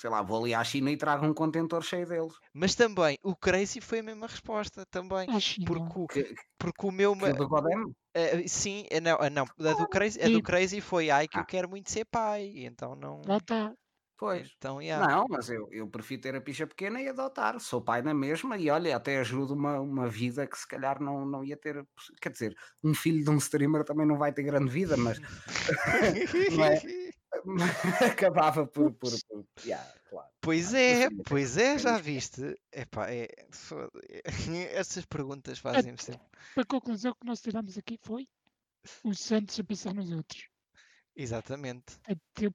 Sei 0.00 0.10
lá, 0.10 0.22
vou 0.22 0.42
ali 0.42 0.54
à 0.54 0.62
China 0.64 0.90
e 0.90 0.96
trago 0.96 1.26
um 1.26 1.34
contentor 1.34 1.82
cheio 1.82 2.06
deles. 2.06 2.34
Mas 2.52 2.74
também, 2.74 3.18
o 3.22 3.34
Crazy 3.36 3.80
foi 3.80 4.00
a 4.00 4.02
mesma 4.02 4.26
resposta 4.26 4.84
também. 4.86 5.28
Porque, 5.64 5.98
o- 5.98 6.06
Que, 6.06 6.34
porque 6.58 6.86
o 6.86 6.90
meu. 6.92 7.14
que 7.16 7.32
do 7.32 7.48
Godem? 7.48 7.94
eh, 8.14 8.46
sim, 8.48 8.86
eh, 8.90 9.00
não, 9.00 9.16
eh, 9.16 9.30
não, 9.30 9.44
a 9.44 9.74
do 9.74 9.88
Crazy, 9.88 10.22
a 10.22 10.28
do. 10.28 10.42
Crazy 10.42 10.80
foi 10.80 11.10
ai 11.10 11.26
que 11.28 11.38
eu 11.38 11.42
Ah. 11.42 11.46
quero 11.46 11.68
muito 11.68 11.90
ser 11.90 12.04
pai. 12.04 12.52
Então 12.56 12.94
não. 12.94 13.22
Lá 13.26 13.36
está. 13.38 13.74
Pois. 14.16 14.50
Então, 14.56 14.80
yeah. 14.80 15.06
Não, 15.06 15.26
mas 15.28 15.50
eu, 15.50 15.68
eu 15.72 15.88
prefiro 15.88 16.22
ter 16.22 16.34
a 16.36 16.40
picha 16.40 16.66
pequena 16.66 17.00
e 17.00 17.08
adotar. 17.08 17.58
Sou 17.58 17.82
pai 17.82 18.00
na 18.00 18.14
mesma 18.14 18.56
e 18.56 18.70
olha, 18.70 18.96
até 18.96 19.18
ajudo 19.18 19.54
uma, 19.54 19.80
uma 19.80 20.08
vida 20.08 20.46
que 20.46 20.56
se 20.56 20.66
calhar 20.66 21.00
não, 21.00 21.26
não 21.26 21.44
ia 21.44 21.56
ter. 21.56 21.84
Quer 22.20 22.30
dizer, 22.30 22.56
um 22.82 22.94
filho 22.94 23.24
de 23.24 23.30
um 23.30 23.36
streamer 23.38 23.84
também 23.84 24.06
não 24.06 24.16
vai 24.16 24.32
ter 24.32 24.44
grande 24.44 24.70
vida, 24.70 24.96
mas 24.96 25.18
não 26.56 26.64
é? 26.64 26.80
acabava 28.12 28.66
por. 28.66 28.92
por, 28.94 29.10
por 29.28 29.44
yeah, 29.64 29.92
claro. 30.08 30.28
Pois 30.40 30.72
é, 30.74 31.08
ter 31.08 31.22
pois 31.26 31.56
é, 31.56 31.78
já 31.78 31.98
pequenas. 31.98 32.02
viste? 32.02 32.60
Epá, 32.72 33.10
é, 33.10 33.28
essas 34.72 35.04
perguntas 35.06 35.58
fazem-me 35.58 36.00
sempre. 36.00 36.26
A 36.56 36.64
conclusão 36.64 37.14
que 37.20 37.26
nós 37.26 37.40
tiramos 37.40 37.76
aqui 37.76 37.98
foi 38.00 38.28
o 39.02 39.14
Santos 39.14 39.58
a 39.58 39.64
pensar 39.64 39.94
nos 39.94 40.10
outros. 40.10 40.48
Exatamente. 41.16 41.98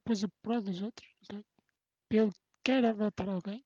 Pôs 0.04 0.22
o 0.22 0.28
pró 0.42 0.60
dos 0.60 0.82
outros. 0.82 1.08
Ok? 2.10 2.18
Ele 2.18 2.32
quer 2.62 2.84
adotar 2.84 3.28
alguém. 3.28 3.64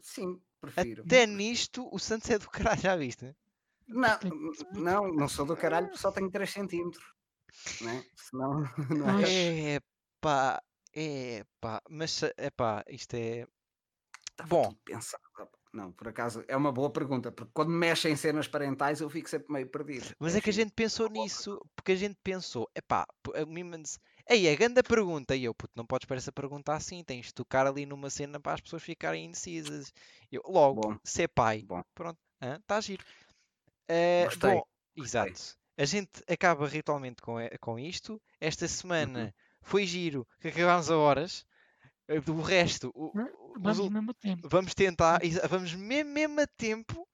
Sim, 0.00 0.40
prefiro. 0.60 1.02
Até 1.02 1.26
nisto, 1.26 1.88
o 1.92 1.98
Santos 1.98 2.30
é 2.30 2.38
do 2.38 2.48
caralho, 2.48 2.80
já 2.80 2.96
viste? 2.96 3.34
Não, 3.88 4.18
não, 4.72 5.12
não 5.12 5.28
sou 5.28 5.46
do 5.46 5.56
caralho 5.56 5.96
só 5.96 6.10
tenho 6.10 6.30
3 6.30 6.50
centímetros. 6.50 7.04
Né? 7.80 8.04
Senão, 8.14 8.62
não 8.90 9.20
é? 9.20 9.76
Epá, 9.76 10.62
epá, 10.92 11.82
mas 11.88 12.22
epá, 12.36 12.84
isto 12.88 13.14
é. 13.14 13.46
Estava 14.30 14.48
bom. 14.48 14.74
Não, 15.76 15.92
por 15.92 16.08
acaso 16.08 16.44
é 16.48 16.56
uma 16.56 16.72
boa 16.72 16.90
pergunta, 16.92 17.30
porque 17.32 17.52
quando 17.54 17.70
mexem 17.70 18.12
em 18.12 18.16
cenas 18.16 18.48
parentais 18.48 19.00
eu 19.00 19.10
fico 19.10 19.28
sempre 19.30 19.52
meio 19.52 19.68
perdido. 19.70 20.14
Mas 20.18 20.34
é 20.36 20.40
que 20.40 20.50
a 20.50 20.52
gente 20.52 20.72
pensou 20.72 21.08
boa 21.08 21.24
nisso, 21.24 21.58
porque 21.74 21.92
a 21.92 21.96
gente 21.96 22.16
pensou, 22.22 22.68
epá, 22.74 23.06
p- 23.22 23.38
a 23.38 23.46
Mimans, 23.46 23.98
ei, 24.28 24.48
a 24.50 24.54
grande 24.56 24.82
pergunta, 24.82 25.34
e 25.34 25.44
eu, 25.44 25.54
puto, 25.54 25.72
não 25.76 25.86
podes 25.86 26.06
para 26.06 26.16
essa 26.16 26.32
pergunta 26.32 26.72
assim, 26.74 27.02
tens 27.04 27.26
de 27.26 27.34
tocar 27.34 27.66
ali 27.66 27.86
numa 27.86 28.10
cena 28.10 28.38
para 28.40 28.54
as 28.54 28.60
pessoas 28.60 28.82
ficarem 28.82 29.24
indecisas. 29.26 29.92
Eu, 30.30 30.42
logo, 30.46 30.80
Bom, 30.80 30.98
ser 31.04 31.28
pai, 31.28 31.66
bom, 31.66 31.82
pronto, 31.94 32.18
está 32.40 32.80
giro. 32.80 33.04
Eh, 33.88 34.28
gostei, 34.28 34.36
bom, 34.36 34.62
gostei. 34.96 35.32
exato. 35.32 35.56
A 35.78 35.84
gente 35.84 36.22
acaba 36.28 36.66
ritualmente 36.68 37.22
com, 37.22 37.36
com 37.60 37.78
isto. 37.78 38.20
Esta 38.40 38.66
Uhum. 38.66 38.68
semana 38.68 39.34
foi 39.62 39.86
giro, 39.86 40.26
que 40.40 40.48
acabámos 40.48 40.90
a 40.90 40.96
horas. 40.98 41.46
Eh, 42.08 42.20
Do 42.20 42.40
resto, 42.40 42.90
o- 42.94 43.08
os 43.08 43.62
Vamos 43.62 43.78
ao 43.80 43.90
mesmo 43.90 44.14
tempo. 44.14 44.48
vamos 44.48 44.74
tentar, 44.74 45.24
exa- 45.24 45.46
vamos 45.48 45.74
mesmo, 45.74 46.10
mesmo 46.12 46.40
a 46.40 46.46
tempo. 46.46 47.06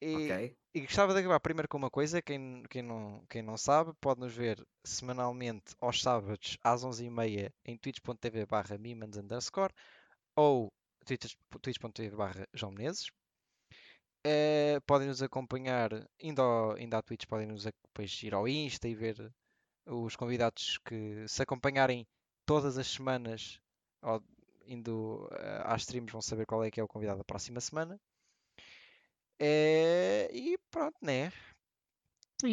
E, 0.00 0.14
Ok, 0.32 0.56
e 0.74 0.80
gostava 0.82 1.14
de 1.14 1.20
acabar 1.20 1.40
primeiro 1.40 1.68
com 1.68 1.78
uma 1.78 1.90
coisa, 1.90 2.20
quem, 2.20 2.62
quem, 2.68 2.82
não, 2.82 3.24
quem 3.28 3.42
não 3.42 3.56
sabe, 3.56 3.92
pode 4.00 4.20
nos 4.20 4.34
ver 4.34 4.62
semanalmente 4.84 5.74
aos 5.80 6.02
sábados 6.02 6.58
às 6.62 6.84
11h30 6.84 7.50
em 7.64 7.76
twitch.tv 7.78 8.44
barra 8.46 8.76
mimans 8.78 9.16
underscore 9.16 9.72
ou 10.36 10.72
twitch- 11.06 11.36
twitch.tv 11.62 12.16
barra 12.16 12.46
João 12.52 12.72
Menezes. 12.72 13.06
Eh, 14.26 14.80
podem 14.86 15.08
nos 15.08 15.22
acompanhar, 15.22 15.90
indo, 16.18 16.40
ao, 16.40 16.78
indo 16.78 16.94
à 16.94 17.02
Twitch, 17.02 17.26
podem 17.26 17.46
nos 17.46 17.64
depois 17.64 18.22
ir 18.22 18.32
ao 18.34 18.48
Insta 18.48 18.88
e 18.88 18.94
ver 18.94 19.30
os 19.86 20.16
convidados 20.16 20.78
que 20.84 21.26
se 21.28 21.42
acompanharem 21.42 22.06
todas 22.46 22.78
as 22.78 22.86
semanas 22.86 23.60
ao- 24.08 24.24
indo 24.66 25.28
eh, 25.32 25.62
às 25.72 25.82
streams 25.82 26.12
vão 26.12 26.22
saber 26.22 26.46
qual 26.46 26.64
é 26.64 26.70
que 26.70 26.80
é 26.80 26.84
o 26.84 26.88
convidado 26.94 27.18
da 27.18 27.24
próxima 27.32 27.60
semana. 27.60 28.00
Eh, 29.38 30.28
e 30.32 30.58
pronto, 30.70 30.96
né? 31.02 31.30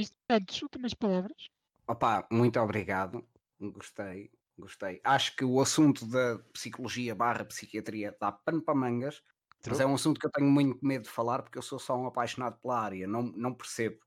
Isto. 0.03 0.17
Antes, 0.35 0.63
últimas 0.63 0.95
palavras. 1.01 1.41
Opa, 1.87 2.27
muito 2.31 2.59
obrigado. 2.59 3.27
Gostei, 3.59 4.31
gostei. 4.57 5.01
Acho 5.03 5.35
que 5.35 5.45
o 5.45 5.59
assunto 5.61 6.05
da 6.07 6.39
psicologia 6.53 7.13
barra 7.15 7.45
psiquiatria 7.45 8.15
dá 8.19 8.31
pano 8.31 8.61
para 8.63 8.75
mangas, 8.75 9.21
mas 9.67 9.79
é 9.79 9.85
um 9.85 9.93
assunto 9.95 10.19
que 10.19 10.25
eu 10.27 10.31
tenho 10.31 10.49
muito 10.49 10.83
medo 10.85 11.03
de 11.03 11.09
falar 11.09 11.43
porque 11.43 11.57
eu 11.57 11.61
sou 11.61 11.79
só 11.79 11.95
um 11.97 12.07
apaixonado 12.07 12.59
pela 12.61 12.79
área, 12.79 13.07
não, 13.07 13.23
não 13.23 13.53
percebo. 13.53 13.99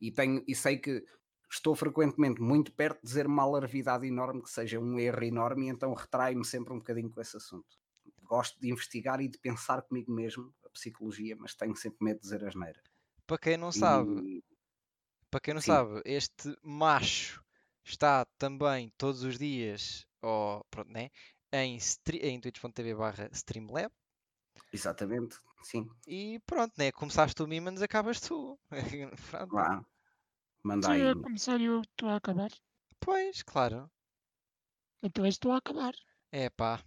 E, 0.00 0.12
tenho, 0.12 0.44
e 0.48 0.54
sei 0.54 0.78
que 0.78 1.04
estou 1.54 1.74
frequentemente 1.74 2.40
muito 2.40 2.72
perto 2.72 3.00
de 3.00 3.06
dizer 3.06 3.26
uma 3.26 3.42
alarvidade 3.42 4.06
enorme 4.06 4.42
que 4.42 4.50
seja 4.50 4.78
um 4.80 4.98
erro 4.98 5.22
enorme 5.24 5.66
e 5.66 5.68
então 5.70 5.92
retrai-me 5.94 6.44
sempre 6.44 6.72
um 6.72 6.78
bocadinho 6.78 7.10
com 7.10 7.20
esse 7.20 7.36
assunto. 7.36 7.78
Gosto 8.22 8.58
de 8.60 8.70
investigar 8.70 9.20
e 9.20 9.28
de 9.28 9.38
pensar 9.38 9.82
comigo 9.82 10.10
mesmo 10.12 10.54
a 10.64 10.70
psicologia, 10.70 11.36
mas 11.36 11.54
tenho 11.54 11.76
sempre 11.76 12.04
medo 12.04 12.16
de 12.16 12.22
dizer 12.22 12.44
asneira. 12.44 12.82
Para 13.26 13.38
quem 13.38 13.56
não 13.56 13.70
sabe, 13.72 14.22
E 14.26 14.44
para 15.30 15.40
quem 15.40 15.54
não 15.54 15.60
sim, 15.60 15.66
sabe, 15.66 16.00
este 16.04 16.56
macho 16.62 17.42
está 17.84 18.24
também 18.38 18.92
todos 18.96 19.22
os 19.22 19.38
dias 19.38 20.06
ó, 20.22 20.62
pronto, 20.70 20.90
né? 20.90 21.10
em, 21.52 21.78
em 22.22 22.40
twitch.tv 22.40 22.94
barra 22.94 23.28
streamlab 23.32 23.92
exatamente, 24.72 25.36
sim. 25.62 25.88
e 26.06 26.40
pronto, 26.46 26.72
né? 26.78 26.92
Começaste 26.92 27.34
tu, 27.36 27.46
Mimans, 27.46 27.82
acabas 27.82 28.20
tu. 28.20 28.58
Pronto. 29.30 29.52
Vá, 29.52 29.84
manda 30.62 30.86
Se 30.86 30.92
aí. 30.92 31.00
eu 31.00 31.20
começar 31.20 31.60
e 31.60 31.64
eu 31.64 31.80
estou 31.82 32.08
a 32.08 32.16
acabar. 32.16 32.50
Pois, 33.00 33.42
claro. 33.42 33.90
Então 35.02 35.26
estou 35.26 35.52
a 35.52 35.56
acabar. 35.56 35.92
É 36.30 36.48
pá. 36.48 36.80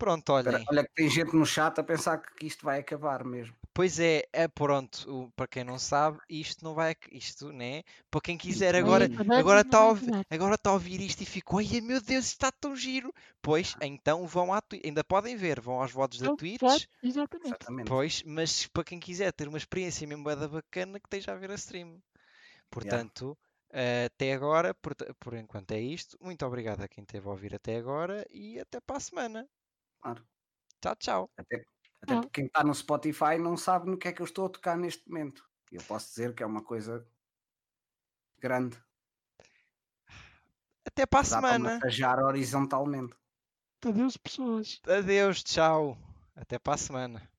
Pronto, 0.00 0.32
olhem. 0.32 0.64
olha 0.70 0.82
que 0.82 0.94
tem 0.94 1.10
gente 1.10 1.36
no 1.36 1.44
chat 1.44 1.78
a 1.78 1.84
pensar 1.84 2.18
que 2.18 2.46
isto 2.46 2.64
vai 2.64 2.80
acabar 2.80 3.22
mesmo. 3.22 3.54
Pois 3.74 4.00
é, 4.00 4.24
é 4.32 4.48
pronto. 4.48 5.30
Para 5.36 5.46
quem 5.46 5.62
não 5.62 5.78
sabe, 5.78 6.18
isto 6.28 6.64
não 6.64 6.74
vai. 6.74 6.96
Isto, 7.12 7.52
né? 7.52 7.82
Para 8.10 8.22
quem 8.22 8.38
quiser 8.38 8.74
agora. 8.74 9.08
Agora 9.38 9.60
está 9.60 9.78
a, 9.78 9.94
agora 10.34 10.56
tá 10.56 10.70
a 10.70 10.72
ouvir 10.72 11.02
isto 11.02 11.22
e 11.22 11.26
ficou, 11.26 11.58
ai 11.58 11.82
meu 11.82 12.00
Deus, 12.00 12.24
isto 12.24 12.32
está 12.32 12.50
tão 12.50 12.74
giro. 12.74 13.12
Pois, 13.42 13.76
então 13.82 14.26
vão 14.26 14.54
à 14.54 14.62
Twitch, 14.62 14.84
ainda 14.84 15.04
podem 15.04 15.36
ver, 15.36 15.60
vão 15.60 15.82
aos 15.82 15.92
votos 15.92 16.18
da 16.18 16.34
Twitch, 16.34 16.60
pode, 16.60 16.88
exatamente. 17.02 17.48
Exatamente. 17.48 17.88
pois, 17.88 18.22
mas 18.24 18.66
para 18.66 18.84
quem 18.84 18.98
quiser 18.98 19.32
ter 19.32 19.48
uma 19.48 19.58
experiência 19.58 20.06
mesmo 20.06 20.24
bacana, 20.24 20.98
que 20.98 21.06
esteja 21.06 21.32
a 21.32 21.36
ver 21.36 21.50
a 21.50 21.54
stream. 21.54 22.00
Portanto, 22.70 23.36
eh, 23.70 24.06
até 24.06 24.32
agora, 24.32 24.74
por, 24.74 24.94
por 25.18 25.34
enquanto 25.34 25.72
é 25.72 25.80
isto. 25.80 26.16
Muito 26.20 26.44
obrigado 26.46 26.82
a 26.82 26.88
quem 26.88 27.02
esteve 27.02 27.26
a 27.26 27.30
ouvir 27.30 27.54
até 27.54 27.76
agora 27.76 28.26
e 28.30 28.58
até 28.58 28.80
para 28.80 28.96
a 28.96 29.00
semana. 29.00 29.48
Claro. 30.00 30.26
Tchau, 30.80 30.96
tchau. 30.96 31.30
Até, 31.36 31.64
até 32.02 32.14
porque 32.14 32.30
quem 32.30 32.46
está 32.46 32.64
no 32.64 32.74
Spotify 32.74 33.38
não 33.38 33.56
sabe 33.56 33.90
no 33.90 33.98
que 33.98 34.08
é 34.08 34.12
que 34.12 34.22
eu 34.22 34.26
estou 34.26 34.46
a 34.46 34.50
tocar 34.50 34.76
neste 34.76 35.08
momento. 35.08 35.48
Eu 35.70 35.82
posso 35.82 36.08
dizer 36.08 36.34
que 36.34 36.42
é 36.42 36.46
uma 36.46 36.64
coisa 36.64 37.06
grande. 38.38 38.82
Até 40.84 41.06
para 41.06 41.20
a 41.20 41.22
Dá 41.22 41.28
para 41.28 41.52
semana. 41.52 41.74
massajar 41.74 42.18
horizontalmente. 42.18 43.14
Adeus, 43.84 44.16
pessoas. 44.16 44.80
Adeus, 44.86 45.42
tchau. 45.42 45.96
Até 46.34 46.58
para 46.58 46.74
a 46.74 46.78
semana. 46.78 47.29